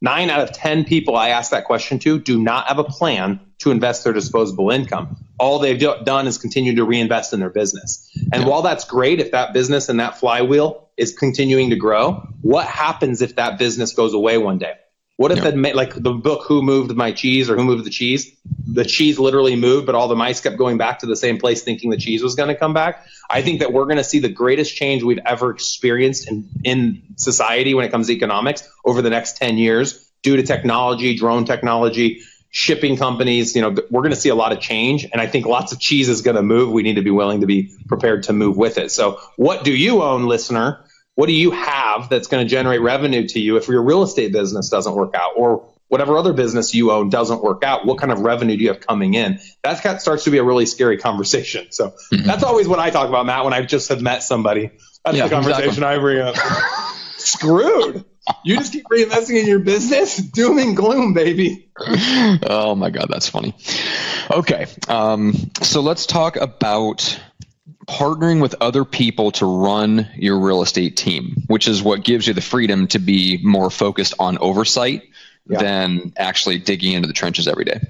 Nine 0.00 0.30
out 0.30 0.42
of 0.42 0.52
10 0.52 0.84
people 0.84 1.16
I 1.16 1.30
ask 1.30 1.50
that 1.50 1.64
question 1.64 1.98
to 1.98 2.20
do 2.20 2.40
not 2.40 2.68
have 2.68 2.78
a 2.78 2.84
plan 2.84 3.40
to 3.58 3.72
invest 3.72 4.04
their 4.04 4.12
disposable 4.12 4.70
income. 4.70 5.16
All 5.40 5.58
they've 5.58 5.78
do- 5.78 6.04
done 6.04 6.28
is 6.28 6.38
continue 6.38 6.76
to 6.76 6.84
reinvest 6.84 7.32
in 7.32 7.40
their 7.40 7.50
business. 7.50 8.08
And 8.32 8.46
while 8.46 8.62
that's 8.62 8.84
great, 8.84 9.18
if 9.18 9.32
that 9.32 9.52
business 9.52 9.88
and 9.88 9.98
that 9.98 10.20
flywheel 10.20 10.88
is 10.96 11.12
continuing 11.18 11.70
to 11.70 11.76
grow, 11.76 12.22
what 12.40 12.66
happens 12.66 13.20
if 13.20 13.34
that 13.34 13.58
business 13.58 13.94
goes 13.94 14.14
away 14.14 14.38
one 14.38 14.58
day? 14.58 14.74
What 15.20 15.32
if 15.32 15.44
yeah. 15.44 15.72
like 15.74 15.92
the 15.92 16.14
book 16.14 16.46
Who 16.46 16.62
Moved 16.62 16.96
My 16.96 17.12
Cheese 17.12 17.50
or 17.50 17.56
Who 17.56 17.62
Moved 17.62 17.84
the 17.84 17.90
Cheese? 17.90 18.34
The 18.66 18.86
cheese 18.86 19.18
literally 19.18 19.54
moved, 19.54 19.84
but 19.84 19.94
all 19.94 20.08
the 20.08 20.16
mice 20.16 20.40
kept 20.40 20.56
going 20.56 20.78
back 20.78 21.00
to 21.00 21.06
the 21.06 21.14
same 21.14 21.36
place 21.36 21.62
thinking 21.62 21.90
the 21.90 21.98
cheese 21.98 22.22
was 22.22 22.36
going 22.36 22.48
to 22.48 22.54
come 22.54 22.72
back. 22.72 23.04
I 23.28 23.42
think 23.42 23.60
that 23.60 23.70
we're 23.70 23.84
going 23.84 23.98
to 23.98 24.04
see 24.04 24.20
the 24.20 24.30
greatest 24.30 24.74
change 24.74 25.02
we've 25.02 25.20
ever 25.26 25.50
experienced 25.50 26.26
in, 26.30 26.48
in 26.64 27.02
society 27.16 27.74
when 27.74 27.84
it 27.84 27.90
comes 27.90 28.06
to 28.06 28.14
economics 28.14 28.66
over 28.82 29.02
the 29.02 29.10
next 29.10 29.36
10 29.36 29.58
years 29.58 30.10
due 30.22 30.36
to 30.36 30.42
technology, 30.42 31.14
drone 31.18 31.44
technology, 31.44 32.22
shipping 32.48 32.96
companies. 32.96 33.54
You 33.54 33.60
know, 33.60 33.76
we're 33.90 34.00
going 34.00 34.14
to 34.14 34.20
see 34.20 34.30
a 34.30 34.34
lot 34.34 34.52
of 34.52 34.60
change. 34.60 35.06
And 35.12 35.20
I 35.20 35.26
think 35.26 35.44
lots 35.44 35.72
of 35.72 35.78
cheese 35.78 36.08
is 36.08 36.22
going 36.22 36.36
to 36.36 36.42
move. 36.42 36.72
We 36.72 36.82
need 36.82 36.96
to 36.96 37.02
be 37.02 37.10
willing 37.10 37.42
to 37.42 37.46
be 37.46 37.76
prepared 37.88 38.22
to 38.22 38.32
move 38.32 38.56
with 38.56 38.78
it. 38.78 38.90
So 38.90 39.20
what 39.36 39.64
do 39.64 39.76
you 39.76 40.02
own, 40.02 40.24
listener? 40.24 40.82
What 41.20 41.26
do 41.26 41.34
you 41.34 41.50
have 41.50 42.08
that's 42.08 42.28
going 42.28 42.42
to 42.42 42.48
generate 42.48 42.80
revenue 42.80 43.28
to 43.28 43.38
you 43.38 43.58
if 43.58 43.68
your 43.68 43.82
real 43.82 44.02
estate 44.02 44.32
business 44.32 44.70
doesn't 44.70 44.94
work 44.94 45.14
out 45.14 45.32
or 45.36 45.68
whatever 45.88 46.16
other 46.16 46.32
business 46.32 46.74
you 46.74 46.92
own 46.92 47.10
doesn't 47.10 47.42
work 47.42 47.62
out? 47.62 47.84
What 47.84 47.98
kind 47.98 48.10
of 48.10 48.20
revenue 48.20 48.56
do 48.56 48.62
you 48.62 48.68
have 48.68 48.80
coming 48.80 49.12
in? 49.12 49.38
That 49.62 50.00
starts 50.00 50.24
to 50.24 50.30
be 50.30 50.38
a 50.38 50.42
really 50.42 50.64
scary 50.64 50.96
conversation. 50.96 51.72
So 51.72 51.88
mm-hmm. 52.10 52.26
that's 52.26 52.42
always 52.42 52.66
what 52.66 52.78
i 52.78 52.88
talk 52.88 53.06
about 53.10 53.26
matt 53.26 53.44
when 53.44 53.52
i 53.52 53.60
just 53.60 53.90
have 53.90 54.00
met 54.00 54.22
somebody. 54.22 54.70
That's 55.04 55.18
yeah, 55.18 55.24
the 55.24 55.34
conversation 55.34 55.68
exactly. 55.68 55.94
i 55.94 55.98
bring 55.98 56.20
up. 56.20 56.36
Screwed. 57.18 58.06
You 58.42 58.56
just 58.56 58.72
keep 58.72 58.86
reinvesting 58.86 59.40
in 59.40 59.46
your 59.46 59.58
business. 59.58 60.16
Doom 60.16 60.56
and 60.56 60.74
gloom 60.74 61.12
baby. 61.12 61.70
Oh 62.48 62.74
my 62.74 62.88
god 62.88 63.08
that's 63.10 63.28
funny. 63.28 63.54
Okay 64.30 64.68
um, 64.88 65.34
so 65.60 65.82
let's 65.82 66.06
talk 66.06 66.36
about 66.36 67.20
partnering 67.90 68.40
with 68.40 68.54
other 68.60 68.84
people 68.84 69.32
to 69.32 69.44
run 69.44 70.08
your 70.14 70.38
real 70.38 70.62
estate 70.62 70.96
team, 70.96 71.42
which 71.48 71.66
is 71.66 71.82
what 71.82 72.04
gives 72.04 72.26
you 72.26 72.32
the 72.32 72.40
freedom 72.40 72.86
to 72.86 73.00
be 73.00 73.40
more 73.42 73.68
focused 73.68 74.14
on 74.20 74.38
oversight 74.38 75.02
yeah. 75.48 75.58
than 75.58 76.12
actually 76.16 76.58
digging 76.58 76.92
into 76.92 77.08
the 77.08 77.12
trenches 77.12 77.48
every 77.48 77.64
day. 77.64 77.80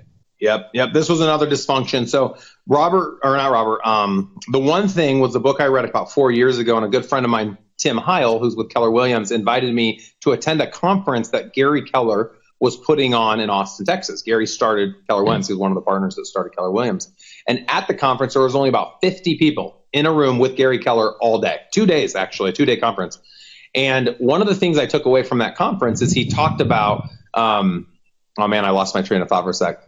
Yep, 0.40 0.70
yep. 0.72 0.92
This 0.94 1.10
was 1.10 1.20
another 1.20 1.46
dysfunction. 1.46 2.08
So 2.08 2.38
Robert, 2.66 3.18
or 3.22 3.36
not 3.36 3.52
Robert, 3.52 3.86
um, 3.86 4.38
the 4.50 4.58
one 4.58 4.88
thing 4.88 5.20
was 5.20 5.34
the 5.34 5.40
book 5.40 5.60
I 5.60 5.66
read 5.66 5.84
about 5.84 6.12
four 6.12 6.30
years 6.30 6.56
ago, 6.56 6.76
and 6.76 6.86
a 6.86 6.88
good 6.88 7.04
friend 7.04 7.26
of 7.26 7.30
mine, 7.30 7.58
Tim 7.76 7.98
Heil, 7.98 8.38
who's 8.38 8.56
with 8.56 8.70
Keller 8.70 8.90
Williams, 8.90 9.30
invited 9.30 9.74
me 9.74 10.00
to 10.20 10.32
attend 10.32 10.62
a 10.62 10.70
conference 10.70 11.30
that 11.30 11.52
Gary 11.52 11.82
Keller 11.82 12.32
was 12.58 12.76
putting 12.76 13.12
on 13.12 13.40
in 13.40 13.50
Austin, 13.50 13.84
Texas. 13.84 14.22
Gary 14.22 14.46
started 14.46 14.94
Keller 15.06 15.24
Williams. 15.24 15.46
He 15.46 15.52
was 15.52 15.60
one 15.60 15.72
of 15.72 15.74
the 15.74 15.82
partners 15.82 16.14
that 16.14 16.24
started 16.24 16.56
Keller 16.56 16.70
Williams. 16.70 17.10
And 17.46 17.66
at 17.68 17.86
the 17.86 17.94
conference, 17.94 18.32
there 18.32 18.42
was 18.42 18.54
only 18.54 18.70
about 18.70 19.00
50 19.02 19.36
people 19.36 19.79
in 19.92 20.06
a 20.06 20.12
room 20.12 20.38
with 20.38 20.56
Gary 20.56 20.78
Keller 20.78 21.12
all 21.20 21.40
day, 21.40 21.60
two 21.72 21.86
days 21.86 22.14
actually, 22.14 22.50
a 22.50 22.52
two 22.52 22.66
day 22.66 22.76
conference. 22.76 23.18
And 23.74 24.16
one 24.18 24.40
of 24.42 24.48
the 24.48 24.54
things 24.54 24.78
I 24.78 24.86
took 24.86 25.04
away 25.04 25.22
from 25.22 25.38
that 25.38 25.56
conference 25.56 26.02
is 26.02 26.12
he 26.12 26.28
talked 26.28 26.60
about, 26.60 27.08
um, 27.34 27.86
oh 28.38 28.48
man, 28.48 28.64
I 28.64 28.70
lost 28.70 28.94
my 28.94 29.02
train 29.02 29.22
of 29.22 29.28
thought 29.28 29.44
for 29.44 29.50
a 29.50 29.54
sec. 29.54 29.80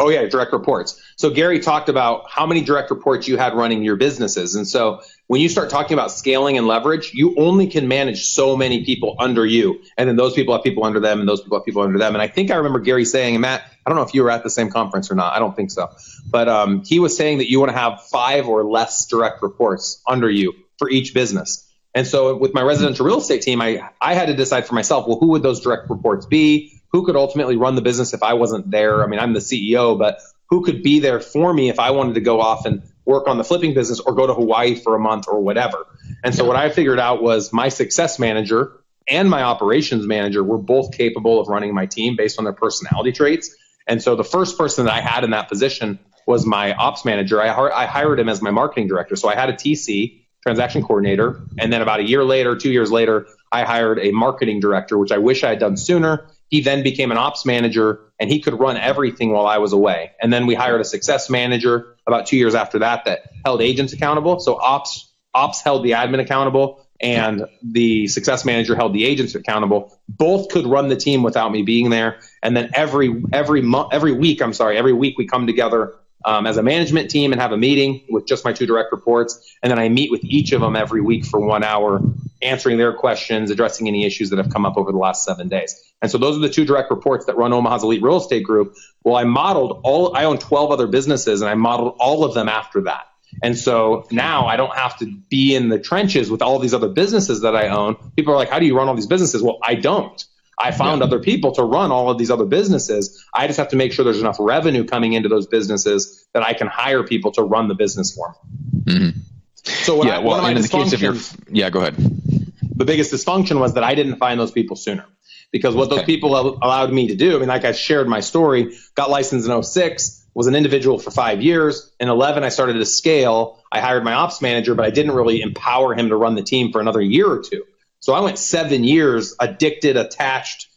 Oh 0.00 0.10
yeah, 0.10 0.24
direct 0.26 0.52
reports. 0.52 1.00
So 1.16 1.30
Gary 1.30 1.58
talked 1.58 1.88
about 1.88 2.30
how 2.30 2.46
many 2.46 2.60
direct 2.62 2.90
reports 2.90 3.26
you 3.26 3.36
had 3.36 3.54
running 3.54 3.82
your 3.82 3.96
businesses. 3.96 4.54
And 4.54 4.66
so 4.66 5.00
when 5.26 5.40
you 5.40 5.48
start 5.48 5.70
talking 5.70 5.94
about 5.94 6.12
scaling 6.12 6.56
and 6.56 6.68
leverage, 6.68 7.12
you 7.14 7.34
only 7.36 7.66
can 7.66 7.88
manage 7.88 8.24
so 8.24 8.56
many 8.56 8.84
people 8.84 9.16
under 9.18 9.44
you. 9.44 9.82
And 9.96 10.08
then 10.08 10.14
those 10.14 10.34
people 10.34 10.54
have 10.54 10.62
people 10.62 10.84
under 10.84 11.00
them 11.00 11.18
and 11.18 11.28
those 11.28 11.40
people 11.40 11.58
have 11.58 11.64
people 11.64 11.82
under 11.82 11.98
them. 11.98 12.14
And 12.14 12.22
I 12.22 12.28
think 12.28 12.52
I 12.52 12.56
remember 12.56 12.78
Gary 12.78 13.04
saying, 13.04 13.34
and 13.34 13.42
Matt, 13.42 13.62
I 13.84 13.90
don't 13.90 13.96
know 13.96 14.04
if 14.04 14.14
you 14.14 14.22
were 14.22 14.30
at 14.30 14.44
the 14.44 14.50
same 14.50 14.70
conference 14.70 15.10
or 15.10 15.16
not. 15.16 15.34
I 15.34 15.40
don't 15.40 15.56
think 15.56 15.72
so. 15.72 15.90
But 16.30 16.48
um, 16.48 16.84
he 16.84 17.00
was 17.00 17.16
saying 17.16 17.38
that 17.38 17.50
you 17.50 17.58
want 17.58 17.72
to 17.72 17.76
have 17.78 18.04
five 18.04 18.46
or 18.46 18.64
less 18.64 19.06
direct 19.06 19.42
reports 19.42 20.00
under 20.06 20.30
you 20.30 20.54
for 20.78 20.88
each 20.88 21.12
business. 21.12 21.68
And 21.94 22.06
so 22.06 22.36
with 22.36 22.54
my 22.54 22.62
residential 22.62 23.04
real 23.04 23.18
estate 23.18 23.42
team, 23.42 23.60
I, 23.60 23.90
I 24.00 24.14
had 24.14 24.26
to 24.26 24.34
decide 24.34 24.66
for 24.66 24.74
myself, 24.74 25.08
well, 25.08 25.18
who 25.18 25.28
would 25.28 25.42
those 25.42 25.60
direct 25.60 25.90
reports 25.90 26.26
be? 26.26 26.77
Who 26.90 27.04
could 27.04 27.16
ultimately 27.16 27.56
run 27.56 27.74
the 27.74 27.82
business 27.82 28.14
if 28.14 28.22
I 28.22 28.34
wasn't 28.34 28.70
there. 28.70 29.02
I 29.02 29.06
mean, 29.06 29.20
I'm 29.20 29.32
the 29.32 29.40
CEO, 29.40 29.98
but 29.98 30.20
who 30.48 30.64
could 30.64 30.82
be 30.82 31.00
there 31.00 31.20
for 31.20 31.52
me 31.52 31.68
if 31.68 31.78
I 31.78 31.90
wanted 31.90 32.14
to 32.14 32.20
go 32.20 32.40
off 32.40 32.64
and 32.64 32.82
work 33.04 33.26
on 33.26 33.38
the 33.38 33.44
flipping 33.44 33.74
business 33.74 34.00
or 34.00 34.14
go 34.14 34.26
to 34.26 34.34
Hawaii 34.34 34.74
for 34.74 34.94
a 34.94 34.98
month 34.98 35.26
or 35.28 35.40
whatever. 35.40 35.86
And 36.24 36.34
so 36.34 36.44
what 36.44 36.56
I 36.56 36.70
figured 36.70 36.98
out 36.98 37.22
was 37.22 37.52
my 37.52 37.68
success 37.68 38.18
manager 38.18 38.72
and 39.06 39.30
my 39.30 39.42
operations 39.42 40.06
manager 40.06 40.44
were 40.44 40.58
both 40.58 40.92
capable 40.92 41.40
of 41.40 41.48
running 41.48 41.74
my 41.74 41.86
team 41.86 42.16
based 42.16 42.38
on 42.38 42.44
their 42.44 42.52
personality 42.52 43.12
traits. 43.12 43.54
And 43.86 44.02
so 44.02 44.16
the 44.16 44.24
first 44.24 44.58
person 44.58 44.84
that 44.84 44.94
I 44.94 45.00
had 45.00 45.24
in 45.24 45.30
that 45.30 45.48
position 45.48 45.98
was 46.26 46.44
my 46.44 46.74
ops 46.74 47.06
manager. 47.06 47.40
I, 47.40 47.48
I 47.48 47.86
hired 47.86 48.20
him 48.20 48.28
as 48.28 48.42
my 48.42 48.50
marketing 48.50 48.86
director. 48.86 49.16
So 49.16 49.28
I 49.28 49.34
had 49.34 49.48
a 49.48 49.54
TC, 49.54 50.24
transaction 50.42 50.82
coordinator. 50.82 51.40
And 51.58 51.72
then 51.72 51.80
about 51.80 52.00
a 52.00 52.06
year 52.06 52.22
later, 52.22 52.56
two 52.56 52.70
years 52.70 52.92
later, 52.92 53.26
I 53.50 53.64
hired 53.64 53.98
a 53.98 54.10
marketing 54.10 54.60
director, 54.60 54.98
which 54.98 55.10
I 55.10 55.18
wish 55.18 55.42
I 55.42 55.48
had 55.48 55.58
done 55.58 55.78
sooner 55.78 56.28
he 56.48 56.60
then 56.62 56.82
became 56.82 57.10
an 57.10 57.18
ops 57.18 57.44
manager 57.44 58.00
and 58.18 58.30
he 58.30 58.40
could 58.40 58.58
run 58.58 58.76
everything 58.76 59.30
while 59.30 59.46
I 59.46 59.58
was 59.58 59.72
away. 59.72 60.12
And 60.20 60.32
then 60.32 60.46
we 60.46 60.54
hired 60.54 60.80
a 60.80 60.84
success 60.84 61.30
manager 61.30 61.96
about 62.06 62.26
two 62.26 62.36
years 62.36 62.54
after 62.54 62.80
that 62.80 63.04
that 63.04 63.20
held 63.44 63.60
agents 63.60 63.92
accountable. 63.92 64.40
So 64.40 64.56
ops 64.56 65.12
ops 65.34 65.60
held 65.62 65.84
the 65.84 65.92
admin 65.92 66.20
accountable 66.20 66.86
and 67.00 67.44
the 67.62 68.08
success 68.08 68.44
manager 68.44 68.74
held 68.74 68.92
the 68.92 69.04
agents 69.04 69.34
accountable. 69.34 69.96
Both 70.08 70.48
could 70.48 70.66
run 70.66 70.88
the 70.88 70.96
team 70.96 71.22
without 71.22 71.52
me 71.52 71.62
being 71.62 71.90
there. 71.90 72.18
And 72.42 72.56
then 72.56 72.70
every 72.74 73.22
every 73.32 73.62
month, 73.62 73.92
every 73.92 74.12
week, 74.12 74.42
I'm 74.42 74.52
sorry, 74.52 74.76
every 74.76 74.92
week 74.92 75.16
we 75.16 75.26
come 75.26 75.46
together 75.46 75.94
um, 76.24 76.46
as 76.46 76.56
a 76.56 76.62
management 76.62 77.10
team 77.10 77.32
and 77.32 77.40
have 77.40 77.52
a 77.52 77.56
meeting 77.56 78.04
with 78.10 78.26
just 78.26 78.44
my 78.44 78.52
two 78.52 78.66
direct 78.66 78.90
reports. 78.90 79.56
And 79.62 79.70
then 79.70 79.78
I 79.78 79.88
meet 79.88 80.10
with 80.10 80.24
each 80.24 80.52
of 80.52 80.60
them 80.60 80.74
every 80.74 81.00
week 81.00 81.24
for 81.24 81.38
one 81.38 81.62
hour, 81.62 82.00
answering 82.42 82.78
their 82.78 82.92
questions, 82.92 83.50
addressing 83.50 83.86
any 83.86 84.04
issues 84.04 84.30
that 84.30 84.38
have 84.38 84.50
come 84.50 84.66
up 84.66 84.76
over 84.76 84.90
the 84.90 84.98
last 84.98 85.24
seven 85.24 85.48
days. 85.48 85.80
And 86.00 86.10
so 86.10 86.18
those 86.18 86.36
are 86.36 86.40
the 86.40 86.48
two 86.48 86.64
direct 86.64 86.90
reports 86.90 87.26
that 87.26 87.36
run 87.36 87.52
Omaha's 87.52 87.82
Elite 87.82 88.02
Real 88.02 88.18
Estate 88.18 88.44
Group. 88.44 88.76
Well, 89.02 89.16
I 89.16 89.24
modeled 89.24 89.80
all, 89.82 90.16
I 90.16 90.24
own 90.24 90.38
12 90.38 90.70
other 90.70 90.86
businesses 90.86 91.40
and 91.40 91.50
I 91.50 91.54
modeled 91.54 91.96
all 91.98 92.24
of 92.24 92.34
them 92.34 92.48
after 92.48 92.82
that. 92.82 93.06
And 93.42 93.58
so 93.58 94.06
now 94.10 94.46
I 94.46 94.56
don't 94.56 94.74
have 94.74 94.98
to 95.00 95.06
be 95.28 95.54
in 95.54 95.68
the 95.68 95.78
trenches 95.78 96.30
with 96.30 96.40
all 96.40 96.58
these 96.58 96.72
other 96.72 96.88
businesses 96.88 97.42
that 97.42 97.54
I 97.54 97.68
own. 97.68 97.96
People 98.16 98.32
are 98.32 98.36
like, 98.36 98.48
how 98.48 98.58
do 98.58 98.66
you 98.66 98.76
run 98.76 98.88
all 98.88 98.94
these 98.94 99.06
businesses? 99.06 99.42
Well, 99.42 99.58
I 99.62 99.74
don't. 99.74 100.24
I 100.60 100.72
found 100.72 101.00
yeah. 101.00 101.06
other 101.06 101.20
people 101.20 101.52
to 101.52 101.62
run 101.62 101.92
all 101.92 102.10
of 102.10 102.18
these 102.18 102.30
other 102.30 102.46
businesses. 102.46 103.24
I 103.32 103.46
just 103.46 103.58
have 103.58 103.68
to 103.68 103.76
make 103.76 103.92
sure 103.92 104.04
there's 104.04 104.20
enough 104.20 104.38
revenue 104.40 104.84
coming 104.84 105.12
into 105.12 105.28
those 105.28 105.46
businesses 105.46 106.26
that 106.32 106.42
I 106.42 106.52
can 106.52 106.66
hire 106.66 107.04
people 107.04 107.30
to 107.32 107.42
run 107.42 107.68
the 107.68 107.74
business 107.74 108.14
for 108.14 108.30
me. 108.30 108.92
Mm-hmm. 108.92 109.20
So 109.62 110.04
yeah, 110.04 110.16
I, 110.16 110.18
well, 110.20 110.44
in 110.46 110.60
the 110.60 110.66
case 110.66 110.92
of 110.94 111.02
your, 111.02 111.14
yeah, 111.48 111.70
go 111.70 111.80
ahead. 111.80 111.94
The 111.96 112.84
biggest 112.84 113.12
dysfunction 113.12 113.60
was 113.60 113.74
that 113.74 113.84
I 113.84 113.94
didn't 113.94 114.16
find 114.16 114.40
those 114.40 114.50
people 114.50 114.76
sooner 114.76 115.04
because 115.50 115.74
what 115.74 115.88
okay. 115.88 115.96
those 115.96 116.04
people 116.04 116.36
allowed 116.36 116.92
me 116.92 117.08
to 117.08 117.14
do, 117.14 117.36
I 117.36 117.38
mean, 117.38 117.48
like 117.48 117.64
I 117.64 117.72
shared 117.72 118.08
my 118.08 118.20
story, 118.20 118.76
got 118.94 119.10
licensed 119.10 119.48
in 119.48 119.62
06, 119.62 120.26
was 120.34 120.46
an 120.46 120.54
individual 120.54 120.98
for 120.98 121.10
five 121.10 121.42
years. 121.42 121.90
In 121.98 122.08
11, 122.08 122.44
I 122.44 122.50
started 122.50 122.74
to 122.74 122.84
scale. 122.84 123.62
I 123.72 123.80
hired 123.80 124.04
my 124.04 124.12
ops 124.12 124.40
manager, 124.40 124.74
but 124.74 124.84
I 124.84 124.90
didn't 124.90 125.12
really 125.12 125.40
empower 125.40 125.94
him 125.94 126.10
to 126.10 126.16
run 126.16 126.34
the 126.34 126.42
team 126.42 126.70
for 126.70 126.80
another 126.80 127.00
year 127.00 127.26
or 127.26 127.42
two. 127.42 127.64
So 128.00 128.12
I 128.12 128.20
went 128.20 128.38
seven 128.38 128.84
years 128.84 129.34
addicted, 129.40 129.96
attached, 129.96 130.68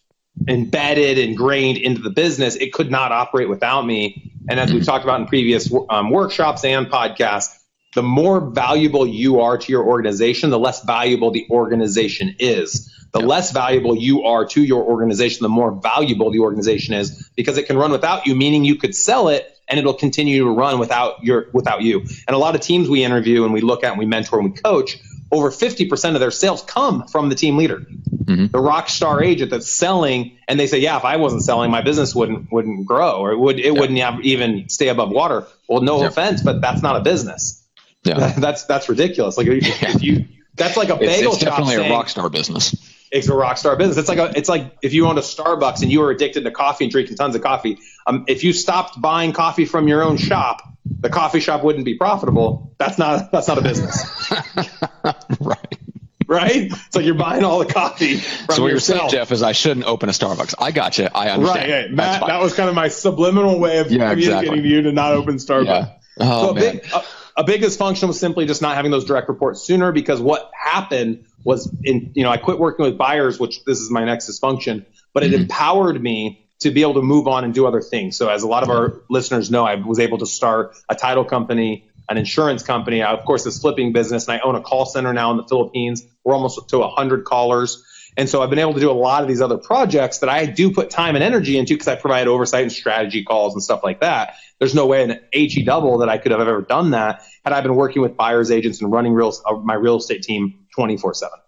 embedded, 0.47 1.17
ingrained 1.17 1.77
into 1.77 2.01
the 2.01 2.10
business. 2.10 2.55
It 2.55 2.73
could 2.73 2.89
not 2.89 3.12
operate 3.12 3.49
without 3.49 3.86
me. 3.86 4.34
And 4.49 4.60
as 4.60 4.73
we've 4.73 4.86
talked 4.86 5.03
about 5.03 5.21
in 5.21 5.27
previous 5.27 5.71
um, 5.89 6.10
workshops 6.10 6.63
and 6.63 6.88
podcasts, 6.88 7.61
the 7.93 8.04
more 8.04 8.39
valuable 8.39 9.06
you 9.06 9.41
are 9.41 9.58
to 9.58 9.71
your 9.71 9.84
organization, 9.84 10.49
the 10.49 10.60
less 10.60 10.84
valuable 10.84 11.32
the 11.32 11.47
organization 11.49 12.36
is. 12.39 12.93
The 13.12 13.19
less 13.19 13.51
valuable 13.51 13.97
you 13.97 14.23
are 14.23 14.45
to 14.45 14.63
your 14.63 14.84
organization, 14.84 15.43
the 15.43 15.49
more 15.49 15.71
valuable 15.71 16.32
the 16.32 16.39
organization 16.39 16.93
is 16.93 17.30
because 17.36 17.58
it 17.58 17.63
can 17.63 17.77
run 17.77 17.91
without 17.91 18.25
you, 18.25 18.36
meaning 18.36 18.63
you 18.63 18.75
could 18.75 18.95
sell 18.95 19.27
it 19.27 19.58
and 19.67 19.77
it'll 19.77 19.93
continue 19.93 20.45
to 20.45 20.49
run 20.49 20.80
without 20.80 21.21
your 21.21 21.47
without 21.51 21.82
you. 21.82 21.99
And 22.27 22.36
a 22.36 22.38
lot 22.38 22.56
of 22.56 22.62
teams 22.62 22.88
we 22.88 23.04
interview 23.04 23.43
and 23.43 23.54
we 23.54 23.60
look 23.60 23.84
at 23.84 23.89
and 23.89 23.99
we 23.99 24.06
mentor 24.06 24.39
and 24.39 24.54
we 24.54 24.62
coach, 24.62 24.97
over 25.30 25.49
50% 25.49 26.13
of 26.13 26.19
their 26.21 26.32
sales 26.32 26.62
come 26.62 27.08
from 27.08 27.27
the 27.27 27.36
team 27.36 27.58
leader. 27.58 27.80
Mm-hmm. 27.80 28.47
The 28.47 28.60
rock 28.60 28.88
star 28.88 29.21
agent 29.21 29.51
that's 29.51 29.69
selling 29.69 30.38
and 30.47 30.58
they 30.58 30.67
say, 30.67 30.80
"Yeah, 30.80 30.97
if 30.97 31.04
I 31.04 31.17
wasn't 31.17 31.43
selling, 31.43 31.69
my 31.69 31.82
business 31.82 32.15
wouldn't 32.15 32.49
wouldn't 32.49 32.86
grow 32.86 33.19
or 33.19 33.32
it 33.32 33.38
would 33.38 33.60
it 33.60 33.73
wouldn't 33.73 33.99
have, 33.99 34.21
even 34.21 34.69
stay 34.69 34.88
above 34.88 35.10
water." 35.10 35.45
Well, 35.67 35.82
no 35.82 36.06
offense, 36.06 36.41
but 36.41 36.62
that's 36.62 36.82
not 36.82 36.95
a 36.95 37.01
business. 37.01 37.61
Yeah. 38.04 38.34
that's 38.38 38.66
that's 38.66 38.90
ridiculous. 38.90 39.38
Like 39.38 39.48
if 39.48 40.02
you 40.02 40.26
that's 40.56 40.78
like 40.78 40.90
a 40.90 40.96
bagel 40.96 41.34
it's, 41.34 41.38
it's 41.38 41.44
shop 41.44 41.50
definitely 41.52 41.76
saying, 41.76 41.92
a 41.92 41.94
rock 41.94 42.10
star 42.10 42.30
business 42.30 42.76
it's 43.12 43.28
a 43.28 43.36
rock 43.36 43.58
star 43.58 43.76
business. 43.76 43.98
It's 43.98 44.10
like 44.10 44.18
a, 44.18 44.32
it's 44.38 44.48
like 44.48 44.78
if 44.82 44.94
you 44.94 45.06
owned 45.06 45.20
a 45.20 45.22
Starbucks 45.22 45.82
and 45.82 45.92
you 45.92 46.00
were 46.00 46.12
addicted 46.12 46.46
to 46.46 46.52
coffee 46.52 46.86
and 46.86 46.92
drinking 46.92 47.18
tons 47.18 47.36
of 47.36 47.42
coffee. 47.42 47.78
Um, 48.08 48.24
if 48.28 48.44
you 48.44 48.54
stopped 48.54 49.00
buying 49.00 49.34
coffee 49.34 49.66
from 49.66 49.88
your 49.88 50.02
own 50.02 50.18
shop, 50.18 50.62
the 50.86 51.10
coffee 51.10 51.42
shop 51.42 51.64
wouldn't 51.64 51.86
be 51.86 51.96
profitable. 51.96 52.74
That's 52.78 52.98
not 52.98 53.32
that's 53.32 53.48
not 53.48 53.58
a 53.58 53.62
business. 53.62 54.32
right. 55.42 55.78
Right? 56.26 56.72
It's 56.72 56.96
like 56.96 57.04
you're 57.04 57.16
buying 57.16 57.44
all 57.44 57.60
the 57.60 57.66
coffee 57.66 58.16
from 58.16 58.56
So 58.56 58.62
what 58.62 58.72
yourself. 58.72 59.02
you're 59.02 59.10
saying, 59.10 59.22
Jeff, 59.22 59.32
is 59.34 59.44
I 59.44 59.52
shouldn't 59.52 59.86
open 59.86 60.08
a 60.08 60.14
Starbucks. 60.14 60.56
I 60.58 60.72
got 60.72 60.98
you. 60.98 61.10
I 61.14 61.30
understand. 61.30 61.70
Right. 61.70 61.82
right. 61.82 61.92
Matt, 61.92 62.26
that 62.26 62.42
was 62.42 62.54
kind 62.54 62.70
of 62.70 62.76
my 62.76 62.88
subliminal 62.88 63.60
way 63.60 63.80
of 63.80 63.92
yeah, 63.92 64.12
communicating 64.12 64.38
exactly. 64.38 64.62
to 64.62 64.68
you 64.68 64.82
to 64.84 64.92
not 64.94 65.12
open 65.12 65.36
Starbucks. 65.36 65.66
Yeah. 65.66 65.98
Oh, 66.22 66.46
so 66.46 66.50
a 66.52 66.54
man. 66.54 66.64
big, 66.78 66.86
a, 66.94 67.04
a 67.38 67.44
big 67.44 67.62
dysfunction 67.62 68.08
was 68.08 68.20
simply 68.20 68.46
just 68.46 68.62
not 68.62 68.76
having 68.76 68.91
those 68.91 69.06
direct 69.06 69.30
reports 69.30 69.62
sooner 69.62 69.91
because 69.91 70.20
what 70.20 70.52
happened 70.58 71.26
was 71.44 71.74
in 71.84 72.12
you 72.13 72.24
know 72.24 72.30
I 72.30 72.38
quit 72.38 72.60
working 72.60 72.86
with 72.86 72.98
buyers, 72.98 73.39
which 73.39 73.63
this 73.63 73.80
is 73.80 73.89
my 73.89 74.06
next 74.06 74.30
dysfunction, 74.30 74.86
but 75.13 75.24
it 75.24 75.32
mm-hmm. 75.32 75.44
empowered 75.44 76.02
me 76.02 76.46
to 76.60 76.72
be 76.72 76.82
able 76.82 76.94
to 76.96 77.02
move 77.02 77.28
on 77.28 77.44
and 77.44 77.54
do 77.54 77.65
other 77.65 77.82
things. 77.82 78.15
So 78.17 78.30
as 78.30 78.44
a 78.44 78.48
lot 78.48 78.63
of 78.63 78.70
our 78.70 79.02
listeners 79.10 79.50
know, 79.50 79.65
I 79.65 79.76
was 79.76 80.00
able 80.00 80.20
to 80.20 80.28
start 80.28 80.78
a 80.88 80.96
title 80.96 81.26
company, 81.26 81.89
an 82.08 82.17
insurance 82.17 82.62
company, 82.62 83.02
I, 83.02 83.13
of 83.13 83.26
course 83.26 83.44
this 83.44 83.60
flipping 83.60 83.94
business, 83.94 84.28
and 84.28 84.39
I 84.39 84.44
own 84.44 84.56
a 84.56 84.62
call 84.62 84.86
center 84.86 85.12
now 85.12 85.32
in 85.32 85.38
the 85.38 85.48
Philippines. 85.48 86.06
We're 86.24 86.36
almost 86.36 86.70
to 86.70 86.78
100 86.78 87.26
callers. 87.26 87.84
And 88.17 88.30
so 88.30 88.41
I've 88.41 88.50
been 88.50 88.60
able 88.60 88.74
to 88.74 88.80
do 88.80 88.91
a 88.91 88.93
lot 88.93 89.21
of 89.24 89.30
these 89.30 89.41
other 89.41 89.58
projects 89.58 90.19
that 90.19 90.30
I 90.30 90.45
do 90.45 90.71
put 90.71 90.89
time 90.89 91.15
and 91.15 91.24
energy 91.24 91.58
into 91.58 91.74
because 91.74 91.88
I 91.88 91.95
provide 91.95 92.28
oversight 92.28 92.63
and 92.63 92.71
strategy 92.71 93.24
calls 93.24 93.54
and 93.54 93.63
stuff 93.63 93.82
like 93.84 94.02
that. 94.02 94.36
There's 94.60 94.76
no 94.76 94.86
way 94.86 95.04
in 95.04 95.19
HE 95.32 95.63
double 95.63 96.00
that 96.00 96.10
I 96.10 96.17
could 96.17 96.32
have 96.32 96.41
ever 96.41 96.62
done 96.62 96.91
that 96.91 97.24
had 97.43 97.54
I 97.54 97.62
been 97.62 97.76
working 97.76 98.02
with 98.02 98.17
buyers 98.17 98.52
agents 98.52 98.82
and 98.82 98.91
running 98.91 99.13
real, 99.13 99.34
uh, 99.45 99.54
my 99.56 99.74
real 99.74 99.97
estate 99.97 100.24
team 100.24 100.65
24 100.76 101.13
seven. 101.13 101.39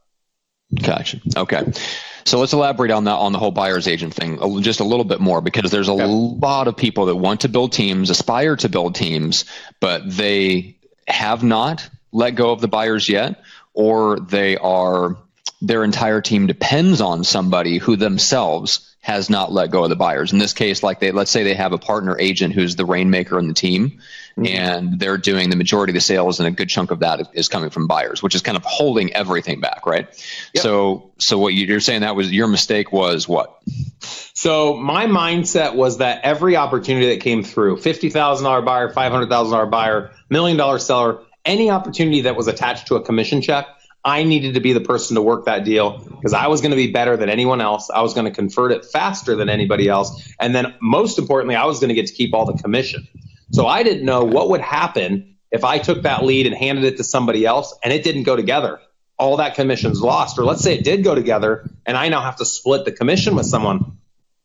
Gotcha. 0.81 1.21
Okay. 1.35 1.71
So 2.25 2.39
let's 2.39 2.53
elaborate 2.53 2.91
on 2.91 3.03
that 3.03 3.15
on 3.15 3.31
the 3.31 3.39
whole 3.39 3.51
buyer's 3.51 3.87
agent 3.87 4.13
thing 4.13 4.61
just 4.61 4.79
a 4.79 4.83
little 4.83 5.03
bit 5.03 5.19
more 5.19 5.41
because 5.41 5.71
there's 5.71 5.89
a 5.89 5.91
okay. 5.91 6.05
lot 6.05 6.67
of 6.67 6.77
people 6.77 7.07
that 7.07 7.15
want 7.15 7.41
to 7.41 7.49
build 7.49 7.73
teams, 7.73 8.09
aspire 8.09 8.55
to 8.55 8.69
build 8.69 8.95
teams, 8.95 9.45
but 9.79 10.01
they 10.05 10.77
have 11.07 11.43
not 11.43 11.87
let 12.11 12.31
go 12.31 12.51
of 12.51 12.61
the 12.61 12.67
buyers 12.67 13.09
yet, 13.09 13.41
or 13.73 14.19
they 14.19 14.55
are 14.57 15.17
their 15.63 15.85
entire 15.85 16.19
team 16.19 16.45
depends 16.45 16.99
on 16.99 17.23
somebody 17.23 17.77
who 17.77 17.95
themselves 17.95 18.93
has 18.99 19.29
not 19.29 19.51
let 19.51 19.71
go 19.71 19.83
of 19.83 19.89
the 19.89 19.95
buyers. 19.95 20.33
In 20.33 20.39
this 20.39 20.53
case, 20.53 20.83
like 20.83 20.99
they 20.99 21.11
let's 21.11 21.31
say 21.31 21.43
they 21.43 21.53
have 21.53 21.71
a 21.71 21.77
partner 21.77 22.17
agent 22.19 22.53
who's 22.53 22.75
the 22.75 22.85
rainmaker 22.85 23.39
in 23.39 23.47
the 23.47 23.53
team, 23.53 24.01
mm-hmm. 24.37 24.45
and 24.45 24.99
they're 24.99 25.17
doing 25.17 25.49
the 25.49 25.55
majority 25.55 25.91
of 25.91 25.95
the 25.95 26.01
sales, 26.01 26.39
and 26.39 26.47
a 26.47 26.51
good 26.51 26.67
chunk 26.67 26.91
of 26.91 26.99
that 26.99 27.29
is 27.33 27.47
coming 27.47 27.69
from 27.69 27.87
buyers, 27.87 28.21
which 28.21 28.35
is 28.35 28.41
kind 28.41 28.57
of 28.57 28.63
holding 28.65 29.13
everything 29.13 29.61
back, 29.61 29.85
right? 29.85 30.07
Yep. 30.53 30.63
So, 30.63 31.11
so 31.17 31.37
what 31.37 31.53
you're 31.53 31.79
saying 31.79 32.01
that 32.01 32.15
was 32.15 32.31
your 32.31 32.47
mistake 32.47 32.91
was 32.91 33.25
what? 33.25 33.61
So 34.33 34.75
my 34.75 35.05
mindset 35.05 35.75
was 35.75 35.99
that 35.99 36.21
every 36.23 36.57
opportunity 36.57 37.15
that 37.15 37.21
came 37.21 37.43
through, 37.43 37.77
fifty 37.77 38.09
thousand 38.09 38.43
dollar 38.43 38.61
buyer, 38.61 38.89
five 38.89 39.13
hundred 39.13 39.29
thousand 39.29 39.53
dollar 39.53 39.65
buyer, 39.67 40.11
million 40.29 40.57
dollar 40.57 40.77
seller, 40.77 41.19
any 41.45 41.69
opportunity 41.69 42.21
that 42.21 42.35
was 42.35 42.47
attached 42.47 42.87
to 42.87 42.95
a 42.95 43.01
commission 43.01 43.41
check 43.41 43.67
I 44.05 44.23
needed 44.23 44.55
to 44.55 44.59
be 44.59 44.73
the 44.73 44.81
person 44.81 45.15
to 45.15 45.21
work 45.21 45.45
that 45.45 45.63
deal 45.63 45.97
because 45.97 46.33
I 46.33 46.47
was 46.47 46.59
going 46.59 46.71
to 46.71 46.77
be 46.77 46.91
better 46.91 47.15
than 47.15 47.29
anyone 47.29 47.61
else. 47.61 47.89
I 47.89 48.01
was 48.01 48.13
going 48.13 48.25
to 48.25 48.31
convert 48.31 48.73
it 48.73 48.85
faster 48.85 49.35
than 49.35 49.47
anybody 49.47 49.87
else. 49.87 50.33
And 50.39 50.53
then 50.53 50.75
most 50.81 51.17
importantly, 51.17 51.55
I 51.55 51.65
was 51.65 51.79
going 51.79 51.89
to 51.89 51.95
get 51.95 52.07
to 52.07 52.13
keep 52.13 52.33
all 52.33 52.45
the 52.45 52.61
commission. 52.61 53.07
So 53.51 53.65
I 53.65 53.83
didn't 53.83 54.03
know 54.03 54.25
what 54.25 54.49
would 54.49 54.61
happen 54.61 55.37
if 55.51 55.63
I 55.63 55.77
took 55.77 56.01
that 56.01 56.23
lead 56.25 56.47
and 56.47 56.55
handed 56.55 56.83
it 56.83 56.97
to 56.97 57.03
somebody 57.03 57.45
else 57.45 57.77
and 57.83 57.93
it 57.93 58.03
didn't 58.03 58.23
go 58.23 58.35
together. 58.35 58.81
All 59.17 59.37
that 59.37 59.55
commission's 59.55 60.01
lost. 60.01 60.37
Or 60.37 60.43
let's 60.43 60.61
say 60.61 60.73
it 60.73 60.83
did 60.83 61.03
go 61.03 61.15
together 61.15 61.69
and 61.85 61.95
I 61.95 62.09
now 62.09 62.21
have 62.21 62.37
to 62.37 62.45
split 62.45 62.83
the 62.83 62.91
commission 62.91 63.35
with 63.35 63.45
someone. 63.45 63.99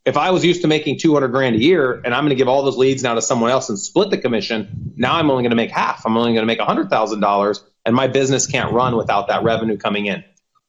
If 0.04 0.16
I 0.16 0.30
was 0.30 0.44
used 0.44 0.62
to 0.62 0.68
making 0.68 0.98
200 0.98 1.28
grand 1.28 1.56
a 1.56 1.58
year 1.58 2.00
and 2.04 2.14
I'm 2.14 2.22
going 2.22 2.30
to 2.30 2.36
give 2.36 2.48
all 2.48 2.62
those 2.62 2.76
leads 2.76 3.02
now 3.02 3.14
to 3.14 3.22
someone 3.22 3.50
else 3.50 3.70
and 3.70 3.78
split 3.78 4.10
the 4.10 4.18
commission, 4.18 4.92
now 4.96 5.14
I'm 5.14 5.30
only 5.30 5.42
going 5.42 5.50
to 5.50 5.56
make 5.56 5.70
half. 5.70 6.06
I'm 6.06 6.16
only 6.16 6.32
going 6.32 6.42
to 6.42 6.46
make 6.46 6.60
$100,000 6.60 7.60
and 7.88 7.96
my 7.96 8.06
business 8.06 8.46
can't 8.46 8.74
run 8.74 8.98
without 8.98 9.28
that 9.28 9.44
revenue 9.44 9.78
coming 9.78 10.04
in. 10.04 10.22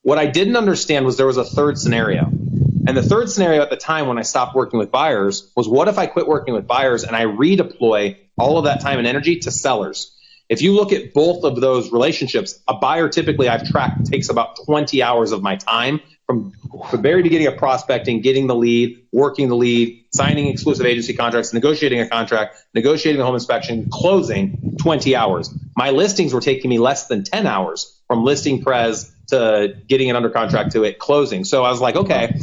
What 0.04 0.18
I 0.18 0.26
didn't 0.26 0.56
understand 0.56 1.06
was 1.06 1.18
there 1.18 1.28
was 1.28 1.36
a 1.36 1.44
third 1.44 1.78
scenario. 1.78 2.24
And 2.24 2.96
the 2.96 3.04
third 3.04 3.30
scenario 3.30 3.62
at 3.62 3.70
the 3.70 3.76
time 3.76 4.08
when 4.08 4.18
I 4.18 4.22
stopped 4.22 4.56
working 4.56 4.80
with 4.80 4.90
buyers 4.90 5.52
was 5.54 5.68
what 5.68 5.90
if 5.90 5.98
I 5.98 6.06
quit 6.06 6.28
working 6.30 6.54
with 6.54 6.66
buyers 6.66 7.04
and 7.04 7.18
I 7.18 7.26
redeploy 7.26 8.16
all 8.38 8.58
of 8.58 8.64
that 8.64 8.80
time 8.80 9.00
and 9.00 9.06
energy 9.06 9.40
to 9.40 9.52
sellers? 9.52 10.16
If 10.48 10.62
you 10.62 10.74
look 10.74 10.94
at 10.94 11.14
both 11.14 11.44
of 11.44 11.60
those 11.60 11.92
relationships, 11.92 12.58
a 12.70 12.76
buyer 12.76 13.10
typically 13.10 13.50
I've 13.50 13.70
tracked 13.70 14.06
takes 14.06 14.30
about 14.30 14.56
20 14.66 15.04
hours 15.04 15.34
of 15.34 15.42
my 15.42 15.58
time 15.58 16.00
from 16.30 16.54
the 16.92 16.98
very 17.00 17.24
beginning 17.24 17.48
of 17.48 17.58
prospecting, 17.58 18.22
getting 18.22 18.46
the 18.46 18.54
lead, 18.54 19.04
working 19.12 19.48
the 19.50 19.56
lead, 19.56 20.06
signing 20.14 20.46
exclusive 20.46 20.86
agency 20.86 21.16
contracts, 21.16 21.56
negotiating 21.56 22.02
a 22.02 22.08
contract, 22.08 22.56
negotiating 22.76 23.18
the 23.18 23.26
home 23.26 23.34
inspection, 23.34 23.90
closing 23.92 24.76
20 24.80 25.16
hours. 25.16 25.52
My 25.76 25.90
listings 25.90 26.32
were 26.32 26.40
taking 26.40 26.70
me 26.70 26.78
less 26.78 27.08
than 27.08 27.24
10 27.24 27.48
hours 27.48 28.00
from 28.06 28.24
listing 28.24 28.62
pres 28.62 29.12
to 29.30 29.76
getting 29.88 30.10
it 30.10 30.16
under 30.16 30.30
contract 30.30 30.74
to 30.74 30.84
it 30.84 31.00
closing. 31.00 31.46
So 31.46 31.64
I 31.64 31.72
was 31.72 31.82
like, 31.82 31.96
okay, 31.96 32.40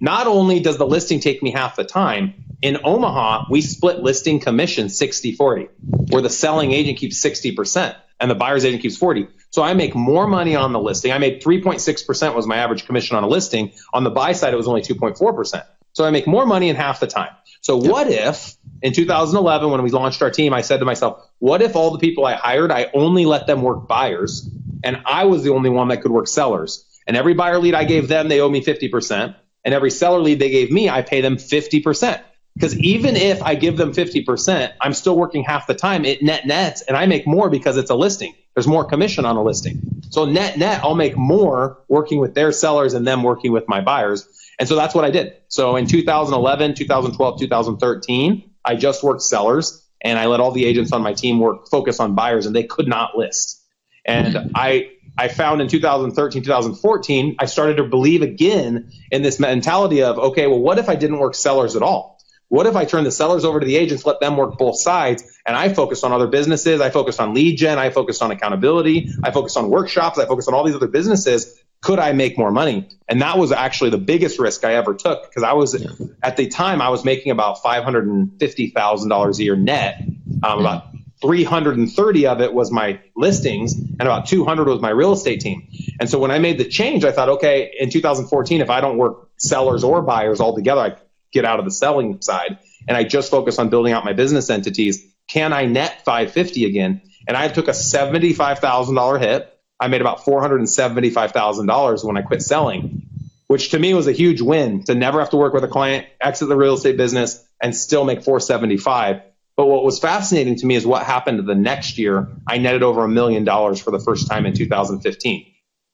not 0.00 0.26
only 0.26 0.60
does 0.60 0.76
the 0.76 0.86
listing 0.86 1.20
take 1.20 1.42
me 1.42 1.50
half 1.50 1.76
the 1.76 1.84
time, 1.84 2.34
in 2.60 2.76
Omaha, 2.84 3.46
we 3.48 3.62
split 3.62 4.00
listing 4.00 4.38
commission 4.40 4.90
60 4.90 5.32
40, 5.32 5.68
where 6.10 6.20
the 6.20 6.28
selling 6.28 6.72
agent 6.72 6.98
keeps 6.98 7.24
60% 7.24 7.96
and 8.20 8.30
the 8.30 8.34
buyer's 8.34 8.66
agent 8.66 8.82
keeps 8.82 8.98
40. 8.98 9.28
So 9.50 9.62
I 9.62 9.74
make 9.74 9.94
more 9.94 10.26
money 10.26 10.54
on 10.54 10.72
the 10.72 10.80
listing. 10.80 11.12
I 11.12 11.18
made 11.18 11.42
3.6% 11.42 12.34
was 12.34 12.46
my 12.46 12.56
average 12.56 12.86
commission 12.86 13.16
on 13.16 13.24
a 13.24 13.28
listing. 13.28 13.72
On 13.92 14.04
the 14.04 14.10
buy 14.10 14.32
side, 14.32 14.54
it 14.54 14.56
was 14.56 14.68
only 14.68 14.82
2.4%. 14.82 15.64
So 15.92 16.04
I 16.04 16.10
make 16.10 16.26
more 16.26 16.46
money 16.46 16.68
in 16.68 16.76
half 16.76 17.00
the 17.00 17.08
time. 17.08 17.30
So 17.60 17.76
what 17.76 18.08
if 18.08 18.56
in 18.80 18.92
2011, 18.92 19.70
when 19.70 19.82
we 19.82 19.90
launched 19.90 20.22
our 20.22 20.30
team, 20.30 20.54
I 20.54 20.62
said 20.62 20.78
to 20.78 20.86
myself, 20.86 21.26
what 21.38 21.62
if 21.62 21.76
all 21.76 21.90
the 21.90 21.98
people 21.98 22.24
I 22.24 22.34
hired, 22.34 22.70
I 22.70 22.90
only 22.94 23.26
let 23.26 23.46
them 23.46 23.62
work 23.62 23.88
buyers 23.88 24.48
and 24.84 25.02
I 25.04 25.24
was 25.24 25.42
the 25.42 25.50
only 25.50 25.68
one 25.68 25.88
that 25.88 26.02
could 26.02 26.12
work 26.12 26.28
sellers? 26.28 26.86
And 27.06 27.16
every 27.16 27.34
buyer 27.34 27.58
lead 27.58 27.74
I 27.74 27.84
gave 27.84 28.08
them, 28.08 28.28
they 28.28 28.40
owe 28.40 28.48
me 28.48 28.64
50%. 28.64 29.34
And 29.64 29.74
every 29.74 29.90
seller 29.90 30.20
lead 30.20 30.38
they 30.38 30.50
gave 30.50 30.70
me, 30.70 30.88
I 30.88 31.02
pay 31.02 31.20
them 31.20 31.36
50%. 31.36 32.22
Because 32.54 32.78
even 32.78 33.16
if 33.16 33.42
I 33.42 33.54
give 33.56 33.76
them 33.76 33.92
50%, 33.92 34.72
I'm 34.80 34.94
still 34.94 35.16
working 35.16 35.44
half 35.44 35.66
the 35.66 35.74
time. 35.74 36.04
It 36.04 36.22
net 36.22 36.46
nets 36.46 36.82
and 36.82 36.96
I 36.96 37.06
make 37.06 37.26
more 37.26 37.50
because 37.50 37.76
it's 37.76 37.90
a 37.90 37.94
listing. 37.94 38.34
There's 38.54 38.66
more 38.66 38.84
commission 38.84 39.24
on 39.24 39.36
a 39.36 39.42
listing. 39.42 40.02
So 40.10 40.24
net 40.24 40.58
net, 40.58 40.82
I'll 40.82 40.94
make 40.94 41.16
more 41.16 41.82
working 41.88 42.18
with 42.18 42.34
their 42.34 42.52
sellers 42.52 42.94
and 42.94 43.06
them 43.06 43.22
working 43.22 43.52
with 43.52 43.68
my 43.68 43.80
buyers. 43.80 44.26
And 44.58 44.68
so 44.68 44.76
that's 44.76 44.94
what 44.94 45.04
I 45.04 45.10
did. 45.10 45.36
So 45.48 45.76
in 45.76 45.86
2011, 45.86 46.74
2012, 46.74 47.40
2013, 47.40 48.50
I 48.64 48.76
just 48.76 49.02
worked 49.02 49.22
sellers 49.22 49.86
and 50.02 50.18
I 50.18 50.26
let 50.26 50.40
all 50.40 50.52
the 50.52 50.64
agents 50.64 50.92
on 50.92 51.02
my 51.02 51.12
team 51.12 51.38
work 51.38 51.68
focus 51.68 52.00
on 52.00 52.14
buyers 52.14 52.46
and 52.46 52.54
they 52.54 52.64
could 52.64 52.88
not 52.88 53.16
list. 53.16 53.62
And 54.04 54.52
I 54.54 54.90
I 55.18 55.28
found 55.28 55.60
in 55.60 55.68
2013, 55.68 56.42
2014, 56.42 57.36
I 57.38 57.44
started 57.46 57.76
to 57.76 57.84
believe 57.84 58.22
again 58.22 58.90
in 59.10 59.22
this 59.22 59.38
mentality 59.38 60.02
of, 60.02 60.18
okay, 60.18 60.46
well, 60.46 60.60
what 60.60 60.78
if 60.78 60.88
I 60.88 60.94
didn't 60.94 61.18
work 61.18 61.34
sellers 61.34 61.76
at 61.76 61.82
all? 61.82 62.19
What 62.50 62.66
if 62.66 62.74
I 62.74 62.84
turn 62.84 63.04
the 63.04 63.12
sellers 63.12 63.44
over 63.44 63.60
to 63.60 63.64
the 63.64 63.76
agents, 63.76 64.04
let 64.04 64.18
them 64.18 64.36
work 64.36 64.58
both 64.58 64.76
sides, 64.80 65.22
and 65.46 65.56
I 65.56 65.72
focused 65.72 66.02
on 66.02 66.10
other 66.10 66.26
businesses? 66.26 66.80
I 66.80 66.90
focused 66.90 67.20
on 67.20 67.32
lead 67.32 67.56
gen, 67.56 67.78
I 67.78 67.90
focused 67.90 68.22
on 68.22 68.32
accountability, 68.32 69.08
I 69.22 69.30
focused 69.30 69.56
on 69.56 69.70
workshops, 69.70 70.18
I 70.18 70.26
focused 70.26 70.48
on 70.48 70.54
all 70.54 70.64
these 70.64 70.74
other 70.74 70.88
businesses. 70.88 71.56
Could 71.80 72.00
I 72.00 72.10
make 72.10 72.36
more 72.36 72.50
money? 72.50 72.88
And 73.08 73.22
that 73.22 73.38
was 73.38 73.52
actually 73.52 73.90
the 73.90 73.98
biggest 73.98 74.40
risk 74.40 74.64
I 74.64 74.74
ever 74.74 74.94
took 74.94 75.30
because 75.30 75.44
I 75.44 75.52
was 75.52 75.80
yeah. 75.80 75.90
at 76.24 76.36
the 76.36 76.48
time 76.48 76.82
I 76.82 76.88
was 76.88 77.04
making 77.04 77.30
about 77.30 77.62
five 77.62 77.84
hundred 77.84 78.08
and 78.08 78.36
fifty 78.40 78.70
thousand 78.70 79.10
dollars 79.10 79.38
a 79.38 79.44
year 79.44 79.56
net. 79.56 80.02
Um, 80.42 80.58
about 80.60 80.86
330 81.22 82.26
of 82.26 82.40
it 82.40 82.52
was 82.52 82.70
my 82.70 82.98
listings 83.14 83.74
and 83.74 84.00
about 84.00 84.26
200 84.26 84.66
was 84.66 84.80
my 84.80 84.88
real 84.88 85.12
estate 85.12 85.40
team. 85.40 85.68
And 86.00 86.08
so 86.08 86.18
when 86.18 86.30
I 86.30 86.38
made 86.38 86.56
the 86.56 86.64
change, 86.64 87.04
I 87.04 87.12
thought, 87.12 87.28
okay, 87.28 87.74
in 87.78 87.90
2014, 87.90 88.62
if 88.62 88.70
I 88.70 88.80
don't 88.80 88.96
work 88.96 89.28
sellers 89.36 89.84
or 89.84 90.02
buyers 90.02 90.40
altogether. 90.40 90.80
I 90.80 90.96
get 91.32 91.44
out 91.44 91.58
of 91.58 91.64
the 91.64 91.70
selling 91.70 92.20
side 92.20 92.58
and 92.88 92.96
I 92.96 93.04
just 93.04 93.30
focus 93.30 93.58
on 93.58 93.68
building 93.68 93.92
out 93.92 94.04
my 94.04 94.12
business 94.12 94.50
entities. 94.50 95.06
Can 95.28 95.52
I 95.52 95.66
net 95.66 96.04
550 96.04 96.64
again? 96.64 97.02
And 97.28 97.36
I 97.36 97.48
took 97.48 97.68
a 97.68 97.72
$75,000 97.72 99.20
hit. 99.20 99.58
I 99.78 99.88
made 99.88 100.00
about 100.00 100.20
$475,000 100.20 102.04
when 102.04 102.16
I 102.16 102.22
quit 102.22 102.42
selling, 102.42 103.02
which 103.46 103.70
to 103.70 103.78
me 103.78 103.94
was 103.94 104.06
a 104.06 104.12
huge 104.12 104.40
win 104.40 104.84
to 104.84 104.94
never 104.94 105.20
have 105.20 105.30
to 105.30 105.36
work 105.36 105.54
with 105.54 105.64
a 105.64 105.68
client, 105.68 106.06
exit 106.20 106.48
the 106.48 106.56
real 106.56 106.74
estate 106.74 106.96
business 106.96 107.42
and 107.62 107.74
still 107.74 108.04
make 108.04 108.22
475. 108.22 109.22
But 109.56 109.66
what 109.66 109.84
was 109.84 109.98
fascinating 109.98 110.56
to 110.56 110.66
me 110.66 110.74
is 110.74 110.86
what 110.86 111.04
happened 111.04 111.46
the 111.46 111.54
next 111.54 111.98
year. 111.98 112.28
I 112.46 112.58
netted 112.58 112.82
over 112.82 113.04
a 113.04 113.08
million 113.08 113.44
dollars 113.44 113.80
for 113.80 113.90
the 113.90 113.98
first 113.98 114.28
time 114.28 114.46
in 114.46 114.54
2015. 114.54 115.49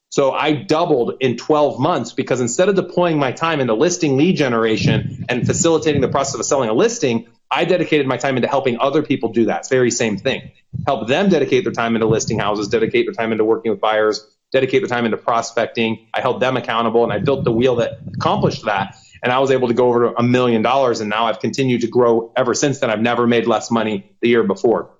So 0.08 0.32
I 0.32 0.52
doubled 0.52 1.14
in 1.20 1.36
12 1.36 1.80
months 1.80 2.12
because 2.12 2.40
instead 2.40 2.68
of 2.68 2.76
deploying 2.76 3.18
my 3.18 3.32
time 3.32 3.60
into 3.60 3.74
listing 3.74 4.16
lead 4.16 4.36
generation 4.36 5.26
and 5.28 5.46
facilitating 5.46 6.00
the 6.00 6.08
process 6.08 6.38
of 6.38 6.46
selling 6.46 6.68
a 6.68 6.72
listing, 6.72 7.26
I 7.50 7.64
dedicated 7.64 8.06
my 8.06 8.16
time 8.16 8.36
into 8.36 8.48
helping 8.48 8.78
other 8.78 9.02
people 9.02 9.32
do 9.32 9.46
that. 9.46 9.68
Very 9.68 9.90
same 9.90 10.16
thing. 10.16 10.52
Help 10.86 11.08
them 11.08 11.28
dedicate 11.28 11.64
their 11.64 11.72
time 11.72 11.94
into 11.94 12.06
listing 12.06 12.38
houses, 12.38 12.68
dedicate 12.68 13.06
their 13.06 13.14
time 13.14 13.32
into 13.32 13.44
working 13.44 13.70
with 13.70 13.80
buyers, 13.80 14.26
dedicate 14.52 14.82
their 14.82 14.88
time 14.88 15.04
into 15.04 15.16
prospecting. 15.16 16.08
I 16.14 16.20
held 16.20 16.40
them 16.40 16.56
accountable 16.56 17.04
and 17.04 17.12
I 17.12 17.18
built 17.18 17.44
the 17.44 17.52
wheel 17.52 17.76
that 17.76 17.98
accomplished 18.14 18.64
that. 18.64 18.96
And 19.22 19.32
I 19.32 19.38
was 19.40 19.50
able 19.50 19.68
to 19.68 19.74
go 19.74 19.88
over 19.88 20.12
a 20.12 20.22
million 20.22 20.62
dollars. 20.62 21.00
And 21.00 21.10
now 21.10 21.26
I've 21.26 21.40
continued 21.40 21.80
to 21.82 21.88
grow 21.88 22.32
ever 22.36 22.54
since 22.54 22.80
then. 22.80 22.90
I've 22.90 23.00
never 23.00 23.26
made 23.26 23.46
less 23.46 23.70
money 23.70 24.16
the 24.20 24.28
year 24.28 24.42
before. 24.42 24.90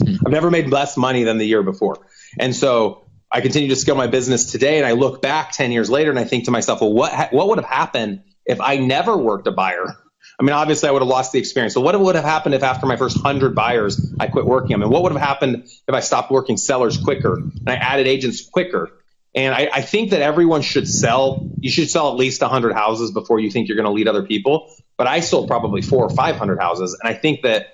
I've 0.00 0.32
never 0.32 0.50
made 0.50 0.68
less 0.68 0.96
money 0.96 1.24
than 1.24 1.38
the 1.38 1.46
year 1.46 1.62
before. 1.62 2.06
And 2.38 2.54
so 2.54 3.05
I 3.36 3.42
continue 3.42 3.68
to 3.68 3.76
scale 3.76 3.96
my 3.96 4.06
business 4.06 4.50
today. 4.50 4.78
And 4.78 4.86
I 4.86 4.92
look 4.92 5.20
back 5.20 5.52
10 5.52 5.70
years 5.70 5.90
later 5.90 6.08
and 6.08 6.18
I 6.18 6.24
think 6.24 6.46
to 6.46 6.50
myself, 6.50 6.80
well, 6.80 6.92
what, 6.92 7.12
ha- 7.12 7.28
what 7.30 7.48
would 7.48 7.58
have 7.58 7.68
happened 7.68 8.22
if 8.46 8.62
I 8.62 8.78
never 8.78 9.14
worked 9.14 9.46
a 9.46 9.52
buyer? 9.52 9.94
I 10.40 10.42
mean, 10.42 10.52
obviously, 10.52 10.88
I 10.88 10.92
would 10.92 11.02
have 11.02 11.08
lost 11.08 11.32
the 11.32 11.38
experience. 11.38 11.74
So, 11.74 11.82
what 11.82 11.98
would 11.98 12.14
have 12.14 12.24
happened 12.24 12.54
if 12.54 12.62
after 12.62 12.86
my 12.86 12.96
first 12.96 13.16
100 13.16 13.54
buyers, 13.54 14.14
I 14.18 14.28
quit 14.28 14.46
working 14.46 14.70
them? 14.70 14.82
And 14.82 14.90
what 14.90 15.02
would 15.02 15.12
have 15.12 15.20
happened 15.20 15.64
if 15.66 15.94
I 15.94 16.00
stopped 16.00 16.30
working 16.30 16.56
sellers 16.56 16.96
quicker 16.96 17.34
and 17.34 17.68
I 17.68 17.74
added 17.74 18.06
agents 18.06 18.46
quicker? 18.48 18.90
And 19.34 19.54
I, 19.54 19.68
I 19.72 19.82
think 19.82 20.10
that 20.10 20.22
everyone 20.22 20.62
should 20.62 20.88
sell. 20.88 21.48
You 21.60 21.70
should 21.70 21.90
sell 21.90 22.10
at 22.10 22.16
least 22.16 22.40
100 22.40 22.72
houses 22.72 23.12
before 23.12 23.38
you 23.38 23.50
think 23.50 23.68
you're 23.68 23.76
going 23.76 23.86
to 23.86 23.92
lead 23.92 24.08
other 24.08 24.24
people. 24.24 24.74
But 24.96 25.06
I 25.06 25.20
sold 25.20 25.48
probably 25.48 25.82
four 25.82 26.04
or 26.04 26.10
500 26.10 26.58
houses. 26.58 26.98
And 27.00 27.14
I 27.14 27.18
think 27.18 27.42
that 27.42 27.66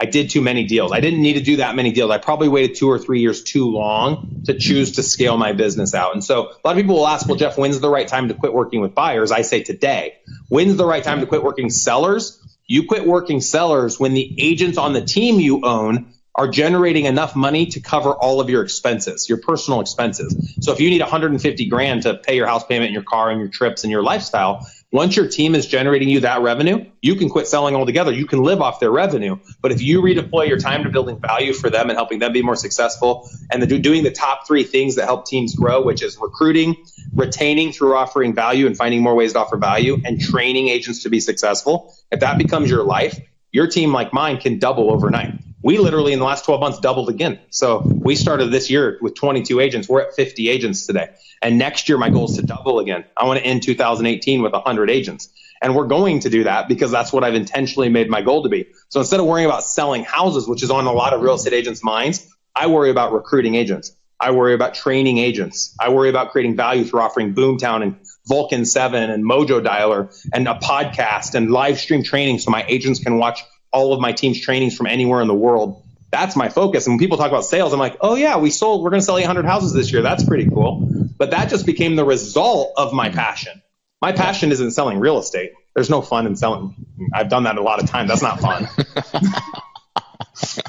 I 0.00 0.06
did 0.06 0.30
too 0.30 0.40
many 0.40 0.64
deals. 0.64 0.92
I 0.92 1.00
didn't 1.00 1.20
need 1.20 1.34
to 1.34 1.42
do 1.42 1.56
that 1.56 1.76
many 1.76 1.92
deals. 1.92 2.10
I 2.10 2.16
probably 2.16 2.48
waited 2.48 2.76
two 2.76 2.88
or 2.88 2.98
three 2.98 3.20
years 3.20 3.42
too 3.42 3.70
long 3.70 4.42
to 4.46 4.58
choose 4.58 4.92
to 4.92 5.02
scale 5.02 5.36
my 5.36 5.52
business 5.52 5.94
out. 5.94 6.14
And 6.14 6.24
so 6.24 6.48
a 6.48 6.60
lot 6.64 6.70
of 6.70 6.76
people 6.76 6.96
will 6.96 7.06
ask, 7.06 7.26
well, 7.28 7.36
Jeff, 7.36 7.58
when's 7.58 7.80
the 7.80 7.90
right 7.90 8.08
time 8.08 8.28
to 8.28 8.34
quit 8.34 8.54
working 8.54 8.80
with 8.80 8.94
buyers? 8.94 9.30
I 9.30 9.42
say 9.42 9.62
today. 9.62 10.16
When's 10.48 10.76
the 10.76 10.86
right 10.86 11.04
time 11.04 11.20
to 11.20 11.26
quit 11.26 11.42
working 11.42 11.68
sellers? 11.68 12.42
You 12.66 12.86
quit 12.86 13.06
working 13.06 13.42
sellers 13.42 14.00
when 14.00 14.14
the 14.14 14.34
agents 14.38 14.78
on 14.78 14.94
the 14.94 15.02
team 15.02 15.38
you 15.38 15.66
own 15.66 16.14
are 16.34 16.48
generating 16.48 17.04
enough 17.04 17.36
money 17.36 17.66
to 17.66 17.80
cover 17.80 18.14
all 18.14 18.40
of 18.40 18.48
your 18.48 18.62
expenses, 18.62 19.28
your 19.28 19.38
personal 19.38 19.80
expenses. 19.80 20.56
So 20.62 20.72
if 20.72 20.80
you 20.80 20.88
need 20.88 21.02
150 21.02 21.66
grand 21.66 22.04
to 22.04 22.14
pay 22.14 22.36
your 22.36 22.46
house 22.46 22.64
payment 22.64 22.86
and 22.86 22.94
your 22.94 23.02
car 23.02 23.30
and 23.30 23.40
your 23.40 23.50
trips 23.50 23.82
and 23.84 23.90
your 23.90 24.02
lifestyle, 24.02 24.66
once 24.92 25.14
your 25.14 25.28
team 25.28 25.54
is 25.54 25.66
generating 25.66 26.08
you 26.08 26.20
that 26.20 26.42
revenue, 26.42 26.84
you 27.00 27.14
can 27.14 27.28
quit 27.28 27.46
selling 27.46 27.76
altogether. 27.76 28.12
You 28.12 28.26
can 28.26 28.42
live 28.42 28.60
off 28.60 28.80
their 28.80 28.90
revenue. 28.90 29.36
But 29.62 29.70
if 29.70 29.80
you 29.80 30.02
redeploy 30.02 30.48
your 30.48 30.58
time 30.58 30.82
to 30.82 30.90
building 30.90 31.20
value 31.20 31.52
for 31.52 31.70
them 31.70 31.90
and 31.90 31.96
helping 31.96 32.18
them 32.18 32.32
be 32.32 32.42
more 32.42 32.56
successful 32.56 33.28
and 33.52 33.62
the, 33.62 33.78
doing 33.78 34.02
the 34.02 34.10
top 34.10 34.48
three 34.48 34.64
things 34.64 34.96
that 34.96 35.04
help 35.04 35.26
teams 35.26 35.54
grow, 35.54 35.82
which 35.82 36.02
is 36.02 36.18
recruiting, 36.20 36.76
retaining 37.14 37.72
through 37.72 37.94
offering 37.94 38.34
value 38.34 38.66
and 38.66 38.76
finding 38.76 39.00
more 39.00 39.14
ways 39.14 39.34
to 39.34 39.38
offer 39.38 39.56
value, 39.56 39.96
and 40.04 40.20
training 40.20 40.68
agents 40.68 41.04
to 41.04 41.08
be 41.08 41.20
successful, 41.20 41.94
if 42.10 42.20
that 42.20 42.36
becomes 42.36 42.68
your 42.68 42.82
life, 42.82 43.18
your 43.52 43.68
team 43.68 43.92
like 43.92 44.12
mine 44.12 44.38
can 44.38 44.58
double 44.58 44.90
overnight. 44.90 45.34
We 45.62 45.78
literally 45.78 46.12
in 46.12 46.18
the 46.18 46.24
last 46.24 46.44
12 46.44 46.60
months 46.60 46.80
doubled 46.80 47.08
again. 47.08 47.38
So 47.50 47.82
we 47.84 48.16
started 48.16 48.50
this 48.50 48.70
year 48.70 48.98
with 49.00 49.14
22 49.14 49.60
agents. 49.60 49.88
We're 49.88 50.02
at 50.02 50.14
50 50.14 50.48
agents 50.48 50.86
today. 50.86 51.10
And 51.42 51.58
next 51.58 51.88
year, 51.88 51.98
my 51.98 52.10
goal 52.10 52.30
is 52.30 52.36
to 52.36 52.42
double 52.42 52.78
again. 52.78 53.04
I 53.16 53.24
want 53.26 53.38
to 53.40 53.44
end 53.44 53.62
2018 53.62 54.42
with 54.42 54.52
100 54.52 54.90
agents. 54.90 55.28
And 55.62 55.76
we're 55.76 55.86
going 55.86 56.20
to 56.20 56.30
do 56.30 56.44
that 56.44 56.68
because 56.68 56.90
that's 56.90 57.12
what 57.12 57.24
I've 57.24 57.34
intentionally 57.34 57.90
made 57.90 58.08
my 58.08 58.22
goal 58.22 58.44
to 58.44 58.48
be. 58.48 58.68
So 58.88 59.00
instead 59.00 59.20
of 59.20 59.26
worrying 59.26 59.46
about 59.46 59.62
selling 59.64 60.04
houses, 60.04 60.48
which 60.48 60.62
is 60.62 60.70
on 60.70 60.86
a 60.86 60.92
lot 60.92 61.12
of 61.12 61.20
real 61.20 61.34
estate 61.34 61.52
agents' 61.52 61.84
minds, 61.84 62.26
I 62.54 62.68
worry 62.68 62.90
about 62.90 63.12
recruiting 63.12 63.54
agents. 63.54 63.92
I 64.18 64.32
worry 64.32 64.54
about 64.54 64.74
training 64.74 65.18
agents. 65.18 65.74
I 65.80 65.88
worry 65.90 66.10
about 66.10 66.30
creating 66.30 66.56
value 66.56 66.84
through 66.84 67.00
offering 67.00 67.34
Boomtown 67.34 67.82
and 67.82 67.96
Vulcan 68.26 68.66
7 68.66 69.10
and 69.10 69.24
Mojo 69.24 69.64
Dialer 69.64 70.14
and 70.32 70.46
a 70.46 70.54
podcast 70.54 71.34
and 71.34 71.50
live 71.50 71.78
stream 71.78 72.02
training 72.02 72.38
so 72.38 72.50
my 72.50 72.64
agents 72.68 73.00
can 73.00 73.16
watch 73.16 73.40
all 73.72 73.92
of 73.92 74.00
my 74.00 74.12
team's 74.12 74.40
trainings 74.40 74.76
from 74.76 74.86
anywhere 74.86 75.20
in 75.20 75.28
the 75.28 75.34
world. 75.34 75.82
That's 76.10 76.34
my 76.34 76.48
focus. 76.48 76.86
And 76.86 76.94
when 76.94 76.98
people 76.98 77.18
talk 77.18 77.28
about 77.28 77.44
sales, 77.44 77.72
I'm 77.72 77.78
like, 77.78 77.96
oh 78.00 78.16
yeah, 78.16 78.38
we 78.38 78.50
sold, 78.50 78.82
we're 78.82 78.90
going 78.90 79.00
to 79.00 79.06
sell 79.06 79.18
800 79.18 79.44
houses 79.44 79.72
this 79.72 79.92
year. 79.92 80.02
That's 80.02 80.24
pretty 80.24 80.48
cool. 80.48 80.88
But 81.16 81.30
that 81.30 81.50
just 81.50 81.66
became 81.66 81.94
the 81.96 82.04
result 82.04 82.72
of 82.76 82.92
my 82.92 83.10
passion. 83.10 83.62
My 84.02 84.12
passion 84.12 84.50
isn't 84.50 84.72
selling 84.72 84.98
real 84.98 85.18
estate. 85.18 85.52
There's 85.74 85.90
no 85.90 86.02
fun 86.02 86.26
in 86.26 86.34
selling. 86.34 86.74
I've 87.14 87.28
done 87.28 87.44
that 87.44 87.58
a 87.58 87.62
lot 87.62 87.82
of 87.82 87.88
times. 87.88 88.08
That's 88.08 88.22
not 88.22 88.40
fun. 88.40 88.68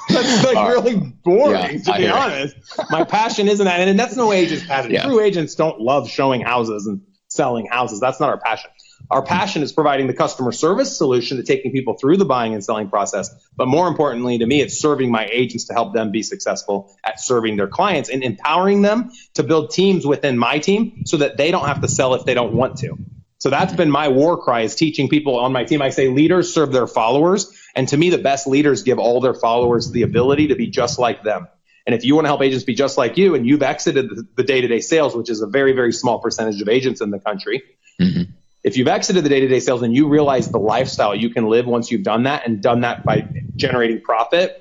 that's 0.10 0.44
like 0.44 0.70
really 0.70 0.96
boring, 0.96 1.54
yeah, 1.54 1.94
to 1.94 1.98
be 1.98 2.08
honest. 2.08 2.56
My 2.90 3.04
passion 3.04 3.48
isn't 3.48 3.66
that, 3.66 3.80
and 3.80 3.98
that's 3.98 4.16
no 4.16 4.32
agent's 4.32 4.66
passion. 4.68 4.92
Yeah. 4.92 5.06
True 5.06 5.22
agents 5.22 5.56
don't 5.56 5.80
love 5.80 6.10
showing 6.10 6.42
houses 6.42 6.88
and 6.88 7.02
selling 7.30 7.66
houses. 7.66 8.00
That's 8.00 8.20
not 8.20 8.30
our 8.30 8.38
passion. 8.38 8.70
Our 9.10 9.22
passion 9.22 9.62
is 9.64 9.72
providing 9.72 10.08
the 10.08 10.14
customer 10.14 10.52
service 10.52 10.98
solution 10.98 11.38
to 11.38 11.44
taking 11.44 11.72
people 11.72 11.96
through 11.96 12.18
the 12.18 12.26
buying 12.26 12.54
and 12.54 12.64
selling 12.64 12.90
process. 12.90 13.30
But 13.56 13.68
more 13.68 13.88
importantly 13.88 14.38
to 14.38 14.46
me, 14.46 14.62
it's 14.62 14.80
serving 14.80 15.12
my 15.12 15.28
agents 15.32 15.66
to 15.66 15.74
help 15.74 15.94
them 15.94 16.12
be 16.12 16.24
successful 16.24 16.96
at 17.04 17.20
serving 17.20 17.58
their 17.58 17.68
clients 17.68 18.10
and 18.10 18.24
empowering 18.24 18.82
them 18.82 19.12
to 19.34 19.44
build 19.44 19.72
teams 19.72 20.06
within 20.06 20.38
my 20.38 20.60
team 20.60 21.04
so 21.06 21.18
that 21.18 21.38
they 21.38 21.52
don't 21.52 21.66
have 21.66 21.82
to 21.82 21.88
sell 21.88 22.14
if 22.14 22.26
they 22.26 22.34
don't 22.34 22.54
want 22.54 22.78
to. 22.80 22.98
So 23.40 23.50
that's 23.50 23.74
been 23.74 23.90
my 23.90 24.10
war 24.10 24.38
cry 24.38 24.62
is 24.62 24.76
teaching 24.76 25.10
people 25.10 25.40
on 25.40 25.52
my 25.52 25.64
team. 25.64 25.82
I 25.82 25.90
say 25.90 26.10
leaders 26.10 26.54
serve 26.54 26.72
their 26.72 26.88
followers. 26.88 27.52
And 27.76 27.88
to 27.88 27.98
me, 27.98 28.12
the 28.12 28.20
best 28.20 28.46
leaders 28.46 28.84
give 28.84 29.00
all 29.00 29.20
their 29.20 29.34
followers 29.34 29.90
the 29.90 30.04
ability 30.04 30.50
to 30.50 30.56
be 30.56 30.68
just 30.68 31.00
like 31.00 31.24
them. 31.24 31.48
And 31.88 31.96
if 31.96 32.06
you 32.06 32.14
want 32.14 32.26
to 32.26 32.30
help 32.30 32.44
agents 32.44 32.64
be 32.64 32.76
just 32.76 32.98
like 32.98 33.18
you 33.18 33.34
and 33.34 33.48
you've 33.48 33.64
exited 33.64 34.10
the 34.36 34.44
day 34.44 34.62
to 34.62 34.68
day 34.68 34.80
sales, 34.80 35.16
which 35.16 35.30
is 35.32 35.42
a 35.42 35.48
very, 35.48 35.74
very 35.74 35.92
small 35.92 36.20
percentage 36.20 36.62
of 36.62 36.70
agents 36.70 37.02
in 37.02 37.10
the 37.10 37.20
country, 37.20 37.64
mm-hmm 38.00 38.32
if 38.64 38.78
you've 38.78 38.88
exited 38.88 39.24
the 39.24 39.30
day-to-day 39.30 39.60
sales 39.60 39.82
and 39.82 39.96
you 39.96 40.08
realize 40.08 40.50
the 40.50 40.60
lifestyle 40.60 41.16
you 41.16 41.30
can 41.30 41.48
live 41.48 41.66
once 41.66 41.92
you've 41.92 42.04
done 42.04 42.24
that 42.24 42.46
and 42.46 42.62
done 42.62 42.82
that 42.82 43.04
by 43.04 43.28
generating 43.56 44.02
profit. 44.02 44.58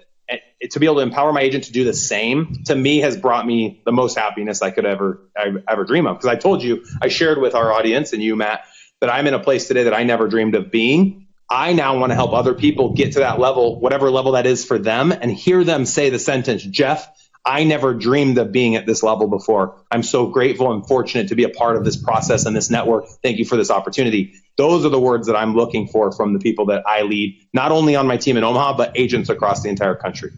To 0.71 0.79
be 0.79 0.87
able 0.87 0.97
to 0.97 1.01
empower 1.01 1.33
my 1.33 1.41
agent 1.41 1.65
to 1.65 1.73
do 1.73 1.85
the 1.85 1.95
same 1.95 2.63
to 2.67 2.77
me 2.77 2.99
has 2.99 3.17
brought 3.17 3.47
me 3.47 3.81
the 3.85 3.93
most 3.93 4.17
happiness 4.17 4.63
I 4.63 4.71
could 4.71 4.85
ever 4.85 5.23
ever 5.67 5.85
dream 5.85 6.07
of. 6.07 6.19
Because 6.19 6.29
I 6.29 6.37
told 6.37 6.63
you 6.63 6.85
I 7.01 7.09
shared 7.09 7.39
with 7.39 7.55
our 7.55 7.73
audience 7.73 8.13
and 8.13 8.23
you 8.23 8.37
Matt 8.37 8.67
that 9.01 9.11
I'm 9.11 9.27
in 9.27 9.35
a 9.35 9.41
place 9.41 9.69
today 9.69 9.85
that 9.85 9.95
I 9.95 10.05
never 10.05 10.29
dreamed 10.29 10.55
of 10.55 10.71
being. 10.71 11.27
I 11.49 11.73
now 11.73 11.99
want 11.99 12.11
to 12.11 12.15
help 12.15 12.33
other 12.33 12.55
people 12.55 12.93
get 12.93 13.15
to 13.15 13.21
that 13.21 13.41
level 13.41 13.81
whatever 13.81 14.11
level 14.11 14.33
that 14.33 14.47
is 14.47 14.65
for 14.65 14.79
them 14.79 15.13
and 15.13 15.33
hear 15.33 15.65
them 15.65 15.85
say 15.87 16.11
the 16.11 16.19
sentence 16.19 16.63
Jeff 16.63 17.09
I 17.45 17.65
never 17.65 17.95
dreamed 17.95 18.39
of 18.39 18.53
being 18.53 18.77
at 18.77 18.87
this 18.87 19.03
level 19.03 19.27
before. 19.27 19.77
I'm 19.91 20.03
so 20.03 20.27
grateful 20.27 20.73
and 20.73 20.87
fortunate 20.87 21.29
to 21.29 21.35
be 21.35 21.45
a 21.45 21.49
part 21.49 21.77
of 21.77 21.85
this 21.85 21.97
process 21.97 22.45
and 22.45 22.55
this 22.55 22.71
network. 22.71 23.07
Thank 23.23 23.39
you 23.39 23.45
for 23.45 23.57
this 23.57 23.71
opportunity. 23.71 24.35
Those 24.57 24.85
are 24.85 24.91
the 24.91 25.01
words 25.01 25.27
that 25.27 25.37
I'm 25.37 25.55
looking 25.55 25.89
for 25.89 26.13
from 26.13 26.35
the 26.35 26.39
people 26.39 26.67
that 26.67 26.85
I 26.87 27.03
lead, 27.03 27.39
not 27.55 27.73
only 27.73 27.97
on 27.97 28.07
my 28.07 28.19
team 28.19 28.37
in 28.37 28.45
Omaha, 28.45 28.77
but 28.77 28.93
agents 28.99 29.31
across 29.31 29.63
the 29.63 29.71
entire 29.71 29.95
country. 29.95 30.33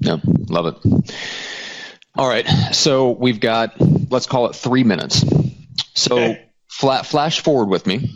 Yeah, 0.00 0.18
love 0.24 0.66
it. 0.66 1.14
All 2.16 2.28
right. 2.28 2.48
So 2.72 3.12
we've 3.12 3.38
got, 3.38 3.74
let's 4.10 4.26
call 4.26 4.48
it 4.48 4.56
three 4.56 4.82
minutes. 4.82 5.24
So 5.94 6.14
okay. 6.18 6.48
flat, 6.68 7.06
flash 7.06 7.40
forward 7.40 7.68
with 7.68 7.86
me. 7.86 8.10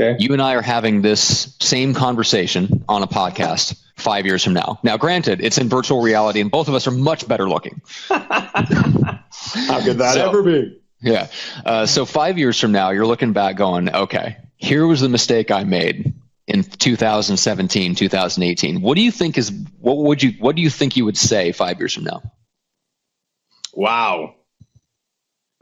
Okay. 0.00 0.16
You 0.18 0.32
and 0.32 0.42
I 0.42 0.54
are 0.54 0.62
having 0.62 1.02
this 1.02 1.56
same 1.60 1.94
conversation 1.94 2.84
on 2.88 3.02
a 3.02 3.06
podcast 3.06 3.80
five 3.96 4.26
years 4.26 4.42
from 4.42 4.54
now. 4.54 4.80
Now, 4.82 4.96
granted, 4.96 5.40
it's 5.40 5.58
in 5.58 5.68
virtual 5.68 6.02
reality, 6.02 6.40
and 6.40 6.50
both 6.50 6.68
of 6.68 6.74
us 6.74 6.86
are 6.88 6.92
much 6.92 7.28
better 7.28 7.48
looking. 7.48 7.80
How 8.08 9.80
could 9.84 9.98
that 9.98 10.14
so, 10.14 10.28
ever 10.28 10.42
be? 10.42 10.80
Yeah. 11.00 11.28
Uh, 11.64 11.86
so 11.86 12.04
five 12.04 12.38
years 12.38 12.58
from 12.58 12.72
now, 12.72 12.90
you're 12.90 13.06
looking 13.06 13.32
back, 13.32 13.56
going, 13.56 13.94
"Okay, 13.94 14.38
here 14.56 14.86
was 14.86 15.00
the 15.00 15.08
mistake 15.08 15.50
I 15.50 15.64
made." 15.64 16.14
in 16.46 16.62
2017 16.62 17.94
2018 17.94 18.82
what 18.82 18.96
do 18.96 19.00
you 19.00 19.10
think 19.10 19.38
is 19.38 19.50
what 19.80 19.96
would 19.96 20.22
you 20.22 20.32
what 20.32 20.54
do 20.54 20.60
you 20.60 20.68
think 20.68 20.94
you 20.94 21.06
would 21.06 21.16
say 21.16 21.52
five 21.52 21.78
years 21.78 21.94
from 21.94 22.04
now 22.04 22.20
wow 23.72 24.34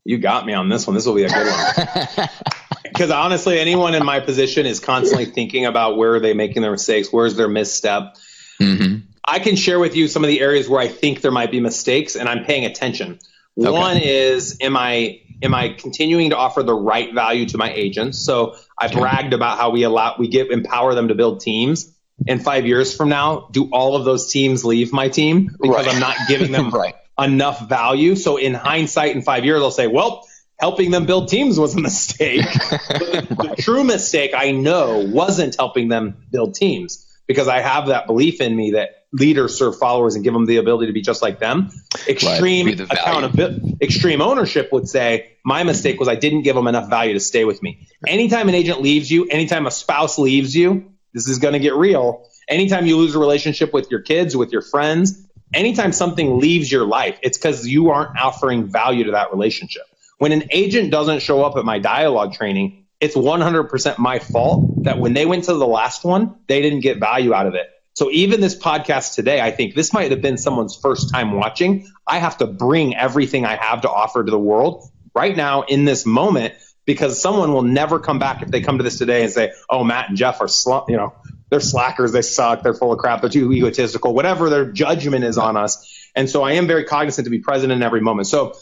you 0.05 0.19
got 0.19 0.45
me 0.45 0.55
on 0.55 0.69
this 0.69 0.85
one 0.85 0.95
this 0.95 1.07
will 1.07 1.15
be 1.15 1.23
a 1.23 1.29
good 1.29 1.47
one 1.47 2.29
because 2.83 3.11
honestly 3.11 3.59
anyone 3.59 3.95
in 3.95 4.05
my 4.05 4.21
position 4.21 4.67
is 4.67 4.81
constantly 4.81 5.25
thinking 5.27 5.67
about 5.67 5.97
where 5.97 6.15
are 6.15 6.21
they 6.21 6.35
making 6.35 6.63
their 6.63 6.73
mistakes 6.73 7.13
where's 7.13 7.37
their 7.37 7.49
misstep 7.49 8.17
Mm-hmm. 8.63 9.07
I 9.25 9.39
can 9.39 9.57
share 9.57 9.79
with 9.79 9.97
you 9.97 10.09
some 10.09 10.25
of 10.25 10.29
the 10.29 10.41
areas 10.41 10.69
where 10.69 10.81
I 10.81 10.89
think 10.89 11.21
there 11.21 11.31
might 11.31 11.51
be 11.51 11.61
mistakes 11.61 12.17
and 12.17 12.29
I'm 12.29 12.45
paying 12.45 12.65
attention. 12.65 13.19
Okay. 13.59 13.71
One 13.71 13.99
is, 13.99 14.57
am 14.61 14.77
I 14.77 15.21
am 15.43 15.55
I 15.55 15.71
continuing 15.71 16.31
to 16.31 16.37
offer 16.37 16.63
the 16.63 16.75
right 16.75 17.13
value 17.13 17.47
to 17.47 17.59
my 17.59 17.71
agents? 17.73 18.25
So 18.25 18.57
I 18.79 18.89
bragged 18.89 19.35
about 19.35 19.59
how 19.59 19.71
we 19.71 19.83
allow, 19.83 20.15
we 20.19 20.29
give, 20.29 20.51
empower 20.51 20.95
them 20.95 21.09
to 21.09 21.15
build 21.15 21.41
teams. 21.41 21.93
And 22.29 22.43
five 22.43 22.67
years 22.67 22.97
from 22.97 23.09
now, 23.09 23.49
do 23.51 23.69
all 23.73 23.97
of 23.97 24.05
those 24.05 24.31
teams 24.31 24.65
leave 24.65 24.93
my 24.93 25.09
team 25.09 25.51
because 25.61 25.87
right. 25.87 25.95
I'm 25.95 26.01
not 26.01 26.17
giving 26.29 26.53
them 26.53 26.71
right. 26.73 26.95
enough 27.19 27.69
value? 27.69 28.15
So 28.15 28.37
in 28.37 28.55
hindsight, 28.55 29.17
in 29.17 29.23
five 29.23 29.45
years, 29.45 29.61
I'll 29.61 29.73
say, 29.73 29.89
well, 29.89 30.25
helping 30.63 30.93
them 30.93 31.07
build 31.07 31.29
teams 31.29 31.59
was 31.59 31.75
a 31.75 31.81
mistake. 31.81 32.41
the, 32.53 33.27
right. 33.37 33.57
the 33.57 33.63
true 33.63 33.83
mistake 33.83 34.31
I 34.33 34.53
know 34.53 35.05
wasn't 35.05 35.57
helping 35.57 35.89
them 35.89 36.25
build 36.31 36.55
teams 36.55 37.05
because 37.27 37.49
I 37.49 37.61
have 37.61 37.89
that 37.89 38.07
belief 38.07 38.41
in 38.41 38.55
me 38.55 38.71
that 38.71 39.07
leaders 39.13 39.59
serve 39.59 39.77
followers 39.77 40.15
and 40.15 40.23
give 40.23 40.33
them 40.33 40.47
the 40.47 40.59
ability 40.59 40.87
to 40.87 40.93
be 40.93 41.03
just 41.03 41.21
like 41.21 41.41
them. 41.41 41.71
Extreme 42.07 42.67
right, 42.67 42.81
accountability, 42.81 43.77
extreme 43.83 44.23
ownership 44.23 44.69
would 44.71 44.89
say 44.89 45.33
my 45.45 45.65
mistake 45.65 45.99
was 45.99 46.09
I 46.09 46.15
didn't 46.15 46.43
give 46.43 46.55
them 46.55 46.69
enough 46.69 46.89
value 46.89 47.15
to 47.15 47.21
stay 47.21 47.45
with 47.45 47.61
me. 47.61 47.89
Anytime 48.07 48.49
an 48.49 48.55
agent 48.55 48.81
leaves 48.81 49.11
you, 49.11 49.27
anytime 49.27 49.67
a 49.67 49.71
spouse 49.73 50.17
leaves 50.17 50.55
you, 50.55 50.93
this 51.13 51.29
is 51.29 51.41
going 51.41 51.55
to 51.55 51.61
get 51.61 51.75
real. 51.75 52.25
Anytime 52.47 52.87
you 52.87 52.97
lose 52.99 53.17
a 53.17 53.19
relationship 53.19 53.73
with 53.73 53.91
your 53.91 54.01
kids, 54.01 54.37
with 54.37 54.53
your 54.53 54.63
friends, 54.63 55.27
anytime 55.53 55.91
something 55.91 56.39
leaves 56.39 56.71
your 56.71 56.87
life, 56.87 57.19
it's 57.21 57.37
because 57.37 57.67
you 57.67 57.91
aren't 57.91 58.17
offering 58.17 58.71
value 58.71 59.05
to 59.05 59.11
that 59.11 59.33
relationship. 59.33 59.83
When 60.23 60.31
an 60.31 60.45
agent 60.53 60.93
doesn't 60.93 61.19
show 61.19 61.43
up 61.43 61.57
at 61.57 61.65
my 61.65 61.81
dialogue 61.81 62.33
training, 62.33 62.87
it's 63.01 63.17
100% 63.17 63.99
my 63.99 64.21
fault 64.21 64.85
that 64.85 65.01
when 65.01 65.15
they 65.15 65.27
went 65.27 65.47
to 65.47 65.55
the 65.55 65.67
last 65.67 66.05
one, 66.05 66.37
they 66.47 66.63
didn't 66.63 66.79
get 66.79 67.01
value 67.01 67.35
out 67.35 67.49
of 67.49 67.57
it. 67.57 67.67
So 67.95 68.09
even 68.09 68.41
this 68.41 68.57
podcast 68.57 69.17
today, 69.17 69.41
I 69.41 69.51
think 69.51 69.75
this 69.75 69.93
might 69.93 70.13
have 70.13 70.23
been 70.23 70.39
someone's 70.39 70.77
first 70.77 71.13
time 71.13 71.33
watching. 71.33 71.89
I 72.07 72.21
have 72.21 72.39
to 72.39 72.47
bring 72.47 72.95
everything 72.95 73.45
I 73.45 73.57
have 73.57 73.81
to 73.81 73.91
offer 73.91 74.23
to 74.23 74.31
the 74.31 74.39
world 74.39 74.89
right 75.13 75.37
now 75.37 75.63
in 75.63 75.87
this 75.87 76.07
moment 76.07 76.55
because 76.85 77.21
someone 77.21 77.53
will 77.53 77.63
never 77.63 77.99
come 77.99 78.21
back 78.21 78.43
if 78.43 78.49
they 78.49 78.61
come 78.61 78.79
to 78.79 78.85
this 78.85 78.99
today 78.99 79.25
and 79.25 79.33
say, 79.33 79.51
"Oh, 79.69 79.83
Matt 79.83 80.09
and 80.11 80.17
Jeff 80.17 80.41
are 80.41 80.47
sl- 80.47 80.85
you 80.87 80.99
know, 80.99 81.15
they're 81.51 81.59
slackers, 81.59 82.13
they 82.13 82.23
suck, 82.23 82.63
they're 82.63 82.75
full 82.75 82.93
of 82.93 83.01
crap, 83.01 83.23
they're 83.23 83.31
too 83.31 83.53
egotistical, 83.53 84.15
whatever 84.15 84.51
their 84.51 84.67
judgment 84.67 85.25
is 85.25 85.37
on 85.37 85.57
us." 85.57 85.85
And 86.15 86.31
so 86.31 86.45
I 86.45 86.53
am 86.53 86.69
very 86.69 86.85
cognizant 86.85 87.25
to 87.25 87.31
be 87.31 87.41
present 87.41 87.73
in 87.73 87.83
every 87.83 88.01
moment. 88.01 88.29
So 88.29 88.55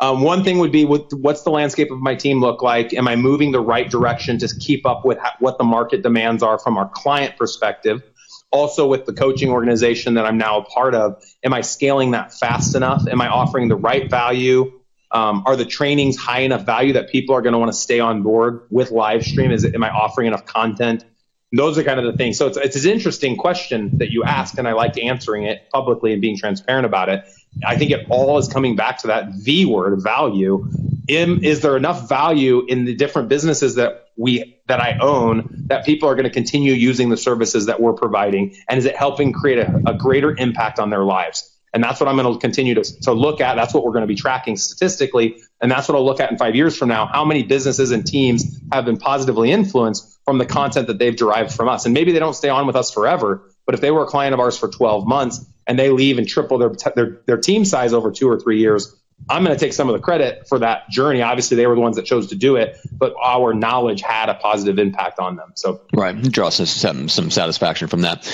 um, 0.00 0.22
one 0.22 0.44
thing 0.44 0.58
would 0.58 0.72
be 0.72 0.84
with, 0.84 1.12
what's 1.12 1.42
the 1.42 1.50
landscape 1.50 1.90
of 1.90 1.98
my 1.98 2.14
team 2.14 2.40
look 2.40 2.62
like? 2.62 2.94
Am 2.94 3.08
I 3.08 3.16
moving 3.16 3.52
the 3.52 3.60
right 3.60 3.90
direction 3.90 4.38
to 4.38 4.48
keep 4.58 4.86
up 4.86 5.04
with 5.04 5.18
ha- 5.18 5.36
what 5.40 5.58
the 5.58 5.64
market 5.64 6.02
demands 6.02 6.42
are 6.42 6.58
from 6.58 6.76
our 6.76 6.88
client 6.88 7.36
perspective? 7.36 8.02
also 8.50 8.86
with 8.86 9.04
the 9.04 9.12
coaching 9.12 9.50
organization 9.50 10.14
that 10.14 10.24
I'm 10.24 10.38
now 10.38 10.60
a 10.60 10.64
part 10.64 10.94
of, 10.94 11.22
am 11.44 11.52
I 11.52 11.60
scaling 11.60 12.12
that 12.12 12.32
fast 12.32 12.74
enough? 12.74 13.06
Am 13.08 13.20
I 13.20 13.28
offering 13.28 13.68
the 13.68 13.76
right 13.76 14.08
value? 14.08 14.80
Um, 15.10 15.44
are 15.46 15.56
the 15.56 15.64
trainings 15.64 16.16
high 16.16 16.40
enough 16.40 16.66
value 16.66 16.94
that 16.94 17.10
people 17.10 17.34
are 17.34 17.42
going 17.42 17.52
to 17.52 17.58
want 17.58 17.72
to 17.72 17.78
stay 17.78 18.00
on 18.00 18.22
board 18.22 18.66
with 18.70 18.90
live 18.90 19.24
stream? 19.24 19.50
Is 19.50 19.64
it, 19.64 19.74
am 19.74 19.82
I 19.82 19.90
offering 19.90 20.28
enough 20.28 20.44
content? 20.44 21.04
Those 21.50 21.78
are 21.78 21.82
kind 21.82 21.98
of 21.98 22.10
the 22.12 22.16
things. 22.16 22.36
So 22.36 22.46
it's, 22.46 22.58
it's 22.58 22.84
an 22.84 22.90
interesting 22.90 23.36
question 23.36 23.98
that 23.98 24.10
you 24.10 24.24
ask, 24.24 24.58
and 24.58 24.68
I 24.68 24.72
like 24.72 24.98
answering 25.02 25.44
it 25.44 25.68
publicly 25.72 26.12
and 26.12 26.20
being 26.20 26.36
transparent 26.36 26.84
about 26.84 27.08
it. 27.08 27.24
I 27.64 27.76
think 27.76 27.90
it 27.90 28.06
all 28.10 28.38
is 28.38 28.48
coming 28.48 28.76
back 28.76 28.98
to 28.98 29.08
that 29.08 29.28
V 29.34 29.66
word, 29.66 30.02
value. 30.02 30.68
In, 31.08 31.42
is 31.42 31.60
there 31.60 31.76
enough 31.76 32.08
value 32.08 32.64
in 32.66 32.84
the 32.84 32.94
different 32.94 33.28
businesses 33.28 33.76
that 33.76 34.08
we 34.16 34.60
that 34.66 34.80
I 34.80 34.98
own 35.00 35.48
that 35.68 35.86
people 35.86 36.08
are 36.08 36.14
going 36.14 36.24
to 36.24 36.30
continue 36.30 36.72
using 36.72 37.08
the 37.08 37.16
services 37.16 37.66
that 37.66 37.80
we're 37.80 37.94
providing? 37.94 38.56
And 38.68 38.78
is 38.78 38.84
it 38.84 38.96
helping 38.96 39.32
create 39.32 39.58
a, 39.58 39.82
a 39.86 39.94
greater 39.94 40.36
impact 40.36 40.78
on 40.78 40.90
their 40.90 41.04
lives? 41.04 41.54
And 41.74 41.84
that's 41.84 42.00
what 42.00 42.08
I'm 42.08 42.16
going 42.16 42.32
to 42.32 42.38
continue 42.38 42.74
to, 42.74 42.82
to 43.02 43.12
look 43.12 43.40
at. 43.40 43.54
That's 43.54 43.74
what 43.74 43.84
we're 43.84 43.92
going 43.92 44.02
to 44.02 44.08
be 44.08 44.14
tracking 44.14 44.56
statistically. 44.56 45.42
And 45.60 45.70
that's 45.70 45.88
what 45.88 45.96
I'll 45.96 46.04
look 46.04 46.20
at 46.20 46.30
in 46.30 46.38
five 46.38 46.54
years 46.54 46.76
from 46.76 46.88
now. 46.88 47.06
How 47.06 47.24
many 47.24 47.42
businesses 47.42 47.90
and 47.90 48.06
teams 48.06 48.58
have 48.72 48.84
been 48.84 48.96
positively 48.96 49.52
influenced 49.52 50.18
from 50.24 50.38
the 50.38 50.46
content 50.46 50.86
that 50.86 50.98
they've 50.98 51.14
derived 51.14 51.52
from 51.52 51.68
us? 51.68 51.84
And 51.84 51.92
maybe 51.92 52.12
they 52.12 52.18
don't 52.18 52.34
stay 52.34 52.48
on 52.48 52.66
with 52.66 52.76
us 52.76 52.90
forever, 52.90 53.50
but 53.66 53.74
if 53.74 53.80
they 53.80 53.90
were 53.90 54.04
a 54.04 54.06
client 54.06 54.34
of 54.34 54.40
ours 54.40 54.56
for 54.56 54.68
12 54.68 55.06
months 55.06 55.44
and 55.68 55.78
they 55.78 55.90
leave 55.90 56.18
and 56.18 56.26
triple 56.26 56.58
their, 56.58 56.72
their, 56.96 57.20
their 57.26 57.36
team 57.36 57.64
size 57.64 57.92
over 57.92 58.10
two 58.10 58.28
or 58.28 58.40
three 58.40 58.58
years, 58.58 58.96
I'm 59.28 59.44
going 59.44 59.56
to 59.56 59.60
take 59.62 59.72
some 59.72 59.88
of 59.88 59.94
the 59.94 60.00
credit 60.00 60.48
for 60.48 60.60
that 60.60 60.88
journey. 60.90 61.22
Obviously, 61.22 61.56
they 61.56 61.66
were 61.66 61.74
the 61.74 61.80
ones 61.80 61.96
that 61.96 62.06
chose 62.06 62.28
to 62.28 62.34
do 62.34 62.56
it, 62.56 62.78
but 62.90 63.14
our 63.22 63.52
knowledge 63.52 64.00
had 64.00 64.28
a 64.28 64.34
positive 64.34 64.78
impact 64.78 65.18
on 65.18 65.36
them. 65.36 65.52
So, 65.54 65.82
right, 65.92 66.20
draw 66.22 66.48
some 66.48 67.08
some 67.08 67.30
satisfaction 67.30 67.88
from 67.88 68.02
that. 68.02 68.26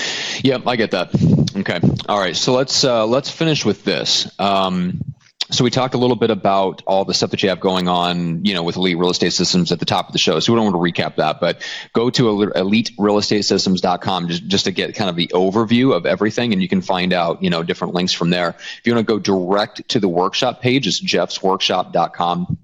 Yep, 0.43 0.67
I 0.67 0.75
get 0.75 0.91
that. 0.91 1.09
Okay, 1.57 1.79
all 2.07 2.19
right. 2.19 2.35
So 2.35 2.53
let's 2.53 2.83
uh, 2.83 3.05
let's 3.07 3.29
finish 3.29 3.65
with 3.65 3.83
this. 3.83 4.31
Um, 4.39 5.14
so 5.51 5.63
we 5.63 5.69
talked 5.69 5.93
a 5.93 5.97
little 5.97 6.15
bit 6.15 6.31
about 6.31 6.81
all 6.87 7.05
the 7.05 7.13
stuff 7.13 7.31
that 7.31 7.43
you 7.43 7.49
have 7.49 7.59
going 7.59 7.87
on, 7.87 8.45
you 8.45 8.53
know, 8.53 8.63
with 8.63 8.77
Elite 8.77 8.97
Real 8.97 9.11
Estate 9.11 9.33
Systems 9.33 9.71
at 9.71 9.79
the 9.79 9.85
top 9.85 10.07
of 10.07 10.13
the 10.13 10.19
show. 10.19 10.39
So 10.39 10.51
we 10.51 10.57
don't 10.57 10.73
want 10.73 10.95
to 10.95 11.01
recap 11.01 11.17
that, 11.17 11.39
but 11.39 11.61
go 11.93 12.09
to 12.09 12.23
eliterealestatesystems.com 12.23 14.27
just, 14.27 14.47
just 14.47 14.65
to 14.65 14.71
get 14.71 14.95
kind 14.95 15.09
of 15.09 15.15
the 15.15 15.31
overview 15.33 15.95
of 15.95 16.05
everything, 16.05 16.53
and 16.53 16.61
you 16.61 16.67
can 16.67 16.81
find 16.81 17.13
out, 17.13 17.43
you 17.43 17.49
know, 17.49 17.63
different 17.63 17.93
links 17.93 18.13
from 18.13 18.31
there. 18.31 18.55
If 18.57 18.81
you 18.85 18.95
want 18.95 19.07
to 19.07 19.13
go 19.13 19.19
direct 19.19 19.87
to 19.89 19.99
the 19.99 20.09
workshop 20.09 20.61
page, 20.61 20.87
it's 20.87 21.01
jeffsworkshop.com 21.01 22.57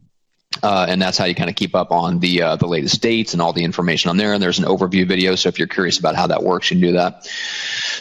uh, 0.63 0.85
and 0.87 1.01
that's 1.01 1.17
how 1.17 1.25
you 1.25 1.35
kind 1.35 1.49
of 1.49 1.55
keep 1.55 1.75
up 1.75 1.91
on 1.91 2.19
the 2.19 2.41
uh, 2.41 2.55
the 2.55 2.67
latest 2.67 3.01
dates 3.01 3.33
and 3.33 3.41
all 3.41 3.53
the 3.53 3.63
information 3.63 4.09
on 4.09 4.17
there. 4.17 4.33
And 4.33 4.41
there's 4.41 4.59
an 4.59 4.65
overview 4.65 5.07
video, 5.07 5.35
so 5.35 5.49
if 5.49 5.57
you're 5.57 5.67
curious 5.67 5.99
about 5.99 6.15
how 6.15 6.27
that 6.27 6.43
works, 6.43 6.69
you 6.69 6.77
can 6.77 6.87
do 6.87 6.93
that. 6.97 7.25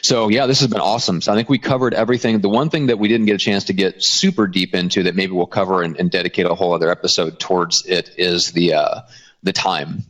So 0.03 0.29
yeah, 0.29 0.47
this 0.47 0.61
has 0.61 0.69
been 0.69 0.81
awesome. 0.81 1.21
So 1.21 1.33
I 1.33 1.37
think 1.37 1.49
we 1.49 1.59
covered 1.59 1.95
everything. 1.95 2.41
The 2.41 2.49
one 2.49 2.71
thing 2.71 2.87
that 2.87 2.99
we 2.99 3.09
didn't 3.09 3.27
get 3.27 3.35
a 3.35 3.39
chance 3.39 3.65
to 3.65 3.73
get 3.73 4.03
super 4.03 4.47
deep 4.47 4.75
into 4.75 5.05
that 5.05 5.15
maybe 5.15 5.33
we'll 5.33 5.47
cover 5.47 5.83
and, 5.83 5.97
and 5.99 6.11
dedicate 6.11 6.47
a 6.47 6.55
whole 6.55 6.73
other 6.73 6.91
episode 6.91 7.39
towards 7.39 7.87
it 7.87 8.11
is 8.17 8.53
the 8.53 8.75
uh, 8.75 9.01
the 9.43 9.53
time 9.53 10.05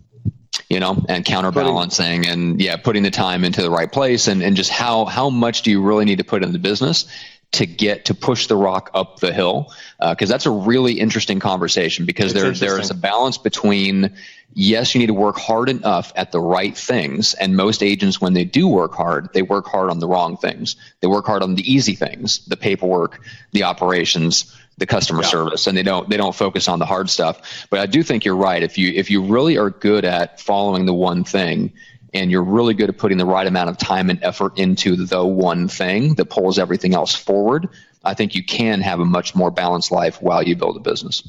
you 0.68 0.78
know, 0.78 1.05
and 1.09 1.24
counterbalancing 1.24 2.26
and 2.26 2.61
yeah, 2.61 2.76
putting 2.76 3.03
the 3.03 3.11
time 3.11 3.44
into 3.44 3.61
the 3.61 3.70
right 3.70 3.90
place 3.90 4.28
and, 4.28 4.40
and 4.40 4.57
just 4.57 4.70
how, 4.70 5.05
how 5.05 5.28
much 5.28 5.62
do 5.62 5.70
you 5.70 5.82
really 5.82 6.05
need 6.05 6.18
to 6.18 6.24
put 6.24 6.44
in 6.44 6.53
the 6.53 6.61
business 6.61 7.07
to 7.53 7.66
get 7.66 8.05
to 8.05 8.14
push 8.14 8.46
the 8.46 8.57
rock 8.57 8.90
up 8.94 9.18
the 9.18 9.32
hill 9.32 9.72
because 10.11 10.30
uh, 10.30 10.34
that's 10.34 10.46
a 10.46 10.51
really 10.51 11.01
interesting 11.01 11.40
conversation 11.40 12.07
because 12.07 12.32
there 12.32 12.53
there 12.53 12.78
is 12.78 12.90
a 12.90 12.94
balance 12.94 13.38
between 13.38 14.14
yes 14.55 14.94
you 14.94 15.01
need 15.01 15.09
to 15.09 15.14
work 15.14 15.36
hard 15.36 15.68
enough 15.68 16.12
at 16.14 16.30
the 16.30 16.40
right 16.40 16.76
things 16.76 17.34
and 17.34 17.57
most 17.57 17.82
agents 17.82 18.20
when 18.20 18.34
they 18.34 18.44
do 18.44 18.68
work 18.68 18.94
hard 18.94 19.28
they 19.32 19.42
work 19.42 19.66
hard 19.66 19.90
on 19.90 19.98
the 19.98 20.07
wrong 20.07 20.36
things. 20.36 20.76
They 21.01 21.09
work 21.09 21.26
hard 21.26 21.42
on 21.42 21.57
the 21.57 21.72
easy 21.72 21.94
things 21.94 22.44
the 22.46 22.57
paperwork 22.57 23.20
the 23.53 23.64
operations 23.64 24.57
the 24.78 24.86
customer 24.86 25.22
yeah. 25.22 25.28
service 25.28 25.66
and 25.66 25.76
they 25.76 25.82
don't 25.82 26.09
they 26.09 26.16
don't 26.16 26.34
focus 26.34 26.68
on 26.68 26.78
the 26.78 26.86
hard 26.86 27.11
stuff. 27.11 27.66
But 27.68 27.80
i 27.80 27.86
do 27.86 28.03
think 28.05 28.24
you're 28.24 28.36
right. 28.36 28.62
If 28.62 28.78
you 28.78 28.92
if 28.92 29.11
you 29.11 29.22
really 29.22 29.57
are 29.57 29.70
good 29.70 30.05
at 30.05 30.40
following 30.40 30.86
the 30.86 30.94
one 30.94 31.24
thing 31.24 31.72
and 32.12 32.30
you're 32.30 32.42
really 32.42 32.74
good 32.74 32.88
at 32.88 32.98
putting 32.98 33.18
the 33.18 33.26
right 33.26 33.46
amount 33.46 33.70
of 33.70 33.78
time 33.78 34.11
and 34.11 34.22
effort 34.22 34.58
into 34.58 34.96
the 34.96 35.24
one 35.24 35.68
thing 35.68 36.14
that 36.14 36.26
pulls 36.26 36.58
everything 36.58 36.94
else 36.94 37.14
forward, 37.14 37.68
I 38.04 38.14
think 38.14 38.34
you 38.34 38.44
can 38.44 38.80
have 38.80 39.00
a 39.00 39.04
much 39.04 39.34
more 39.34 39.50
balanced 39.50 39.92
life 39.92 40.20
while 40.20 40.42
you 40.42 40.56
build 40.56 40.76
a 40.76 40.80
business. 40.80 41.26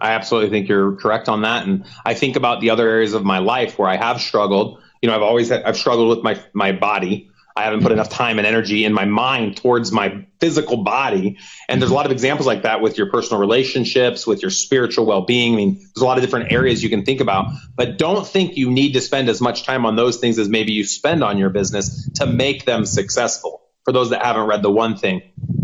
I 0.00 0.12
absolutely 0.12 0.50
think 0.50 0.68
you're 0.68 0.96
correct 0.96 1.28
on 1.28 1.42
that. 1.42 1.66
And 1.66 1.84
I 2.04 2.14
think 2.14 2.36
about 2.36 2.60
the 2.60 2.70
other 2.70 2.88
areas 2.88 3.14
of 3.14 3.24
my 3.24 3.38
life 3.38 3.78
where 3.78 3.88
I 3.88 3.96
have 3.96 4.20
struggled. 4.20 4.80
You 5.00 5.08
know, 5.08 5.14
I've 5.14 5.22
always 5.22 5.48
had, 5.48 5.62
I've 5.62 5.76
struggled 5.76 6.08
with 6.08 6.24
my 6.24 6.40
my 6.52 6.72
body. 6.72 7.30
I 7.54 7.64
haven't 7.64 7.82
put 7.82 7.92
enough 7.92 8.08
time 8.08 8.38
and 8.38 8.46
energy 8.46 8.84
in 8.84 8.92
my 8.92 9.04
mind 9.04 9.56
towards 9.58 9.92
my 9.92 10.26
physical 10.40 10.78
body. 10.78 11.38
And 11.68 11.80
there's 11.80 11.90
a 11.90 11.94
lot 11.94 12.06
of 12.06 12.12
examples 12.12 12.46
like 12.46 12.62
that 12.62 12.80
with 12.80 12.96
your 12.96 13.10
personal 13.10 13.40
relationships, 13.40 14.26
with 14.26 14.42
your 14.42 14.50
spiritual 14.50 15.04
well 15.06 15.22
being. 15.22 15.54
I 15.54 15.56
mean, 15.56 15.74
there's 15.74 16.02
a 16.02 16.04
lot 16.04 16.18
of 16.18 16.24
different 16.24 16.50
areas 16.52 16.82
you 16.82 16.90
can 16.90 17.04
think 17.04 17.20
about, 17.20 17.46
but 17.76 17.98
don't 17.98 18.26
think 18.26 18.56
you 18.56 18.70
need 18.70 18.92
to 18.94 19.00
spend 19.00 19.28
as 19.28 19.40
much 19.40 19.64
time 19.64 19.84
on 19.84 19.96
those 19.96 20.18
things 20.18 20.38
as 20.38 20.48
maybe 20.48 20.72
you 20.72 20.84
spend 20.84 21.22
on 21.22 21.38
your 21.38 21.50
business 21.50 22.10
to 22.14 22.26
make 22.26 22.64
them 22.64 22.86
successful. 22.86 23.60
For 23.84 23.92
those 23.92 24.10
that 24.10 24.24
haven't 24.24 24.46
read 24.46 24.62
the 24.62 24.70
one 24.70 24.96
thing, 24.96 25.22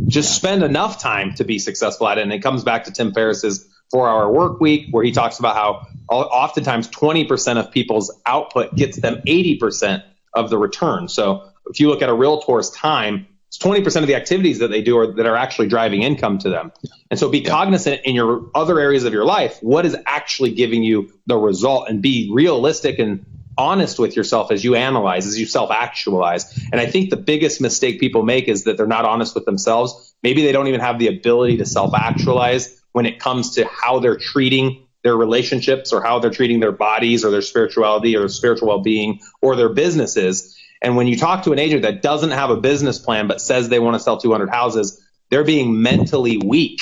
just 0.08 0.34
spend 0.34 0.64
enough 0.64 1.00
time 1.00 1.34
to 1.34 1.44
be 1.44 1.58
successful 1.58 2.08
at 2.08 2.18
it. 2.18 2.22
And 2.22 2.32
it 2.32 2.42
comes 2.42 2.64
back 2.64 2.84
to 2.84 2.92
Tim 2.92 3.12
Ferriss's 3.12 3.68
four 3.90 4.08
hour 4.08 4.30
work 4.30 4.60
week, 4.60 4.88
where 4.90 5.04
he 5.04 5.12
talks 5.12 5.38
about 5.38 5.54
how 5.54 5.86
oftentimes 6.10 6.88
20% 6.88 7.58
of 7.58 7.70
people's 7.70 8.12
output 8.26 8.74
gets 8.74 8.98
them 8.98 9.22
80% 9.26 10.02
of 10.34 10.50
the 10.50 10.58
return. 10.58 11.08
So 11.08 11.48
if 11.70 11.80
you 11.80 11.88
look 11.88 12.02
at 12.02 12.08
a 12.08 12.14
realtor's 12.14 12.70
time, 12.70 13.26
it's 13.48 13.58
20% 13.58 14.02
of 14.02 14.06
the 14.06 14.14
activities 14.14 14.58
that 14.58 14.68
they 14.68 14.82
do 14.82 14.98
are, 14.98 15.14
that 15.14 15.26
are 15.26 15.36
actually 15.36 15.68
driving 15.68 16.02
income 16.02 16.38
to 16.38 16.50
them. 16.50 16.70
And 17.10 17.18
so 17.18 17.30
be 17.30 17.38
yeah. 17.38 17.48
cognizant 17.48 18.02
in 18.04 18.14
your 18.14 18.50
other 18.54 18.78
areas 18.78 19.04
of 19.04 19.12
your 19.12 19.24
life, 19.24 19.58
what 19.62 19.86
is 19.86 19.96
actually 20.06 20.52
giving 20.52 20.82
you 20.82 21.12
the 21.26 21.36
result 21.36 21.88
and 21.88 22.02
be 22.02 22.30
realistic 22.30 22.98
and 22.98 23.24
honest 23.56 23.98
with 23.98 24.16
yourself 24.16 24.52
as 24.52 24.62
you 24.62 24.76
analyze, 24.76 25.26
as 25.26 25.38
you 25.38 25.46
self 25.46 25.70
actualize. 25.70 26.56
And 26.70 26.80
I 26.80 26.86
think 26.86 27.10
the 27.10 27.16
biggest 27.16 27.60
mistake 27.60 28.00
people 28.00 28.22
make 28.22 28.48
is 28.48 28.64
that 28.64 28.76
they're 28.76 28.86
not 28.86 29.04
honest 29.04 29.34
with 29.34 29.46
themselves. 29.46 30.14
Maybe 30.22 30.42
they 30.42 30.52
don't 30.52 30.68
even 30.68 30.80
have 30.80 30.98
the 30.98 31.08
ability 31.08 31.56
to 31.58 31.66
self 31.66 31.94
actualize 31.94 32.80
when 32.92 33.06
it 33.06 33.18
comes 33.18 33.56
to 33.56 33.66
how 33.66 33.98
they're 33.98 34.16
treating 34.16 34.86
their 35.02 35.16
relationships 35.16 35.92
or 35.92 36.02
how 36.02 36.18
they're 36.18 36.30
treating 36.30 36.60
their 36.60 36.72
bodies 36.72 37.24
or 37.24 37.30
their 37.30 37.42
spirituality 37.42 38.16
or 38.16 38.20
their 38.20 38.28
spiritual 38.28 38.68
well 38.68 38.80
being 38.80 39.20
or 39.40 39.56
their 39.56 39.68
businesses. 39.68 40.57
And 40.82 40.96
when 40.96 41.06
you 41.08 41.16
talk 41.16 41.44
to 41.44 41.52
an 41.52 41.58
agent 41.58 41.82
that 41.82 42.02
doesn't 42.02 42.30
have 42.30 42.50
a 42.50 42.56
business 42.56 42.98
plan 42.98 43.28
but 43.28 43.40
says 43.40 43.68
they 43.68 43.80
want 43.80 43.94
to 43.96 44.00
sell 44.00 44.18
200 44.18 44.50
houses, 44.50 45.04
they're 45.30 45.44
being 45.44 45.82
mentally 45.82 46.38
weak 46.38 46.80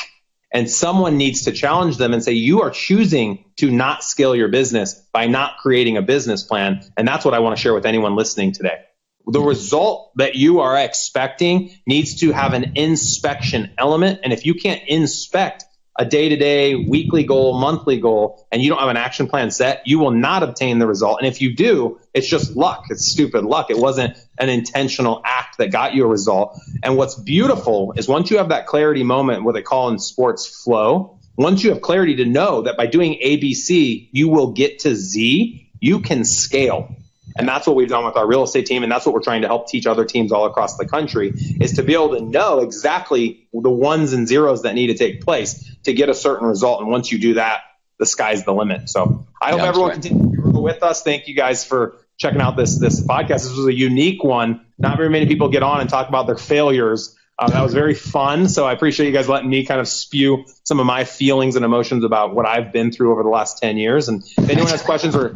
And 0.56 0.70
someone 0.70 1.18
needs 1.18 1.42
to 1.42 1.52
challenge 1.52 1.98
them 1.98 2.14
and 2.14 2.24
say, 2.24 2.32
you 2.32 2.62
are 2.62 2.70
choosing 2.70 3.44
to 3.56 3.70
not 3.70 4.02
scale 4.02 4.34
your 4.34 4.48
business 4.48 4.94
by 5.12 5.26
not 5.26 5.58
creating 5.58 5.98
a 5.98 6.02
business 6.02 6.42
plan. 6.42 6.82
And 6.96 7.06
that's 7.06 7.26
what 7.26 7.34
I 7.34 7.40
want 7.40 7.54
to 7.58 7.62
share 7.62 7.74
with 7.74 7.84
anyone 7.84 8.16
listening 8.16 8.52
today. 8.52 8.78
The 9.26 9.42
result 9.42 10.12
that 10.16 10.36
you 10.36 10.60
are 10.60 10.78
expecting 10.78 11.72
needs 11.86 12.20
to 12.20 12.32
have 12.32 12.54
an 12.54 12.72
inspection 12.76 13.74
element. 13.76 14.20
And 14.24 14.32
if 14.32 14.46
you 14.46 14.54
can't 14.54 14.80
inspect 14.88 15.65
a 15.98 16.04
day 16.04 16.28
to 16.28 16.36
day, 16.36 16.74
weekly 16.74 17.24
goal, 17.24 17.58
monthly 17.58 17.98
goal, 17.98 18.46
and 18.52 18.62
you 18.62 18.68
don't 18.68 18.78
have 18.78 18.88
an 18.88 18.96
action 18.96 19.26
plan 19.26 19.50
set, 19.50 19.82
you 19.86 19.98
will 19.98 20.10
not 20.10 20.42
obtain 20.42 20.78
the 20.78 20.86
result. 20.86 21.18
And 21.18 21.26
if 21.26 21.40
you 21.40 21.54
do, 21.54 21.98
it's 22.12 22.26
just 22.26 22.56
luck. 22.56 22.84
It's 22.90 23.10
stupid 23.10 23.44
luck. 23.44 23.70
It 23.70 23.78
wasn't 23.78 24.16
an 24.38 24.48
intentional 24.48 25.22
act 25.24 25.58
that 25.58 25.70
got 25.70 25.94
you 25.94 26.04
a 26.04 26.08
result. 26.08 26.58
And 26.82 26.96
what's 26.96 27.14
beautiful 27.14 27.94
is 27.96 28.08
once 28.08 28.30
you 28.30 28.38
have 28.38 28.50
that 28.50 28.66
clarity 28.66 29.02
moment, 29.02 29.44
what 29.44 29.52
they 29.52 29.62
call 29.62 29.88
in 29.88 29.98
sports 29.98 30.46
flow, 30.64 31.18
once 31.36 31.62
you 31.62 31.70
have 31.70 31.82
clarity 31.82 32.16
to 32.16 32.24
know 32.24 32.62
that 32.62 32.76
by 32.76 32.86
doing 32.86 33.20
ABC, 33.24 34.08
you 34.12 34.28
will 34.28 34.52
get 34.52 34.80
to 34.80 34.94
Z, 34.94 35.70
you 35.80 36.00
can 36.00 36.24
scale. 36.24 36.95
And 37.38 37.48
that's 37.48 37.66
what 37.66 37.76
we've 37.76 37.88
done 37.88 38.04
with 38.04 38.16
our 38.16 38.26
real 38.26 38.42
estate 38.42 38.66
team. 38.66 38.82
And 38.82 38.90
that's 38.90 39.04
what 39.04 39.14
we're 39.14 39.22
trying 39.22 39.42
to 39.42 39.48
help 39.48 39.68
teach 39.68 39.86
other 39.86 40.04
teams 40.04 40.32
all 40.32 40.46
across 40.46 40.76
the 40.76 40.86
country 40.86 41.32
is 41.60 41.74
to 41.74 41.82
be 41.82 41.94
able 41.94 42.16
to 42.16 42.20
know 42.20 42.60
exactly 42.60 43.48
the 43.52 43.70
ones 43.70 44.12
and 44.12 44.26
zeros 44.26 44.62
that 44.62 44.74
need 44.74 44.88
to 44.88 44.94
take 44.94 45.22
place 45.22 45.76
to 45.84 45.92
get 45.92 46.08
a 46.08 46.14
certain 46.14 46.46
result. 46.46 46.80
And 46.80 46.90
once 46.90 47.12
you 47.12 47.18
do 47.18 47.34
that, 47.34 47.60
the 47.98 48.06
sky's 48.06 48.44
the 48.44 48.52
limit. 48.52 48.88
So 48.88 49.26
I 49.40 49.50
hope 49.50 49.60
yeah, 49.60 49.68
everyone 49.68 49.90
right. 49.90 50.02
continues 50.02 50.36
to 50.36 50.42
grow 50.42 50.60
with 50.60 50.82
us. 50.82 51.02
Thank 51.02 51.28
you 51.28 51.34
guys 51.34 51.64
for 51.64 51.98
checking 52.18 52.40
out 52.40 52.56
this, 52.56 52.78
this 52.78 53.00
podcast. 53.00 53.44
This 53.44 53.56
was 53.56 53.66
a 53.66 53.74
unique 53.74 54.22
one. 54.22 54.66
Not 54.78 54.96
very 54.96 55.10
many 55.10 55.26
people 55.26 55.48
get 55.48 55.62
on 55.62 55.80
and 55.80 55.88
talk 55.88 56.08
about 56.08 56.26
their 56.26 56.36
failures 56.36 57.16
um, 57.38 57.50
that 57.50 57.62
was 57.62 57.74
very 57.74 57.94
fun. 57.94 58.48
So 58.48 58.66
I 58.66 58.72
appreciate 58.72 59.06
you 59.06 59.12
guys 59.12 59.28
letting 59.28 59.50
me 59.50 59.66
kind 59.66 59.80
of 59.80 59.88
spew 59.88 60.44
some 60.64 60.80
of 60.80 60.86
my 60.86 61.04
feelings 61.04 61.56
and 61.56 61.64
emotions 61.64 62.04
about 62.04 62.34
what 62.34 62.46
I've 62.46 62.72
been 62.72 62.92
through 62.92 63.12
over 63.12 63.22
the 63.22 63.28
last 63.28 63.58
10 63.58 63.76
years. 63.76 64.08
And 64.08 64.22
if 64.38 64.48
anyone 64.48 64.70
has 64.70 64.82
questions 64.82 65.14
or 65.14 65.34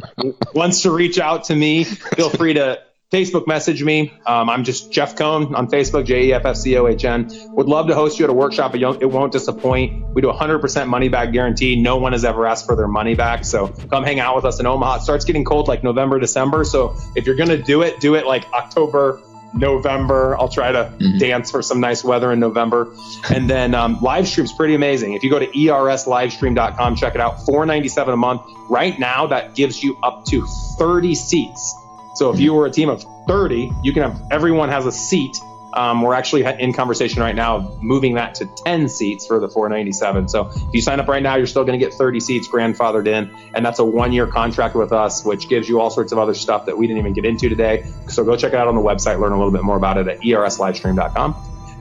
wants 0.53 0.81
to 0.81 0.91
reach 0.91 1.19
out 1.19 1.45
to 1.45 1.55
me, 1.55 1.83
feel 1.83 2.29
free 2.29 2.53
to 2.53 2.81
Facebook 3.11 3.45
message 3.45 3.83
me. 3.83 4.13
Um, 4.25 4.49
I'm 4.49 4.63
just 4.63 4.91
Jeff 4.91 5.17
Cohn 5.17 5.53
on 5.53 5.67
Facebook, 5.67 6.05
J 6.05 6.27
E 6.27 6.33
F 6.33 6.45
F 6.45 6.55
C 6.55 6.77
O 6.77 6.87
H 6.87 7.03
N. 7.03 7.29
Would 7.55 7.67
love 7.67 7.87
to 7.87 7.93
host 7.93 8.17
you 8.17 8.25
at 8.25 8.31
a 8.31 8.33
workshop. 8.33 8.73
It 8.73 9.05
won't 9.05 9.33
disappoint. 9.33 10.15
We 10.15 10.21
do 10.21 10.29
a 10.29 10.33
100% 10.33 10.87
money 10.87 11.09
back 11.09 11.33
guarantee. 11.33 11.75
No 11.81 11.97
one 11.97 12.13
has 12.13 12.23
ever 12.23 12.47
asked 12.47 12.65
for 12.65 12.75
their 12.75 12.87
money 12.87 13.13
back. 13.13 13.43
So 13.43 13.67
come 13.67 14.05
hang 14.05 14.21
out 14.21 14.37
with 14.37 14.45
us 14.45 14.61
in 14.61 14.65
Omaha. 14.65 14.95
It 14.95 15.01
starts 15.01 15.25
getting 15.25 15.43
cold 15.43 15.67
like 15.67 15.83
November, 15.83 16.19
December. 16.19 16.63
So 16.63 16.95
if 17.15 17.27
you're 17.27 17.35
going 17.35 17.49
to 17.49 17.61
do 17.61 17.81
it, 17.81 17.99
do 17.99 18.15
it 18.15 18.25
like 18.25 18.45
October, 18.53 19.21
November. 19.53 20.37
I'll 20.37 20.49
try 20.49 20.71
to 20.71 20.93
mm-hmm. 20.97 21.17
dance 21.17 21.51
for 21.51 21.61
some 21.61 21.79
nice 21.79 22.03
weather 22.03 22.31
in 22.31 22.39
November. 22.39 22.93
And 23.29 23.49
then 23.49 23.75
um, 23.75 23.99
live 24.01 24.27
stream's 24.27 24.53
pretty 24.53 24.75
amazing. 24.75 25.13
If 25.13 25.23
you 25.23 25.29
go 25.29 25.39
to 25.39 25.47
erslivestream.com, 25.47 26.95
check 26.95 27.15
it 27.15 27.21
out. 27.21 27.45
Four 27.45 27.65
ninety 27.65 27.87
seven 27.87 28.13
a 28.13 28.17
month. 28.17 28.41
Right 28.69 28.97
now, 28.99 29.27
that 29.27 29.55
gives 29.55 29.83
you 29.83 29.97
up 30.03 30.25
to 30.25 30.45
thirty 30.77 31.15
seats. 31.15 31.75
So 32.15 32.31
if 32.31 32.39
you 32.39 32.53
were 32.53 32.65
a 32.65 32.71
team 32.71 32.89
of 32.89 33.03
thirty, 33.27 33.71
you 33.83 33.93
can 33.93 34.03
have 34.03 34.21
everyone 34.31 34.69
has 34.69 34.85
a 34.85 34.91
seat 34.91 35.37
um, 35.73 36.01
we're 36.01 36.13
actually 36.13 36.43
in 36.43 36.73
conversation 36.73 37.21
right 37.21 37.35
now, 37.35 37.77
moving 37.81 38.15
that 38.15 38.35
to 38.35 38.45
10 38.65 38.89
seats 38.89 39.25
for 39.25 39.39
the 39.39 39.47
497. 39.47 40.27
So 40.27 40.49
if 40.49 40.73
you 40.73 40.81
sign 40.81 40.99
up 40.99 41.07
right 41.07 41.23
now, 41.23 41.35
you're 41.35 41.47
still 41.47 41.63
going 41.63 41.79
to 41.79 41.83
get 41.83 41.93
30 41.93 42.19
seats 42.19 42.47
grandfathered 42.47 43.07
in, 43.07 43.33
and 43.53 43.65
that's 43.65 43.79
a 43.79 43.85
one 43.85 44.11
year 44.11 44.27
contract 44.27 44.75
with 44.75 44.91
us, 44.91 45.23
which 45.23 45.47
gives 45.47 45.69
you 45.69 45.79
all 45.79 45.89
sorts 45.89 46.11
of 46.11 46.17
other 46.17 46.33
stuff 46.33 46.65
that 46.65 46.77
we 46.77 46.87
didn't 46.87 46.99
even 46.99 47.13
get 47.13 47.25
into 47.25 47.49
today. 47.49 47.85
So 48.07 48.23
go 48.23 48.35
check 48.35 48.53
it 48.53 48.57
out 48.57 48.67
on 48.67 48.75
the 48.75 48.81
website, 48.81 49.19
learn 49.19 49.31
a 49.31 49.37
little 49.37 49.51
bit 49.51 49.63
more 49.63 49.77
about 49.77 49.97
it 49.97 50.07
at 50.07 50.19
erslivestream.com. 50.21 51.35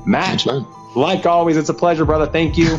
Matt, 0.07 0.47
like 0.95 1.24
always, 1.24 1.57
it's 1.57 1.68
a 1.68 1.74
pleasure, 1.74 2.05
brother. 2.05 2.26
Thank 2.26 2.59
you. 2.59 2.66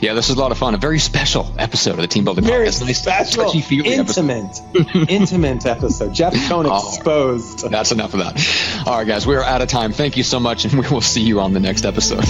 yeah, 0.00 0.14
this 0.14 0.28
is 0.28 0.36
a 0.36 0.40
lot 0.40 0.50
of 0.50 0.58
fun. 0.58 0.74
A 0.74 0.78
very 0.78 0.98
special 0.98 1.46
episode 1.56 1.92
of 1.92 1.98
the 1.98 2.08
Team 2.08 2.24
Building 2.24 2.44
very 2.44 2.66
Podcast. 2.66 2.84
Nice, 2.84 2.98
special, 3.00 3.52
intimate, 3.52 4.60
episode. 4.74 5.08
intimate 5.08 5.66
episode. 5.66 6.12
Jeff 6.12 6.34
Cohn 6.48 6.66
oh, 6.68 6.96
exposed. 6.96 7.70
That's 7.70 7.92
enough 7.92 8.14
of 8.14 8.20
that. 8.20 8.84
All 8.86 8.98
right, 8.98 9.06
guys, 9.06 9.26
we 9.26 9.36
are 9.36 9.44
out 9.44 9.62
of 9.62 9.68
time. 9.68 9.92
Thank 9.92 10.16
you 10.16 10.24
so 10.24 10.40
much, 10.40 10.64
and 10.64 10.74
we 10.80 10.88
will 10.88 11.00
see 11.00 11.22
you 11.22 11.40
on 11.40 11.52
the 11.52 11.60
next 11.60 11.84
episode. 11.84 12.24